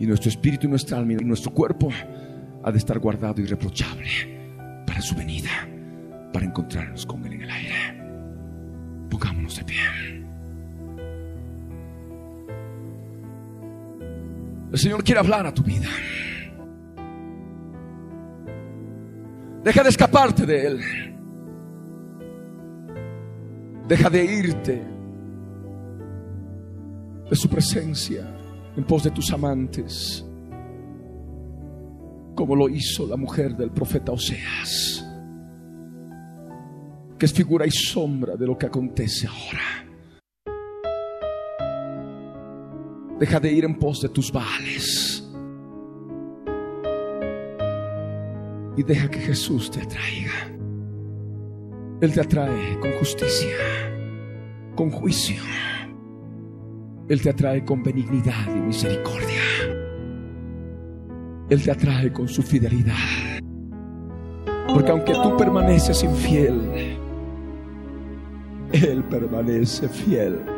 Y 0.00 0.06
nuestro 0.06 0.30
espíritu, 0.30 0.66
y 0.66 0.70
nuestra 0.70 0.98
alma 0.98 1.12
y 1.12 1.16
nuestro 1.16 1.52
cuerpo 1.52 1.90
ha 2.64 2.72
de 2.72 2.78
estar 2.78 2.98
guardado 2.98 3.40
irreprochable 3.40 4.82
para 4.86 5.00
su 5.00 5.14
venida, 5.14 5.68
para 6.32 6.46
encontrarnos 6.46 7.04
con 7.04 7.24
Él 7.26 7.34
en 7.34 7.42
el 7.42 7.50
aire. 7.50 7.74
Pongámonos 9.10 9.56
de 9.56 9.64
pie. 9.64 10.17
El 14.70 14.78
Señor 14.78 15.02
quiere 15.02 15.20
hablar 15.20 15.46
a 15.46 15.54
tu 15.54 15.62
vida. 15.62 15.88
Deja 19.64 19.82
de 19.82 19.88
escaparte 19.88 20.44
de 20.46 20.66
Él. 20.66 20.80
Deja 23.88 24.10
de 24.10 24.24
irte 24.24 24.82
de 27.28 27.36
su 27.36 27.48
presencia 27.48 28.26
en 28.76 28.84
pos 28.84 29.04
de 29.04 29.10
tus 29.10 29.32
amantes, 29.32 30.24
como 32.34 32.54
lo 32.54 32.68
hizo 32.68 33.06
la 33.06 33.16
mujer 33.16 33.56
del 33.56 33.70
profeta 33.70 34.12
Oseas, 34.12 35.04
que 37.18 37.26
es 37.26 37.32
figura 37.32 37.66
y 37.66 37.70
sombra 37.70 38.36
de 38.36 38.46
lo 38.46 38.56
que 38.56 38.66
acontece 38.66 39.26
ahora. 39.26 39.87
Deja 43.18 43.40
de 43.40 43.52
ir 43.52 43.64
en 43.64 43.74
pos 43.74 44.00
de 44.02 44.08
tus 44.08 44.32
vales. 44.32 45.24
Y 48.76 48.82
deja 48.84 49.10
que 49.10 49.18
Jesús 49.18 49.70
te 49.70 49.82
atraiga. 49.82 50.54
Él 52.00 52.12
te 52.12 52.20
atrae 52.20 52.78
con 52.78 52.92
justicia, 52.92 53.56
con 54.76 54.90
juicio. 54.90 55.42
Él 57.08 57.20
te 57.20 57.30
atrae 57.30 57.64
con 57.64 57.82
benignidad 57.82 58.54
y 58.54 58.60
misericordia. 58.60 59.42
Él 61.50 61.62
te 61.62 61.70
atrae 61.72 62.12
con 62.12 62.28
su 62.28 62.42
fidelidad. 62.42 62.94
Porque 64.72 64.90
aunque 64.92 65.14
tú 65.14 65.36
permaneces 65.36 66.04
infiel, 66.04 66.98
Él 68.72 69.02
permanece 69.04 69.88
fiel. 69.88 70.57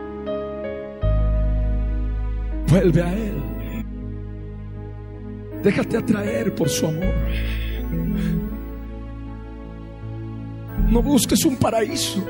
Vuelve 2.70 3.02
a 3.02 3.12
Él. 3.12 3.42
Déjate 5.62 5.96
atraer 5.96 6.54
por 6.54 6.68
su 6.68 6.86
amor. 6.86 7.14
No 10.88 11.02
busques 11.02 11.44
un 11.44 11.56
paraíso. 11.56 12.24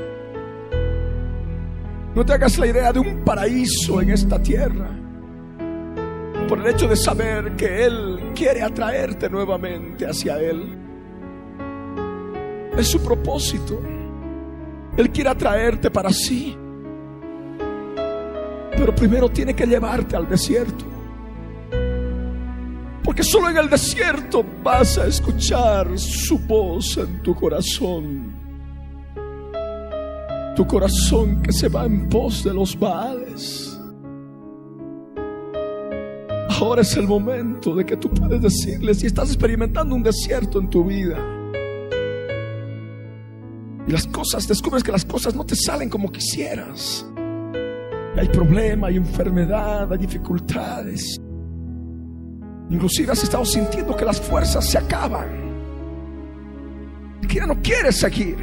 No 2.14 2.24
te 2.24 2.32
hagas 2.32 2.59
la 2.59 2.66
idea 2.66 2.93
de 2.93 3.01
un 3.01 3.22
paraíso 3.22 4.01
en 4.01 4.11
esta 4.11 4.43
tierra. 4.43 4.91
Por 6.49 6.59
el 6.59 6.66
hecho 6.68 6.88
de 6.88 6.97
saber 6.97 7.55
que 7.55 7.84
Él 7.84 8.32
quiere 8.34 8.62
atraerte 8.62 9.28
nuevamente 9.28 10.07
hacia 10.07 10.41
Él. 10.41 10.76
Es 12.78 12.88
su 12.88 13.01
propósito. 13.05 13.80
Él 14.97 15.11
quiere 15.11 15.30
atraerte 15.30 15.91
para 15.91 16.11
sí. 16.11 16.57
Pero 18.81 18.95
primero 18.95 19.28
tiene 19.28 19.55
que 19.55 19.66
llevarte 19.66 20.16
al 20.16 20.26
desierto. 20.26 20.87
Porque 23.05 23.22
solo 23.22 23.51
en 23.51 23.59
el 23.59 23.68
desierto 23.68 24.43
vas 24.64 24.97
a 24.97 25.07
escuchar 25.07 25.99
su 25.99 26.39
voz 26.39 26.97
en 26.97 27.22
tu 27.22 27.35
corazón. 27.35 28.35
Tu 30.57 30.66
corazón 30.66 31.43
que 31.43 31.53
se 31.53 31.68
va 31.68 31.85
en 31.85 32.09
pos 32.09 32.43
de 32.43 32.55
los 32.55 32.78
Baales. 32.78 33.78
Ahora 36.49 36.81
es 36.81 36.97
el 36.97 37.07
momento 37.07 37.74
de 37.74 37.85
que 37.85 37.99
tú 37.99 38.09
puedes 38.09 38.41
decirle 38.41 38.95
si 38.95 39.09
estás 39.09 39.28
experimentando 39.28 39.95
un 39.95 40.03
desierto 40.03 40.59
en 40.59 40.70
tu 40.70 40.85
vida. 40.85 41.18
Y 43.87 43.93
las 43.93 44.07
cosas, 44.07 44.49
descubres 44.49 44.83
que 44.83 44.93
las 44.93 45.05
cosas 45.05 45.35
no 45.35 45.45
te 45.45 45.55
salen 45.55 45.91
como 45.91 46.11
quisieras. 46.11 47.09
Hay 48.16 48.28
problema, 48.28 48.88
hay 48.88 48.96
enfermedad, 48.96 49.92
hay 49.92 49.98
dificultades. 49.98 51.20
Inclusive 52.68 53.12
has 53.12 53.22
estado 53.22 53.44
sintiendo 53.44 53.96
que 53.96 54.04
las 54.04 54.20
fuerzas 54.20 54.68
se 54.68 54.78
acaban. 54.78 55.28
Que 57.28 57.36
ya 57.36 57.46
no 57.46 57.61
quieres 57.62 57.96
seguir. 57.96 58.36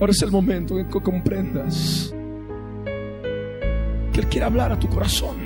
Ahora 0.00 0.10
es 0.10 0.22
el 0.22 0.30
momento 0.30 0.78
en 0.78 0.88
que 0.88 1.00
comprendas 1.00 2.12
que 4.12 4.20
Él 4.20 4.26
quiere 4.26 4.46
hablar 4.46 4.72
a 4.72 4.78
tu 4.78 4.88
corazón. 4.88 5.36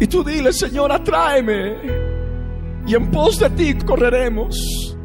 Y 0.00 0.06
tú 0.06 0.22
dile, 0.22 0.52
Señor, 0.52 0.92
atráeme. 0.92 1.76
Y 2.86 2.94
en 2.94 3.10
pos 3.10 3.38
de 3.38 3.50
ti 3.50 3.74
correremos. 3.74 4.97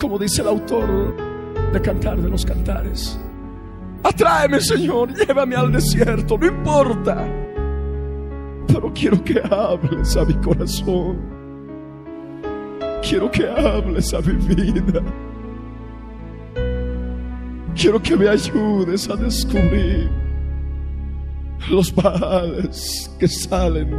Como 0.00 0.18
dice 0.18 0.42
el 0.42 0.48
autor 0.48 1.16
de 1.72 1.80
Cantar 1.80 2.20
de 2.20 2.28
los 2.28 2.44
Cantares. 2.44 3.18
Atráeme, 4.02 4.60
Señor, 4.60 5.12
llévame 5.14 5.56
al 5.56 5.72
desierto, 5.72 6.38
no 6.38 6.46
importa. 6.46 7.26
Pero 8.68 8.92
quiero 8.92 9.22
que 9.24 9.40
hables 9.50 10.16
a 10.16 10.24
mi 10.24 10.34
corazón. 10.34 11.18
Quiero 13.02 13.30
que 13.30 13.48
hables 13.48 14.12
a 14.12 14.20
mi 14.20 14.32
vida. 14.54 15.02
Quiero 17.74 18.02
que 18.02 18.16
me 18.16 18.28
ayudes 18.28 19.08
a 19.10 19.16
descubrir 19.16 20.10
los 21.70 21.94
baales 21.94 23.10
que 23.18 23.28
salen, 23.28 23.90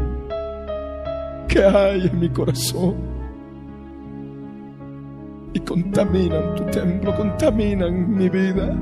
que 1.47 1.63
hay 1.63 2.07
en 2.07 2.19
mi 2.19 2.29
corazón. 2.29 3.16
Y 5.53 5.59
contaminan 5.61 6.55
tu 6.55 6.65
templo, 6.65 7.15
contaminan 7.15 8.15
mi 8.15 8.29
vida. 8.29 8.75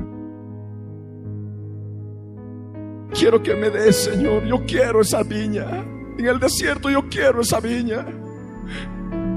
Quiero 3.12 3.42
que 3.42 3.54
me 3.54 3.70
des, 3.70 3.96
Señor, 3.96 4.44
yo 4.44 4.64
quiero 4.66 5.00
esa 5.00 5.22
viña. 5.22 5.84
En 6.18 6.26
el 6.26 6.38
desierto 6.38 6.90
yo 6.90 7.08
quiero 7.08 7.40
esa 7.40 7.60
viña. 7.60 8.04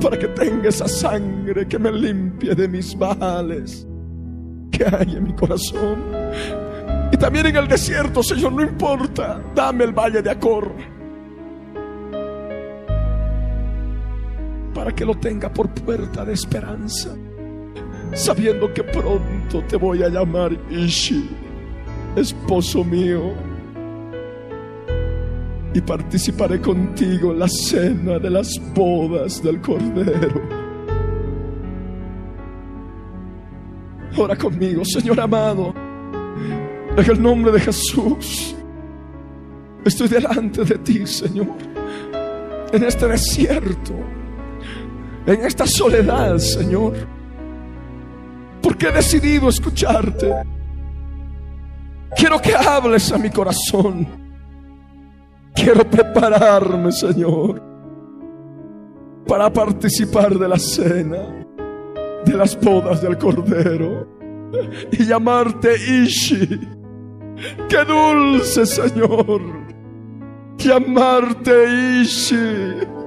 Para 0.02 0.18
que 0.18 0.28
tenga 0.30 0.70
esa 0.70 0.88
sangre 0.88 1.68
que 1.68 1.80
me 1.80 1.92
limpie 1.92 2.56
de 2.56 2.68
mis 2.68 2.98
baales 2.98 3.88
que 4.72 4.84
hay 4.84 5.16
en 5.16 5.24
mi 5.24 5.34
corazón. 5.34 6.04
Y 7.12 7.18
también 7.18 7.48
en 7.48 7.56
el 7.58 7.68
desierto, 7.68 8.22
Señor, 8.22 8.54
no 8.54 8.62
importa, 8.62 9.42
dame 9.56 9.84
el 9.84 9.94
valle 9.94 10.22
de 10.22 10.30
Acor. 10.30 10.74
Para 14.74 14.94
que 14.94 15.06
lo 15.06 15.16
tenga 15.16 15.52
por 15.52 15.70
puerta 15.70 16.24
de 16.24 16.34
esperanza, 16.34 17.16
sabiendo 18.14 18.74
que 18.74 18.84
pronto 18.84 19.64
te 19.68 19.76
voy 19.76 20.04
a 20.04 20.10
llamar 20.10 20.52
Ishi, 20.70 21.30
esposo 22.16 22.84
mío. 22.84 23.34
Y 25.74 25.82
participaré 25.82 26.60
contigo 26.60 27.32
en 27.32 27.40
la 27.40 27.48
cena 27.48 28.18
de 28.18 28.30
las 28.30 28.60
bodas 28.74 29.42
del 29.44 29.62
Cordero. 29.62 30.42
Ora 34.18 34.36
conmigo, 34.36 34.84
Señor 34.84 35.20
amado. 35.20 35.74
En 36.98 37.10
el 37.10 37.22
nombre 37.22 37.52
de 37.52 37.60
Jesús. 37.60 38.56
Estoy 39.86 40.08
delante 40.08 40.66
de 40.66 40.78
ti, 40.80 41.06
Señor. 41.06 41.56
En 42.74 42.84
este 42.84 43.08
desierto. 43.08 43.94
En 45.26 45.46
esta 45.46 45.66
soledad, 45.66 46.38
Señor. 46.38 46.94
Porque 48.62 48.88
he 48.88 48.92
decidido 48.92 49.50
escucharte. 49.50 50.34
Quiero 52.16 52.40
que 52.40 52.56
hables 52.56 53.12
a 53.12 53.18
mi 53.18 53.30
corazón. 53.30 54.08
Quiero 55.54 55.84
prepararme, 55.90 56.92
Señor, 56.92 57.62
para 59.28 59.52
participar 59.52 60.38
de 60.38 60.48
la 60.48 60.58
cena 60.58 61.46
de 62.26 62.34
las 62.34 62.60
bodas 62.60 63.02
del 63.02 63.18
Cordero 63.18 64.08
y 64.92 65.06
llamarte 65.06 65.76
Ishi. 65.76 66.60
Qué 67.70 67.86
dulce, 67.86 68.66
Señor. 68.66 69.42
Llamarte 70.58 72.02
Ishi. 72.02 72.99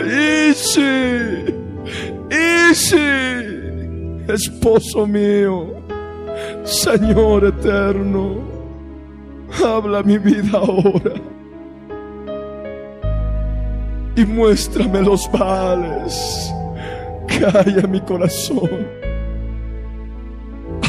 Ishi. 0.00 1.44
Ishi. 2.30 4.24
Esposo 4.28 5.06
mío. 5.06 5.74
Señor 6.64 7.44
eterno. 7.44 8.40
Habla 9.64 10.02
mi 10.02 10.18
vida 10.18 10.58
ahora. 10.58 11.14
Y 14.16 14.24
muéstrame 14.24 15.02
los 15.02 15.30
vales 15.32 16.52
en 17.40 17.90
mi 17.90 18.00
corazón. 18.00 18.86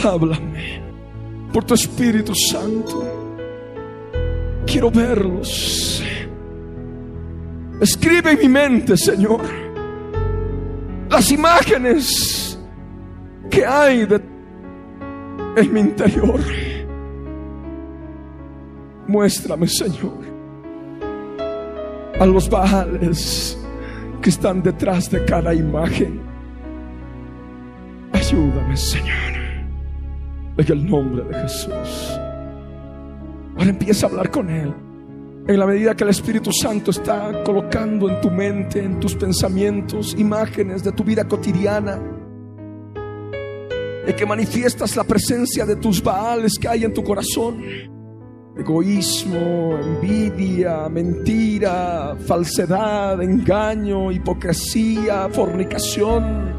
Háblame 0.04 0.82
por 1.54 1.64
tu 1.64 1.74
Espíritu 1.74 2.34
Santo. 2.36 3.04
Quiero 4.66 4.92
verlos. 4.92 6.04
Escribe 7.82 8.34
en 8.34 8.38
mi 8.38 8.48
mente, 8.48 8.96
Señor, 8.96 9.42
las 11.10 11.32
imágenes 11.32 12.60
que 13.50 13.66
hay 13.66 14.08
en 15.56 15.74
mi 15.74 15.80
interior. 15.80 16.40
Muéstrame, 19.08 19.68
Señor, 19.68 20.14
a 22.20 22.26
los 22.28 22.48
baales 22.48 23.58
que 24.22 24.30
están 24.30 24.62
detrás 24.62 25.10
de 25.10 25.26
cada 25.26 25.52
imagen. 25.52 26.22
Ayúdame, 28.14 28.78
Señor, 28.78 29.34
en 30.56 30.72
el 30.72 30.86
nombre 30.86 31.24
de 31.24 31.34
Jesús. 31.42 32.20
Ahora 33.58 33.72
empieza 33.72 34.06
a 34.06 34.10
hablar 34.12 34.30
con 34.30 34.52
Él. 34.52 34.72
En 35.48 35.58
la 35.58 35.66
medida 35.66 35.96
que 35.96 36.04
el 36.04 36.12
Espíritu 36.12 36.52
Santo 36.54 36.92
está 36.92 37.44
colocando 37.44 38.08
en 38.08 38.22
tu 38.22 38.30
mente, 38.30 38.84
en 38.84 39.00
tus 39.00 39.16
pensamientos, 39.16 40.16
imágenes 40.18 40.84
de 40.84 40.92
tu 40.92 41.04
vida 41.04 41.28
cotidiana, 41.28 42.00
y 44.08 44.14
que 44.14 44.26
manifiestas 44.26 44.96
la 44.96 45.04
presencia 45.04 45.66
de 45.66 45.76
tus 45.78 46.02
baales 46.04 46.54
que 46.60 46.68
hay 46.68 46.84
en 46.84 46.94
tu 46.94 47.04
corazón, 47.04 47.64
egoísmo, 48.56 49.80
envidia, 49.80 50.88
mentira, 50.89 52.16
falsedad, 52.28 53.22
engaño, 53.22 54.12
hipocresía, 54.12 55.28
fornicación. 55.30 56.54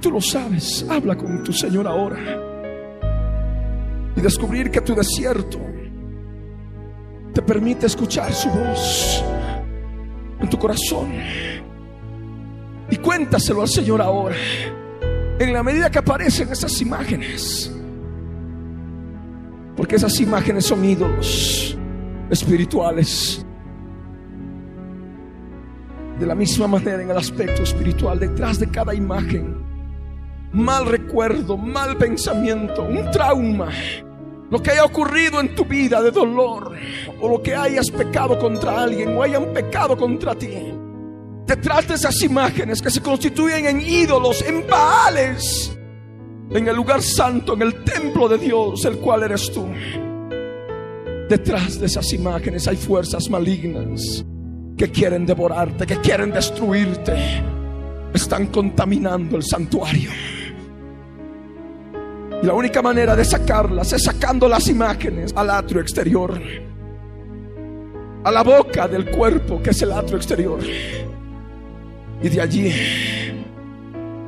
Tú 0.00 0.10
lo 0.10 0.20
sabes, 0.20 0.84
habla 0.90 1.16
con 1.16 1.44
tu 1.44 1.52
Señor 1.52 1.86
ahora 1.86 2.18
y 4.16 4.20
descubrir 4.20 4.70
que 4.70 4.80
tu 4.80 4.94
desierto 4.94 5.73
te 7.34 7.42
permite 7.42 7.86
escuchar 7.86 8.32
su 8.32 8.48
voz 8.48 9.22
en 10.40 10.48
tu 10.48 10.58
corazón. 10.58 11.12
Y 12.90 12.96
cuéntaselo 12.96 13.62
al 13.62 13.68
Señor 13.68 14.00
ahora. 14.00 14.36
En 15.38 15.52
la 15.52 15.62
medida 15.62 15.90
que 15.90 15.98
aparecen 15.98 16.50
esas 16.52 16.80
imágenes. 16.80 17.72
Porque 19.76 19.96
esas 19.96 20.18
imágenes 20.20 20.66
son 20.66 20.84
ídolos 20.84 21.76
espirituales. 22.30 23.44
De 26.20 26.26
la 26.26 26.36
misma 26.36 26.68
manera 26.68 27.02
en 27.02 27.10
el 27.10 27.16
aspecto 27.16 27.64
espiritual, 27.64 28.20
detrás 28.20 28.60
de 28.60 28.70
cada 28.70 28.94
imagen, 28.94 29.56
mal 30.52 30.86
recuerdo, 30.86 31.56
mal 31.56 31.96
pensamiento, 31.96 32.84
un 32.84 33.10
trauma, 33.10 33.70
lo 34.54 34.62
que 34.62 34.70
haya 34.70 34.84
ocurrido 34.84 35.40
en 35.40 35.52
tu 35.52 35.64
vida 35.64 36.00
de 36.00 36.12
dolor, 36.12 36.76
o 37.20 37.28
lo 37.28 37.42
que 37.42 37.56
hayas 37.56 37.90
pecado 37.90 38.38
contra 38.38 38.84
alguien, 38.84 39.16
o 39.16 39.20
hayan 39.20 39.52
pecado 39.52 39.96
contra 39.96 40.32
ti, 40.36 40.72
detrás 41.44 41.88
de 41.88 41.94
esas 41.94 42.22
imágenes 42.22 42.80
que 42.80 42.88
se 42.88 43.02
constituyen 43.02 43.66
en 43.66 43.80
ídolos, 43.80 44.42
en 44.42 44.64
baales, 44.64 45.76
en 46.52 46.68
el 46.68 46.76
lugar 46.76 47.02
santo, 47.02 47.54
en 47.54 47.62
el 47.62 47.82
templo 47.82 48.28
de 48.28 48.38
Dios, 48.38 48.84
el 48.84 48.98
cual 48.98 49.24
eres 49.24 49.50
tú. 49.50 49.66
Detrás 51.28 51.80
de 51.80 51.86
esas 51.86 52.12
imágenes 52.12 52.68
hay 52.68 52.76
fuerzas 52.76 53.28
malignas 53.28 54.24
que 54.78 54.88
quieren 54.88 55.26
devorarte, 55.26 55.84
que 55.84 55.96
quieren 55.96 56.30
destruirte. 56.30 57.42
Están 58.14 58.46
contaminando 58.46 59.36
el 59.36 59.42
santuario. 59.42 60.10
Y 62.44 62.46
la 62.46 62.52
única 62.52 62.82
manera 62.82 63.16
de 63.16 63.24
sacarlas 63.24 63.94
es 63.94 64.02
sacando 64.02 64.46
las 64.46 64.68
imágenes 64.68 65.32
al 65.34 65.48
atrio 65.48 65.80
exterior. 65.80 66.38
A 68.22 68.30
la 68.30 68.42
boca 68.42 68.86
del 68.86 69.10
cuerpo 69.10 69.62
que 69.62 69.70
es 69.70 69.80
el 69.80 69.90
atrio 69.90 70.18
exterior. 70.18 70.60
Y 72.22 72.28
de 72.28 72.40
allí 72.42 72.70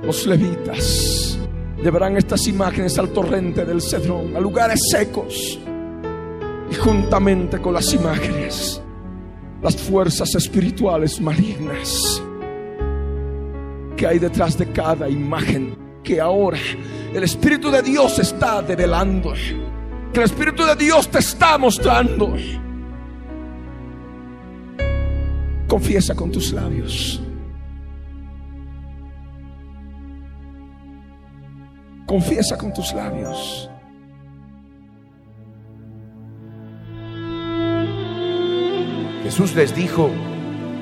los 0.02 0.26
levitas 0.26 1.38
llevarán 1.82 2.16
estas 2.16 2.46
imágenes 2.46 2.98
al 2.98 3.10
torrente 3.10 3.66
del 3.66 3.82
Cedrón, 3.82 4.34
a 4.34 4.40
lugares 4.40 4.80
secos. 4.90 5.58
Y 6.70 6.74
juntamente 6.74 7.60
con 7.60 7.74
las 7.74 7.92
imágenes, 7.92 8.80
las 9.60 9.76
fuerzas 9.76 10.34
espirituales 10.36 11.20
malignas 11.20 12.22
que 13.94 14.06
hay 14.06 14.18
detrás 14.18 14.56
de 14.56 14.72
cada 14.72 15.06
imagen 15.06 15.76
que 16.02 16.18
ahora 16.18 16.56
el 17.14 17.22
Espíritu 17.22 17.70
de 17.70 17.82
Dios 17.82 18.18
está 18.18 18.62
develando, 18.62 19.32
que 20.12 20.20
el 20.20 20.26
Espíritu 20.26 20.64
de 20.64 20.76
Dios 20.76 21.08
te 21.08 21.18
está 21.18 21.58
mostrando. 21.58 22.34
Confiesa 25.68 26.14
con 26.14 26.30
tus 26.30 26.52
labios. 26.52 27.20
Confiesa 32.06 32.56
con 32.56 32.72
tus 32.72 32.94
labios. 32.94 33.68
Jesús 39.24 39.56
les 39.56 39.74
dijo, 39.74 40.08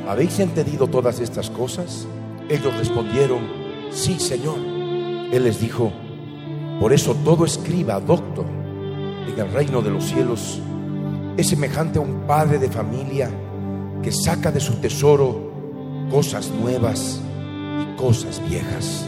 ¿habéis 0.07 0.39
entendido 0.39 0.87
todas 0.87 1.19
estas 1.21 1.49
cosas? 1.49 2.07
Ellos 2.51 2.77
respondieron, 2.77 3.41
sí, 3.91 4.21
Señor. 4.21 4.59
Él 5.33 5.45
les 5.45 5.61
dijo, 5.61 5.91
por 6.81 6.93
eso 6.93 7.15
todo 7.25 7.45
escriba, 7.45 8.01
doctor, 8.01 8.47
en 9.27 9.39
el 9.39 9.53
reino 9.53 9.81
de 9.83 9.91
los 9.91 10.05
cielos 10.05 10.61
es 11.37 11.49
semejante 11.49 11.99
a 11.99 12.03
un 12.03 12.27
padre 12.27 12.59
de 12.59 12.69
familia 12.69 13.31
que 14.03 14.13
saca 14.13 14.53
de 14.53 14.61
su 14.61 14.75
tesoro 14.75 15.53
cosas 16.11 16.51
nuevas 16.51 17.21
y 17.81 17.97
cosas 17.97 18.41
viejas. 18.49 19.07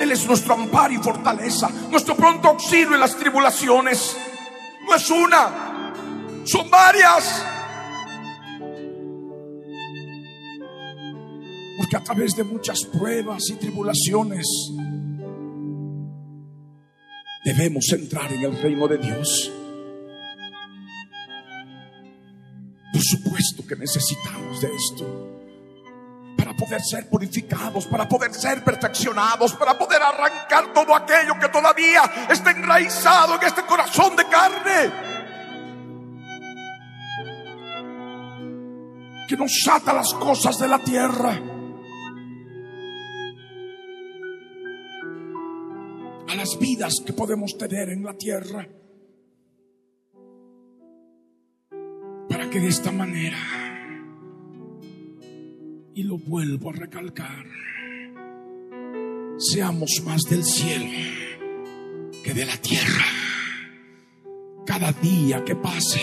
Él 0.00 0.12
es 0.12 0.26
nuestro 0.26 0.54
amparo 0.54 0.92
y 0.92 0.98
fortaleza, 0.98 1.70
nuestro 1.90 2.16
pronto 2.16 2.48
auxilio 2.48 2.94
en 2.94 3.00
las 3.00 3.16
tribulaciones. 3.16 4.16
Es 4.96 5.10
una, 5.10 5.92
son 6.46 6.70
varias. 6.70 7.44
Porque 11.76 11.96
a 11.98 12.02
través 12.02 12.34
de 12.34 12.42
muchas 12.44 12.82
pruebas 12.84 13.42
y 13.50 13.56
tribulaciones 13.56 14.46
debemos 17.44 17.92
entrar 17.92 18.32
en 18.32 18.44
el 18.44 18.62
reino 18.62 18.88
de 18.88 18.96
Dios. 18.96 19.52
Por 22.90 23.02
supuesto 23.02 23.66
que 23.66 23.76
necesitamos 23.76 24.62
de 24.62 24.68
esto 24.74 25.35
poder 26.56 26.80
ser 26.82 27.08
purificados, 27.08 27.86
para 27.86 28.08
poder 28.08 28.32
ser 28.34 28.64
perfeccionados, 28.64 29.52
para 29.54 29.78
poder 29.78 30.02
arrancar 30.02 30.72
todo 30.72 30.94
aquello 30.94 31.38
que 31.38 31.48
todavía 31.48 32.02
está 32.30 32.50
enraizado 32.50 33.36
en 33.36 33.42
este 33.46 33.62
corazón 33.62 34.16
de 34.16 34.24
carne. 34.24 34.92
Que 39.28 39.36
nos 39.36 39.52
ata 39.70 39.92
las 39.92 40.14
cosas 40.14 40.58
de 40.58 40.68
la 40.68 40.78
tierra. 40.78 41.40
A 46.28 46.34
las 46.34 46.58
vidas 46.58 46.94
que 47.04 47.12
podemos 47.12 47.56
tener 47.58 47.90
en 47.90 48.04
la 48.04 48.14
tierra. 48.14 48.66
Para 52.28 52.50
que 52.50 52.60
de 52.60 52.68
esta 52.68 52.92
manera 52.92 53.65
y 55.96 56.02
lo 56.02 56.18
vuelvo 56.18 56.68
a 56.68 56.72
recalcar, 56.74 57.46
seamos 59.38 60.02
más 60.04 60.24
del 60.24 60.44
cielo 60.44 60.90
que 62.22 62.34
de 62.34 62.44
la 62.44 62.56
tierra. 62.58 63.06
Cada 64.66 64.92
día 64.92 65.42
que 65.42 65.56
pase, 65.56 66.02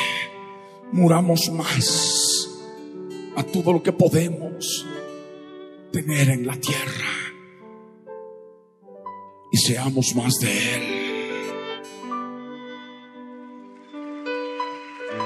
muramos 0.93 1.51
más 1.51 2.49
a 3.35 3.43
todo 3.43 3.71
lo 3.71 3.83
que 3.83 3.91
podemos 3.91 4.83
tener 5.91 6.29
en 6.29 6.47
la 6.47 6.55
tierra 6.57 7.11
y 9.51 9.57
seamos 9.57 10.15
más 10.15 10.33
de 10.41 10.75
Él. 10.75 11.03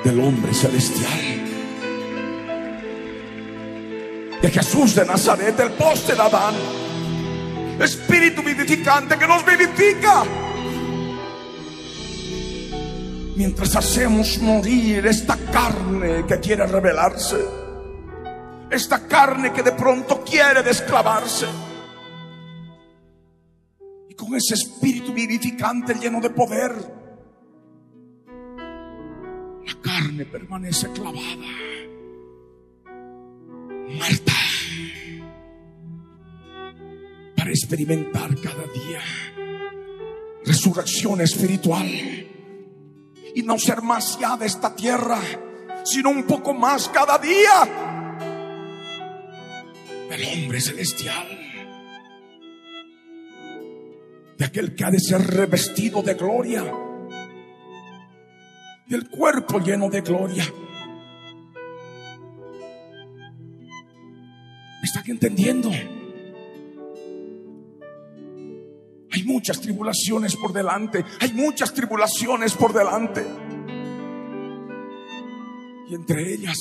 Del 0.04 0.20
hombre 0.20 0.54
celestial 0.54 1.37
de 4.48 4.54
Jesús 4.54 4.96
de 4.96 5.06
Nazaret, 5.06 5.58
del 5.58 5.72
poste 5.72 6.16
de 6.16 6.22
Adán. 6.22 6.56
Espíritu 7.82 8.42
vivificante 8.42 9.18
que 9.18 9.28
nos 9.28 9.46
vivifica. 9.46 10.24
mientras 13.36 13.76
hacemos 13.76 14.40
morir 14.40 15.06
esta 15.06 15.38
carne 15.38 16.26
que 16.26 16.40
quiere 16.40 16.66
rebelarse, 16.66 17.38
esta 18.72 19.08
carne 19.08 19.54
que 19.54 19.62
de 19.62 19.74
pronto 19.74 20.24
quiere 20.24 20.64
desclavarse. 20.64 21.46
Y 24.10 24.16
con 24.16 24.34
ese 24.34 24.56
espíritu 24.56 25.14
vivificante 25.14 25.94
lleno 25.94 26.20
de 26.20 26.32
poder, 26.32 26.72
la 29.68 29.82
carne 29.84 30.26
permanece 30.26 30.90
clavada, 30.90 31.48
muerta, 33.88 34.37
experimentar 37.50 38.36
cada 38.42 38.64
día 38.68 39.02
resurrección 40.48 41.20
espiritual 41.20 41.86
y 43.36 43.44
no 43.44 43.60
ser 43.60 43.82
más 43.82 44.18
ya 44.20 44.38
de 44.38 44.46
esta 44.46 44.74
tierra, 44.74 45.20
sino 45.84 46.10
un 46.10 46.24
poco 46.24 46.54
más 46.54 46.88
cada 46.90 47.18
día 47.20 47.68
del 50.10 50.24
hombre 50.24 50.62
celestial, 50.62 51.28
de 54.38 54.46
aquel 54.46 54.74
que 54.74 54.86
ha 54.86 54.90
de 54.90 55.00
ser 55.00 55.22
revestido 55.22 56.02
de 56.02 56.14
gloria, 56.14 56.64
del 58.88 59.10
cuerpo 59.10 59.60
lleno 59.60 59.90
de 59.90 60.02
gloria. 60.02 60.46
¿Me 64.80 64.84
está 64.84 65.04
entendiendo? 65.06 65.70
Muchas 69.28 69.60
tribulaciones 69.60 70.36
por 70.36 70.54
delante. 70.54 71.04
Hay 71.20 71.34
muchas 71.34 71.74
tribulaciones 71.74 72.54
por 72.54 72.74
delante. 72.74 73.26
Y 75.90 75.96
entre 75.96 76.34
ellas, 76.34 76.58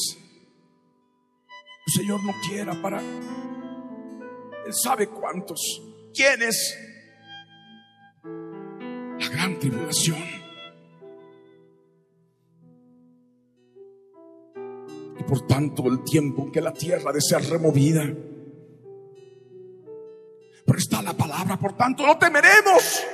el 1.86 1.92
Señor 1.92 2.22
no 2.24 2.32
quiera 2.46 2.80
para... 2.82 3.00
Él 3.00 4.74
sabe 4.74 5.06
cuántos. 5.06 5.60
¿Quiénes? 6.12 6.76
La 8.24 9.28
gran 9.28 9.58
tribulación. 9.58 10.18
Y 15.18 15.22
por 15.22 15.46
tanto 15.46 15.86
el 15.86 16.02
tiempo 16.02 16.50
que 16.50 16.60
la 16.60 16.72
tierra 16.72 17.12
de 17.12 17.20
ser 17.20 17.48
removida 17.48 18.12
pero 20.66 20.78
está 20.78 21.00
la 21.00 21.12
palabra, 21.12 21.56
por 21.56 21.74
tanto, 21.74 22.04
no 22.04 22.18
temeremos. 22.18 23.04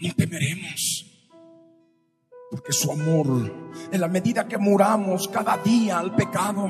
No 0.00 0.14
temeremos. 0.16 1.06
Porque 2.50 2.72
su 2.72 2.90
amor, 2.90 3.70
en 3.90 4.00
la 4.00 4.08
medida 4.08 4.48
que 4.48 4.58
muramos 4.58 5.28
cada 5.28 5.56
día 5.58 6.00
al 6.00 6.14
pecado, 6.16 6.68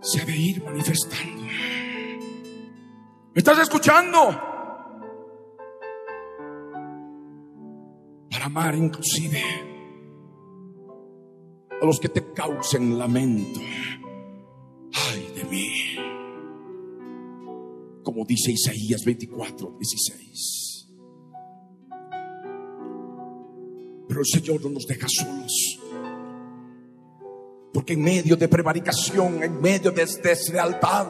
se 0.00 0.20
ha 0.20 0.24
de 0.26 0.36
ir 0.36 0.62
manifestando. 0.62 1.42
¿Me 1.42 3.38
estás 3.38 3.58
escuchando? 3.58 4.18
Para 8.30 8.44
amar 8.44 8.74
inclusive 8.74 9.42
a 11.80 11.84
los 11.84 11.98
que 11.98 12.10
te 12.10 12.32
causen 12.32 12.98
lamento 12.98 13.60
Como 18.02 18.24
dice 18.24 18.52
Isaías 18.52 19.04
24, 19.04 19.76
16. 19.78 20.88
Pero 24.08 24.20
el 24.20 24.26
Señor 24.26 24.62
no 24.62 24.70
nos 24.70 24.86
deja 24.86 25.06
solos. 25.08 25.80
Porque 27.72 27.94
en 27.94 28.02
medio 28.02 28.36
de 28.36 28.46
prevaricación, 28.46 29.42
en 29.42 29.60
medio 29.60 29.90
de 29.90 30.06
deslealtad, 30.22 31.08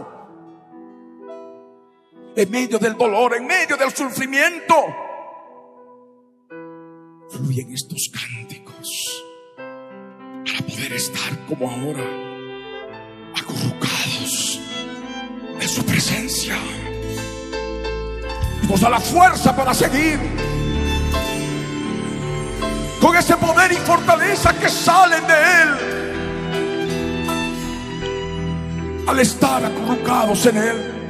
en 2.36 2.51
medio 2.51 2.78
del 2.78 2.97
dolor, 2.97 3.34
en 3.36 3.47
medio 3.47 3.76
del 3.76 3.90
sufrimiento, 3.90 4.74
fluyen 7.30 7.72
estos 7.72 8.11
cánticos 8.12 9.24
para 9.57 10.66
poder 10.66 10.92
estar 10.92 11.47
como 11.47 11.70
ahora 11.70 12.24
acurrucados 13.55 14.61
en 15.61 15.68
su 15.68 15.84
presencia. 15.84 16.57
Nos 18.68 18.80
da 18.80 18.90
la 18.90 19.00
fuerza 19.00 19.55
para 19.55 19.72
seguir 19.74 20.18
con 23.00 23.16
ese 23.16 23.36
poder 23.36 23.72
y 23.72 23.76
fortaleza 23.76 24.52
que 24.55 24.68
salen 24.68 25.26
de 25.26 25.34
Él 25.34 25.68
al 29.07 29.20
estar 29.20 29.64
acurrucados 29.64 30.46
en 30.46 30.57
Él. 30.57 31.03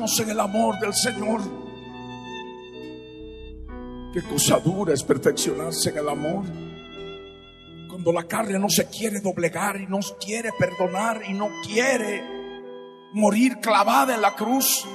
En 0.00 0.30
el 0.30 0.40
amor 0.40 0.78
del 0.80 0.94
Señor. 0.94 1.42
Qué 4.14 4.22
cosa 4.22 4.58
dura 4.58 4.94
es 4.94 5.02
perfeccionarse 5.02 5.90
en 5.90 5.98
el 5.98 6.08
amor. 6.08 6.44
Cuando 7.86 8.10
la 8.12 8.24
carne 8.24 8.58
no 8.58 8.70
se 8.70 8.88
quiere 8.88 9.20
doblegar 9.20 9.78
y 9.78 9.86
no 9.86 9.98
quiere 10.18 10.52
perdonar 10.58 11.20
y 11.28 11.34
no 11.34 11.48
quiere 11.62 12.24
morir 13.12 13.58
clavada 13.60 14.14
en 14.14 14.22
la 14.22 14.34
cruz. 14.34 14.86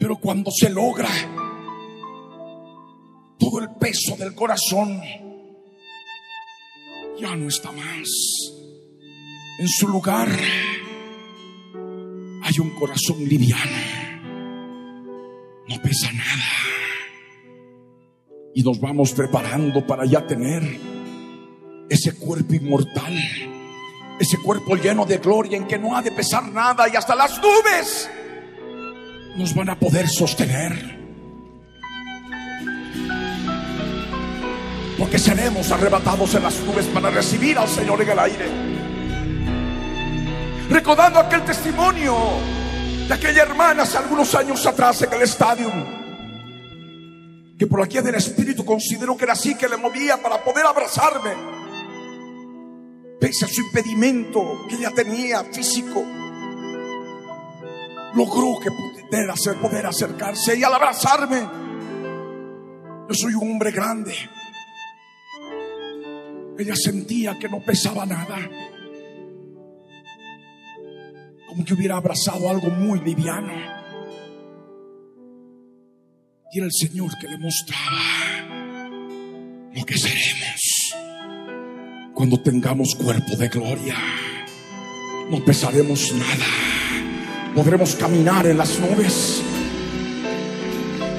Pero 0.00 0.16
cuando 0.16 0.50
se 0.50 0.70
logra, 0.70 1.10
todo 3.38 3.60
el 3.60 3.74
peso 3.74 4.16
del 4.16 4.34
corazón 4.34 5.02
ya 7.18 7.36
no 7.36 7.46
está 7.46 7.70
más 7.72 8.08
en 9.58 9.68
su 9.68 9.86
lugar 9.86 10.28
un 12.62 12.70
corazón 12.70 13.24
liviano. 13.24 13.72
No 15.68 15.82
pesa 15.82 16.12
nada. 16.12 16.44
Y 18.54 18.62
nos 18.62 18.80
vamos 18.80 19.12
preparando 19.12 19.86
para 19.86 20.04
ya 20.04 20.26
tener 20.26 20.62
ese 21.88 22.14
cuerpo 22.16 22.54
inmortal. 22.54 23.14
Ese 24.20 24.38
cuerpo 24.38 24.76
lleno 24.76 25.04
de 25.04 25.18
gloria 25.18 25.56
en 25.56 25.66
que 25.66 25.78
no 25.78 25.96
ha 25.96 26.02
de 26.02 26.12
pesar 26.12 26.44
nada 26.52 26.88
y 26.88 26.96
hasta 26.96 27.14
las 27.14 27.38
nubes 27.38 28.08
nos 29.36 29.54
van 29.54 29.70
a 29.70 29.78
poder 29.78 30.08
sostener. 30.08 31.02
Porque 34.96 35.18
seremos 35.18 35.72
arrebatados 35.72 36.34
en 36.34 36.44
las 36.44 36.60
nubes 36.60 36.86
para 36.86 37.10
recibir 37.10 37.58
al 37.58 37.68
Señor 37.68 38.00
en 38.02 38.10
el 38.10 38.18
aire 38.18 38.73
recordando 40.68 41.18
aquel 41.18 41.44
testimonio 41.44 42.16
de 43.06 43.14
aquella 43.14 43.42
hermana 43.42 43.82
hace 43.82 43.98
algunos 43.98 44.34
años 44.34 44.64
atrás 44.66 45.02
en 45.02 45.12
el 45.12 45.22
estadio, 45.22 45.70
que 47.58 47.66
por 47.66 47.82
aquí 47.82 48.00
del 48.00 48.14
Espíritu 48.14 48.64
consideró 48.64 49.16
que 49.16 49.24
era 49.24 49.34
así 49.34 49.54
que 49.56 49.68
le 49.68 49.76
movía 49.76 50.20
para 50.20 50.42
poder 50.42 50.64
abrazarme, 50.66 51.32
pese 53.20 53.44
a 53.44 53.48
su 53.48 53.60
impedimento 53.60 54.66
que 54.68 54.76
ella 54.76 54.90
tenía 54.90 55.44
físico, 55.44 56.02
logró 58.14 58.58
que 58.60 58.70
pudiera 58.70 59.34
hacer, 59.34 59.56
poder 59.56 59.86
acercarse 59.86 60.56
y 60.56 60.64
al 60.64 60.74
abrazarme, 60.74 61.40
yo 63.08 63.14
soy 63.14 63.34
un 63.34 63.52
hombre 63.52 63.70
grande. 63.70 64.14
Ella 66.56 66.76
sentía 66.76 67.36
que 67.38 67.48
no 67.48 67.60
pesaba 67.64 68.06
nada 68.06 68.38
como 71.54 71.64
que 71.64 71.74
hubiera 71.74 71.96
abrazado 71.96 72.50
algo 72.50 72.68
muy 72.68 72.98
liviano. 73.00 73.52
Y 76.52 76.58
era 76.58 76.66
el 76.66 76.72
Señor 76.72 77.12
que 77.20 77.28
le 77.28 77.38
mostraba 77.38 78.50
lo 79.72 79.84
que 79.84 79.96
seremos 79.96 80.94
cuando 82.12 82.40
tengamos 82.40 82.96
cuerpo 82.96 83.36
de 83.36 83.48
gloria. 83.48 83.96
No 85.30 85.44
pesaremos 85.44 86.12
nada. 86.14 87.54
Podremos 87.54 87.94
caminar 87.94 88.46
en 88.46 88.58
las 88.58 88.80
nubes. 88.80 89.40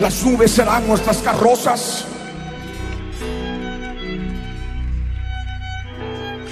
Las 0.02 0.22
nubes 0.26 0.52
serán 0.52 0.86
nuestras 0.86 1.20
carrozas. 1.20 2.06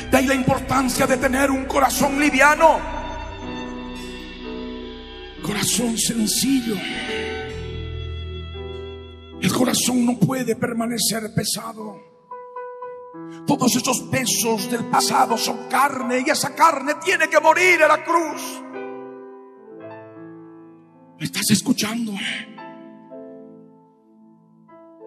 De 0.09 0.17
ahí 0.17 0.25
la 0.25 0.35
importancia 0.35 1.05
de 1.05 1.17
tener 1.17 1.51
un 1.51 1.65
corazón 1.65 2.17
liviano 2.17 2.92
corazón 5.43 5.97
sencillo. 5.97 6.75
El 9.41 9.53
corazón 9.53 10.05
no 10.05 10.17
puede 10.17 10.55
permanecer 10.55 11.31
pesado. 11.35 12.01
Todos 13.45 13.75
esos 13.75 14.01
pesos 14.03 14.71
del 14.71 14.85
pasado 14.85 15.37
son 15.37 15.67
carne 15.69 16.23
y 16.25 16.29
esa 16.29 16.55
carne 16.55 16.93
tiene 17.03 17.27
que 17.29 17.39
morir 17.39 17.81
en 17.81 17.87
la 17.87 18.03
cruz. 18.03 18.61
¿Me 21.19 21.25
estás 21.25 21.51
escuchando? 21.51 22.13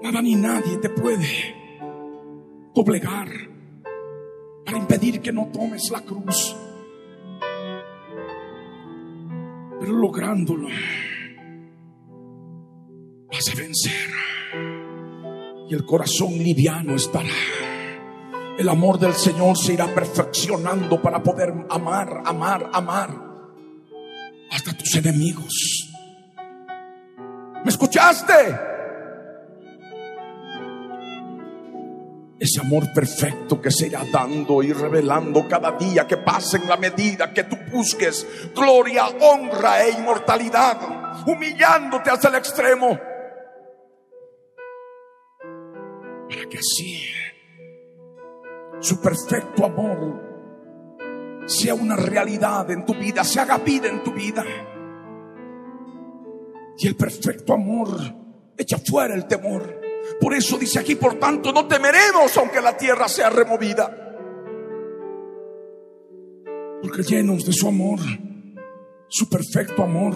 Nada 0.03 0.22
ni 0.22 0.34
nadie 0.34 0.76
te 0.76 0.91
puede 0.91 1.57
doblegar 2.74 3.28
para 4.64 4.78
impedir 4.78 5.20
que 5.20 5.32
no 5.32 5.47
tomes 5.47 5.91
la 5.91 6.03
cruz. 6.03 6.55
Lográndolo, 9.87 10.68
vas 13.30 13.49
a 13.49 13.57
vencer. 13.57 14.11
Y 15.68 15.74
el 15.74 15.84
corazón 15.84 16.39
liviano 16.39 16.95
estará. 16.95 17.28
El 18.59 18.68
amor 18.68 18.99
del 18.99 19.12
Señor 19.14 19.57
se 19.57 19.74
irá 19.74 19.87
perfeccionando 19.95 21.01
para 21.01 21.22
poder 21.22 21.53
amar, 21.70 22.22
amar, 22.24 22.70
amar 22.72 23.11
hasta 24.51 24.76
tus 24.76 24.95
enemigos. 24.97 25.93
¿Me 27.64 27.70
escuchaste? 27.70 28.75
Ese 32.47 32.61
amor 32.61 32.92
perfecto 32.92 33.61
que 33.61 33.72
se 33.72 33.88
irá 33.88 34.05
dando 34.05 34.62
y 34.62 34.72
revelando 34.72 35.49
cada 35.49 35.72
día 35.72 36.07
que 36.07 36.18
pase 36.18 36.59
en 36.59 36.68
la 36.68 36.76
medida 36.76 37.34
que 37.34 37.42
tú 37.42 37.57
busques 37.72 38.24
gloria, 38.55 39.09
honra 39.09 39.84
e 39.84 39.90
inmortalidad, 39.90 41.26
humillándote 41.26 42.09
hasta 42.09 42.28
el 42.28 42.36
extremo. 42.36 42.97
Para 46.28 46.49
que 46.49 46.59
así 46.59 47.03
su 48.78 49.01
perfecto 49.01 49.64
amor 49.64 51.42
sea 51.47 51.74
una 51.74 51.97
realidad 51.97 52.70
en 52.70 52.86
tu 52.86 52.94
vida, 52.94 53.24
se 53.24 53.40
haga 53.40 53.59
vida 53.59 53.88
en 53.88 54.05
tu 54.05 54.12
vida. 54.12 54.44
Y 56.78 56.86
el 56.86 56.94
perfecto 56.94 57.55
amor 57.55 57.88
echa 58.57 58.78
fuera 58.78 59.16
el 59.16 59.26
temor. 59.26 59.86
Por 60.20 60.34
eso 60.34 60.59
dice 60.59 60.78
aquí, 60.78 60.94
por 60.94 61.14
tanto, 61.18 61.52
no 61.52 61.66
temeremos 61.66 62.36
aunque 62.36 62.61
la 62.61 62.76
tierra 62.76 63.09
sea 63.09 63.30
removida. 63.30 64.02
Porque 66.82 67.02
llenos 67.02 67.44
de 67.44 67.52
su 67.52 67.68
amor, 67.68 67.98
su 69.09 69.28
perfecto 69.28 69.82
amor, 69.82 70.14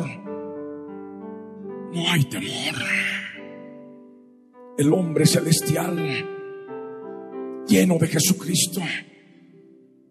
no 1.93 2.11
hay 2.11 2.25
temor. 2.25 2.75
El 4.79 4.93
hombre 4.93 5.27
celestial, 5.27 5.97
lleno 7.67 7.99
de 7.99 8.07
Jesucristo, 8.07 8.81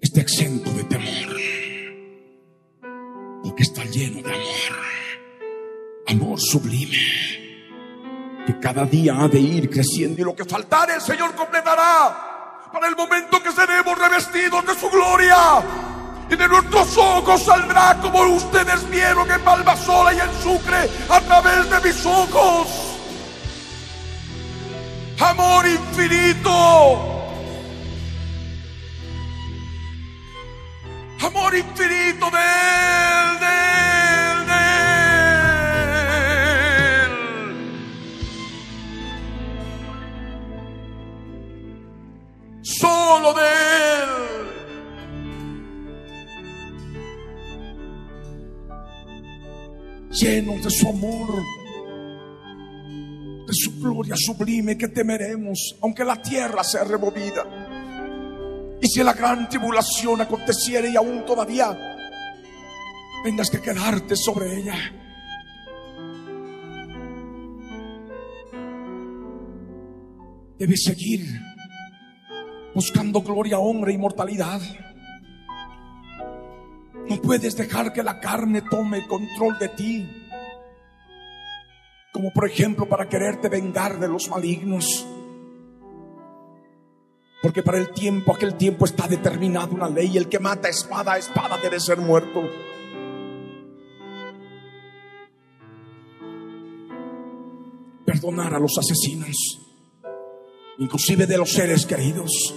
está 0.01 0.21
exento 0.21 0.69
de 0.71 0.84
temor. 0.84 1.36
Porque 3.43 3.63
está 3.63 3.84
lleno 3.86 4.21
de 4.21 4.34
amor. 4.34 4.89
Amor 6.07 6.39
sublime 6.39 7.38
que 8.49 8.59
cada 8.59 8.85
día 8.85 9.13
ha 9.19 9.27
de 9.27 9.39
ir 9.39 9.69
creciendo 9.69 10.21
y 10.21 10.25
lo 10.25 10.35
que 10.35 10.43
faltare 10.43 10.95
el 10.95 11.01
Señor 11.01 11.35
completará 11.35 12.67
para 12.73 12.87
el 12.87 12.95
momento 12.95 13.41
que 13.43 13.51
seremos 13.51 13.95
revestidos 13.97 14.65
de 14.65 14.75
su 14.75 14.89
gloria. 14.89 15.37
Y 16.31 16.35
de 16.35 16.47
nuestros 16.47 16.97
ojos 16.97 17.43
saldrá 17.43 17.97
como 18.01 18.21
ustedes 18.21 18.89
vieron 18.89 19.29
en 19.31 19.43
Malvasola 19.43 20.13
y 20.13 20.19
en 20.19 20.33
Sucre 20.41 20.89
a 21.09 21.21
través 21.21 21.69
de 21.69 21.79
mis 21.81 22.05
ojos. 22.05 22.67
Amor 25.19 25.67
infinito. 25.67 27.15
Amor 31.21 31.55
infinito 31.55 32.31
de 32.31 32.37
de 33.39 33.45
él, 33.45 34.09
Solo 42.80 43.34
de 43.34 43.41
él. 43.41 44.09
Llenos 50.11 50.63
de 50.63 50.69
su 50.69 50.88
amor, 50.88 51.43
de 53.47 53.53
su 53.53 53.77
gloria 53.82 54.15
sublime 54.17 54.77
que 54.77 54.88
temeremos, 54.88 55.75
aunque 55.82 56.05
la 56.05 56.21
tierra 56.21 56.63
sea 56.63 56.86
removida. 56.86 57.43
Y 58.82 58.88
si 58.88 59.03
la 59.03 59.11
gran 59.11 59.49
tribulación 59.49 60.21
aconteciere 60.21 60.89
y 60.89 60.95
aún 60.95 61.25
todavía 61.25 61.77
tengas 63.25 63.49
que 63.49 63.59
quedarte 63.59 64.15
sobre 64.15 64.57
ella. 64.57 64.77
Debes 70.57 70.84
seguir 70.84 71.48
buscando 72.73 73.21
gloria, 73.21 73.59
honra 73.59 73.91
inmortalidad. 73.91 74.61
No 77.09 77.17
puedes 77.21 77.55
dejar 77.57 77.91
que 77.91 78.03
la 78.03 78.19
carne 78.19 78.61
tome 78.61 79.07
control 79.07 79.57
de 79.57 79.69
ti. 79.69 80.09
Como 82.13 82.31
por 82.31 82.47
ejemplo 82.47 82.87
para 82.87 83.09
quererte 83.09 83.49
vengar 83.49 83.99
de 83.99 84.07
los 84.07 84.29
malignos. 84.29 85.07
Porque 87.41 87.63
para 87.63 87.77
el 87.77 87.91
tiempo, 87.93 88.33
aquel 88.33 88.55
tiempo 88.55 88.85
está 88.85 89.07
determinada 89.07 89.67
una 89.67 89.89
ley. 89.89 90.17
El 90.17 90.27
que 90.27 90.39
mata 90.39 90.67
espada 90.67 91.13
a 91.13 91.17
espada 91.17 91.57
debe 91.57 91.79
ser 91.79 91.97
muerto. 91.97 92.41
Perdonar 98.05 98.53
a 98.53 98.59
los 98.59 98.77
asesinos, 98.77 99.68
inclusive 100.80 101.27
de 101.27 101.38
los 101.38 101.51
seres 101.51 101.85
queridos. 101.85 102.56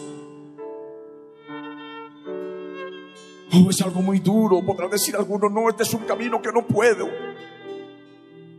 Oh, 3.55 3.69
es 3.69 3.82
algo 3.82 4.01
muy 4.01 4.20
duro. 4.20 4.65
Podrá 4.65 4.89
decir 4.89 5.15
alguno, 5.15 5.49
no, 5.51 5.69
este 5.69 5.82
es 5.82 5.93
un 5.93 6.05
camino 6.05 6.40
que 6.40 6.51
no 6.53 6.66
puedo. 6.66 7.09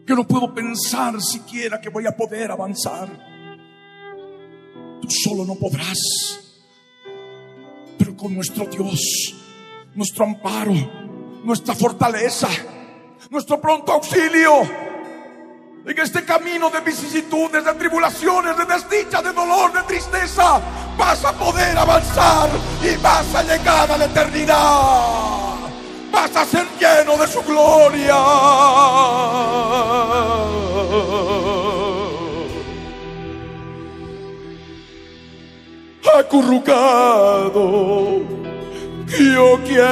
Que 0.05 0.13
no 0.13 0.27
puedo 0.27 0.53
pensar 0.53 1.19
siquiera 1.21 1.81
que 1.81 1.89
voy 1.89 2.05
a 2.05 2.15
poder 2.15 2.51
avanzar. 2.51 3.09
Tú 5.01 5.07
solo 5.09 5.45
no 5.45 5.55
podrás. 5.55 6.59
Pero 7.97 8.15
con 8.15 8.35
nuestro 8.35 8.65
Dios, 8.65 9.33
nuestro 9.95 10.25
amparo, 10.25 10.73
nuestra 11.43 11.73
fortaleza, 11.73 12.49
nuestro 13.31 13.59
pronto 13.59 13.93
auxilio. 13.93 14.92
En 15.85 15.99
este 15.99 16.23
camino 16.23 16.69
de 16.69 16.79
vicisitudes, 16.79 17.65
de 17.65 17.73
tribulaciones, 17.73 18.57
de 18.57 18.65
desdicha, 18.65 19.21
de 19.21 19.33
dolor, 19.33 19.73
de 19.73 19.83
tristeza, 19.83 20.61
vas 20.97 21.25
a 21.25 21.33
poder 21.33 21.77
avanzar 21.77 22.49
y 22.81 22.95
vas 23.01 23.35
a 23.35 23.43
llegar 23.43 23.91
a 23.91 23.97
la 23.97 24.05
eternidad. 24.05 25.55
Vas 26.09 26.33
a 26.37 26.45
ser 26.45 26.65
lleno 26.79 27.17
de 27.17 27.27
su 27.27 27.43
gloria 27.43 28.15
acurrucado. 36.19 38.21
Yo 39.19 39.59
quiero 39.65 39.83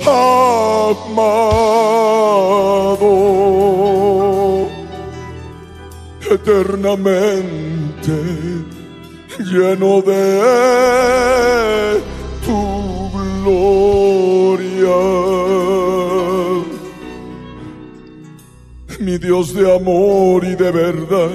amado, 0.06 1.08
eternamente 6.30 8.12
lleno 9.38 10.02
de 10.02 10.20
tu 12.44 13.10
gloria. 13.42 15.00
Mi 18.98 19.18
Dios 19.18 19.52
de 19.54 19.74
amor 19.74 20.44
y 20.44 20.54
de 20.54 20.70
verdad, 20.70 21.30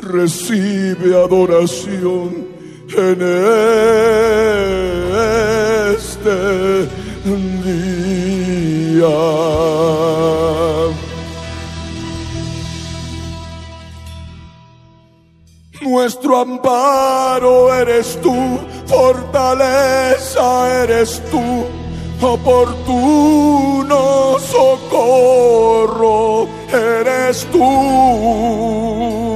recibe 0.00 1.14
adoración 1.14 2.48
en 2.96 3.22
este 5.96 6.88
día. 7.24 8.02
Nuestro 15.82 16.40
amparo 16.40 17.74
eres 17.74 18.18
tú, 18.22 18.58
fortaleza 18.86 20.84
eres 20.84 21.20
tú, 21.30 21.66
oportuno 22.24 24.38
socorro 24.38 26.46
eres 26.72 27.44
tú. 27.52 29.31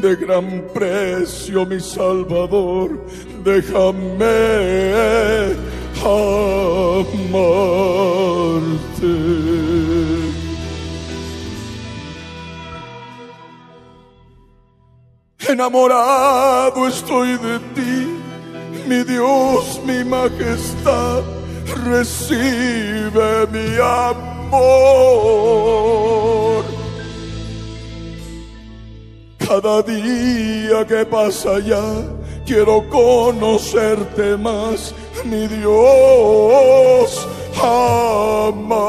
de 0.00 0.16
gran 0.16 0.64
precio, 0.74 1.64
mi 1.64 1.78
Salvador. 1.78 3.06
Déjame 3.44 4.34
amarte. 6.02 6.56
Enamorado 15.48 16.88
estoy 16.88 17.38
de 17.38 17.58
ti, 17.74 18.08
mi 18.88 19.04
Dios, 19.04 19.80
mi 19.86 20.02
majestad, 20.04 21.22
recibe 21.84 23.46
mi 23.52 23.76
amor. 23.80 24.35
Cada 29.38 29.82
día 29.82 30.84
que 30.86 31.04
pasa 31.06 31.58
ya, 31.60 31.82
quiero 32.44 32.88
conocerte 32.88 34.36
más, 34.36 34.94
mi 35.24 35.46
Dios 35.46 37.26
amado 37.62 38.86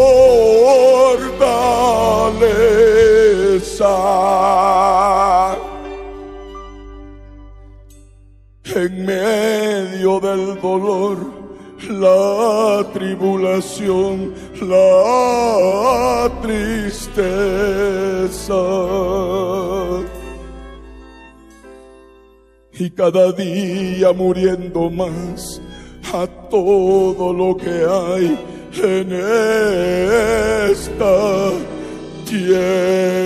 En 8.65 9.05
medio 9.05 10.21
del 10.21 10.59
dolor, 10.63 11.19
la 11.91 12.83
tribulación, 12.95 14.33
la 14.63 16.31
tristeza. 16.41 17.59
Y 22.79 22.91
cada 22.91 23.33
día 23.33 24.13
muriendo 24.13 24.89
más 24.89 25.61
a 26.13 26.27
todo 26.49 27.33
lo 27.33 27.57
que 27.57 27.69
hay 27.69 28.39
en 28.83 29.13
esta 30.71 31.51
tierra. 32.25 33.19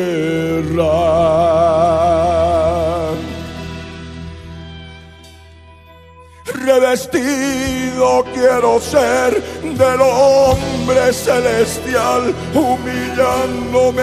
revestido 6.65 8.24
quiero 8.33 8.81
ser 8.81 9.43
del 9.62 10.01
hombre 10.01 11.12
celestial, 11.12 12.33
humillándome 12.55 14.03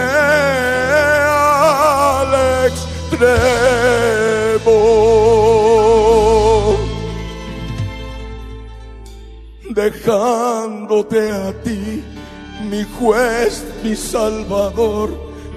al 1.20 2.34
Dejándote 9.70 11.30
a 11.30 11.52
ti, 11.62 12.02
mi 12.68 12.84
juez, 12.98 13.64
mi 13.82 13.96
salvador, 13.96 15.10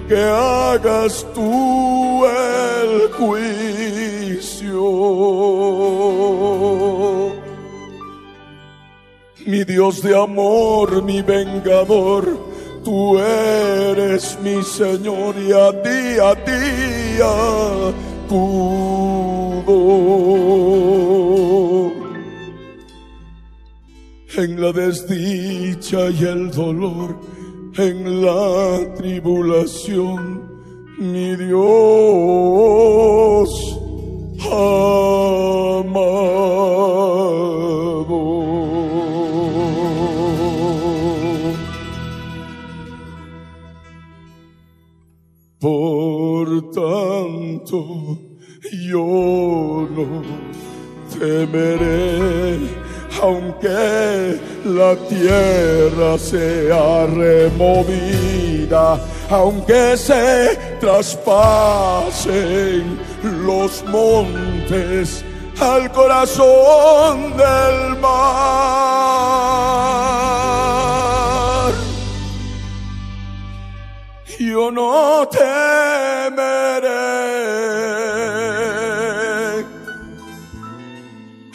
que 0.08 0.18
hagas 0.18 1.26
tú 1.34 2.24
el 2.24 3.12
juicio. 3.12 4.82
Mi 9.46 9.64
Dios 9.64 10.00
de 10.00 10.16
amor, 10.16 11.02
mi 11.02 11.20
vengador, 11.22 12.53
tú 12.84 13.18
eres 13.18 14.38
mi 14.42 14.62
Señor 14.62 15.34
y 15.36 15.52
a 15.52 15.72
ti, 15.82 16.18
a 16.22 16.34
ti 16.44 17.18
acudo. 18.28 18.92
En 24.36 24.60
la 24.60 24.72
desdicha 24.72 26.10
y 26.10 26.24
el 26.24 26.50
dolor, 26.50 27.18
en 27.76 28.24
la 28.24 28.94
tribulación, 28.94 30.42
mi 30.98 31.36
Dios 31.36 32.83
yo 48.94 49.88
no 49.90 50.06
temeré, 51.18 52.60
aunque 53.20 54.38
la 54.64 54.94
tierra 55.08 56.16
sea 56.16 57.06
removida, 57.06 58.84
aunque 59.30 59.96
se 59.96 60.56
traspasen 60.80 61.96
los 63.44 63.84
montes 63.86 65.24
al 65.58 65.90
corazón 65.90 67.36
del 67.36 67.96
mar. 67.98 68.44
Yo 74.38 74.70
no 74.70 75.28
temeré, 75.28 75.44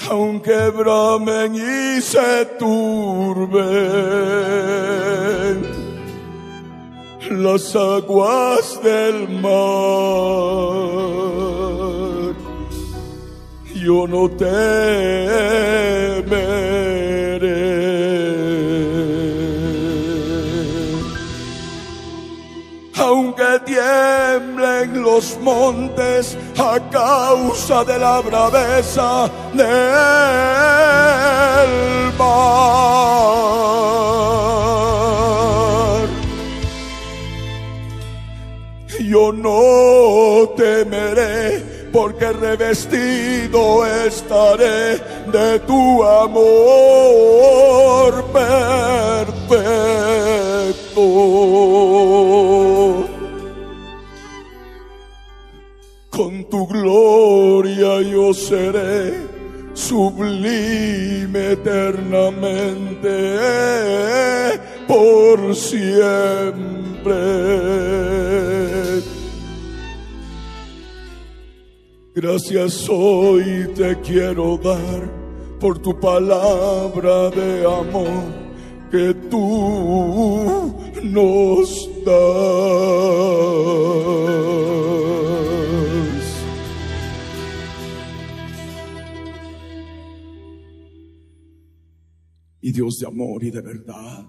aunque 0.09 0.69
bramen 0.71 1.53
y 1.55 2.01
se 2.01 2.45
turben 2.57 3.59
las 7.29 7.75
aguas 7.75 8.81
del 8.81 9.29
mar. 9.41 9.69
Yo 13.75 14.07
no 14.07 14.29
temeré. 14.29 14.79
Aunque 22.95 23.59
tiemblen 23.65 25.01
los 25.03 25.37
montes 25.41 26.37
a 26.59 26.79
causa 26.91 27.85
de 27.85 27.97
la 27.97 28.19
braveza 28.19 29.29
del 29.53 29.69
mar. 32.17 32.59
Yo 38.99 39.31
no 39.31 40.49
temeré, 40.55 41.63
porque 41.91 42.31
revestido 42.31 43.85
estaré 43.85 44.97
de 45.31 45.59
tu 45.59 46.03
amor 46.03 46.53
perfecto. 48.33 49.69
Con 56.19 56.43
tu 56.49 56.67
gloria 56.67 58.01
yo 58.01 58.33
seré 58.33 59.13
sublime 59.73 61.53
eternamente 61.53 63.09
por 64.85 65.55
siempre. 65.55 67.15
Gracias 72.13 72.89
hoy 72.89 73.69
te 73.73 73.97
quiero 74.01 74.57
dar 74.57 75.09
por 75.57 75.79
tu 75.79 75.97
palabra 75.97 77.29
de 77.29 77.63
amor 77.63 78.25
que 78.91 79.13
tú 79.29 80.75
nos 81.01 81.89
das. 82.03 83.39
Y 92.61 92.71
Dios 92.71 92.99
de 92.99 93.07
amor 93.07 93.43
y 93.43 93.51
de 93.51 93.61
verdad. 93.61 94.25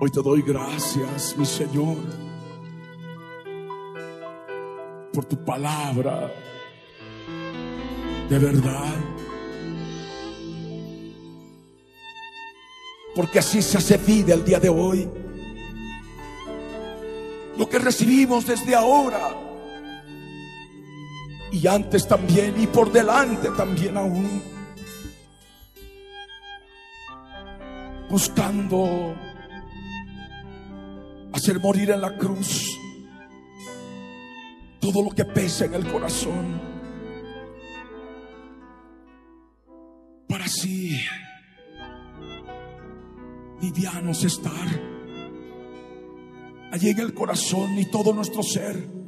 Hoy 0.00 0.10
te 0.10 0.22
doy 0.22 0.42
gracias, 0.42 1.36
mi 1.36 1.44
Señor 1.44 1.96
por 5.12 5.24
tu 5.26 5.36
palabra 5.44 6.32
de 8.28 8.38
verdad. 8.38 8.94
Porque 13.14 13.38
así 13.38 13.60
se 13.60 13.76
hace 13.76 13.98
vida 13.98 14.32
el 14.32 14.44
día 14.44 14.58
de 14.58 14.70
hoy. 14.70 15.08
Lo 17.58 17.68
que 17.68 17.78
recibimos 17.78 18.46
desde 18.46 18.74
ahora 18.74 19.36
y 21.52 21.66
antes 21.66 22.08
también 22.08 22.60
y 22.60 22.66
por 22.66 22.90
delante 22.90 23.50
también 23.50 23.96
aún. 23.96 24.42
Buscando 28.08 29.14
hacer 31.32 31.60
morir 31.60 31.90
en 31.90 32.00
la 32.00 32.16
cruz 32.16 32.78
todo 34.80 35.02
lo 35.02 35.10
que 35.10 35.24
pesa 35.24 35.66
en 35.66 35.74
el 35.74 35.86
corazón. 35.90 36.60
Para 40.28 40.46
así 40.46 40.98
livianos 43.60 44.24
estar 44.24 44.52
allí 46.72 46.88
en 46.88 46.98
el 46.98 47.14
corazón 47.14 47.78
y 47.78 47.84
todo 47.90 48.14
nuestro 48.14 48.42
ser. 48.42 49.01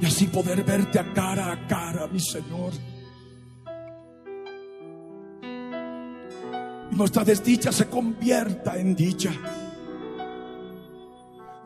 Y 0.00 0.06
así 0.06 0.26
poder 0.26 0.64
verte 0.64 0.98
a 0.98 1.12
cara 1.12 1.52
a 1.52 1.66
cara, 1.66 2.06
mi 2.08 2.20
Señor. 2.20 2.72
Y 6.90 6.94
nuestra 6.94 7.24
desdicha 7.24 7.72
se 7.72 7.86
convierta 7.86 8.76
en 8.76 8.94
dicha 8.94 9.32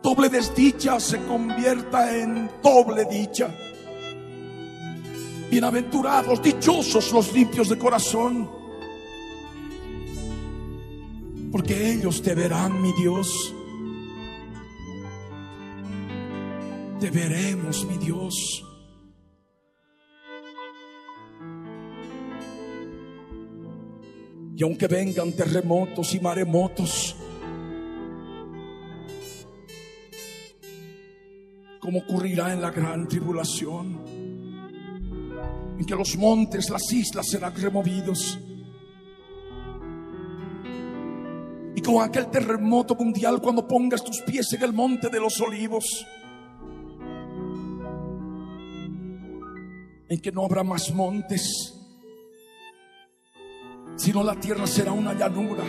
doble 0.09 0.31
desdicha 0.31 0.99
se 1.01 1.19
convierta 1.25 2.17
en 2.17 2.51
doble 2.63 3.05
dicha. 3.05 3.55
Bienaventurados, 5.51 6.43
dichosos 6.43 7.13
los 7.13 7.33
limpios 7.35 7.69
de 7.69 7.79
corazón, 7.79 8.51
porque 11.53 11.93
ellos 11.93 12.23
te 12.23 12.35
verán, 12.35 12.81
mi 12.81 12.93
Dios. 12.95 13.55
Te 17.01 17.11
veremos, 17.11 17.87
mi 17.87 17.97
Dios. 17.97 18.65
Y 24.57 24.63
aunque 24.65 24.89
vengan 24.89 25.31
terremotos 25.31 26.13
y 26.15 26.19
maremotos, 26.19 27.15
como 31.79 32.01
ocurrirá 32.01 32.53
en 32.53 32.61
la 32.61 32.73
gran 32.73 33.07
tribulación, 33.07 34.01
en 35.79 35.87
que 35.87 35.95
los 35.95 36.17
montes, 36.17 36.69
las 36.69 36.93
islas 36.93 37.29
serán 37.29 37.55
removidos. 37.55 38.41
Y 41.77 41.81
con 41.81 42.03
aquel 42.03 42.27
terremoto 42.27 42.97
mundial 42.97 43.41
cuando 43.41 43.69
pongas 43.69 44.03
tus 44.03 44.21
pies 44.23 44.53
en 44.55 44.65
el 44.65 44.73
monte 44.73 45.09
de 45.09 45.21
los 45.21 45.41
olivos, 45.41 46.05
en 50.09 50.21
que 50.21 50.33
no 50.33 50.45
habrá 50.45 50.63
más 50.65 50.93
montes, 50.95 51.75
sino 53.97 54.23
la 54.23 54.35
tierra 54.39 54.67
será 54.67 54.93
una 54.93 55.13
llanura. 55.13 55.65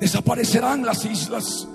Desaparecerán 0.00 0.84
las 0.84 1.04
islas. 1.06 1.68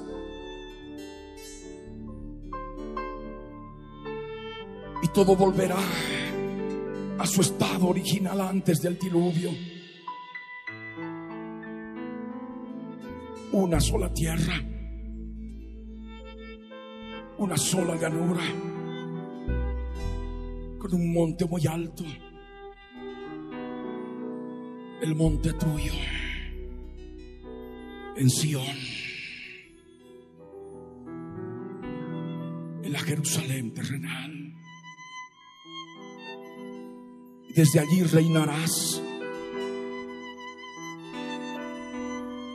Y 5.02 5.08
todo 5.08 5.36
volverá 5.36 5.80
a 7.18 7.26
su 7.26 7.42
estado 7.42 7.88
original 7.88 8.42
antes 8.42 8.82
del 8.82 9.00
diluvio. 9.00 9.50
Una 13.54 13.80
sola 13.80 14.14
tierra. 14.14 14.54
Una 17.40 17.58
sola 17.58 17.96
llanura. 17.96 18.44
Con 20.82 20.96
un 20.96 21.14
monte 21.14 21.46
muy 21.46 21.68
alto. 21.68 22.04
El 25.00 25.14
monte 25.14 25.54
tuyo 25.54 25.94
en 28.16 28.28
Sion, 28.28 28.64
en 32.84 32.92
la 32.92 33.00
Jerusalén 33.00 33.72
terrenal. 33.76 34.56
Desde 37.56 37.80
allí 37.80 38.02
reinarás, 38.02 39.04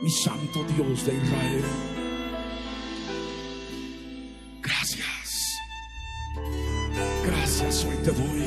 mi 0.01 0.09
santo 0.09 0.65
Dios 0.75 1.05
de 1.05 1.15
Israel. 1.15 1.96
Gracias 8.07 8.46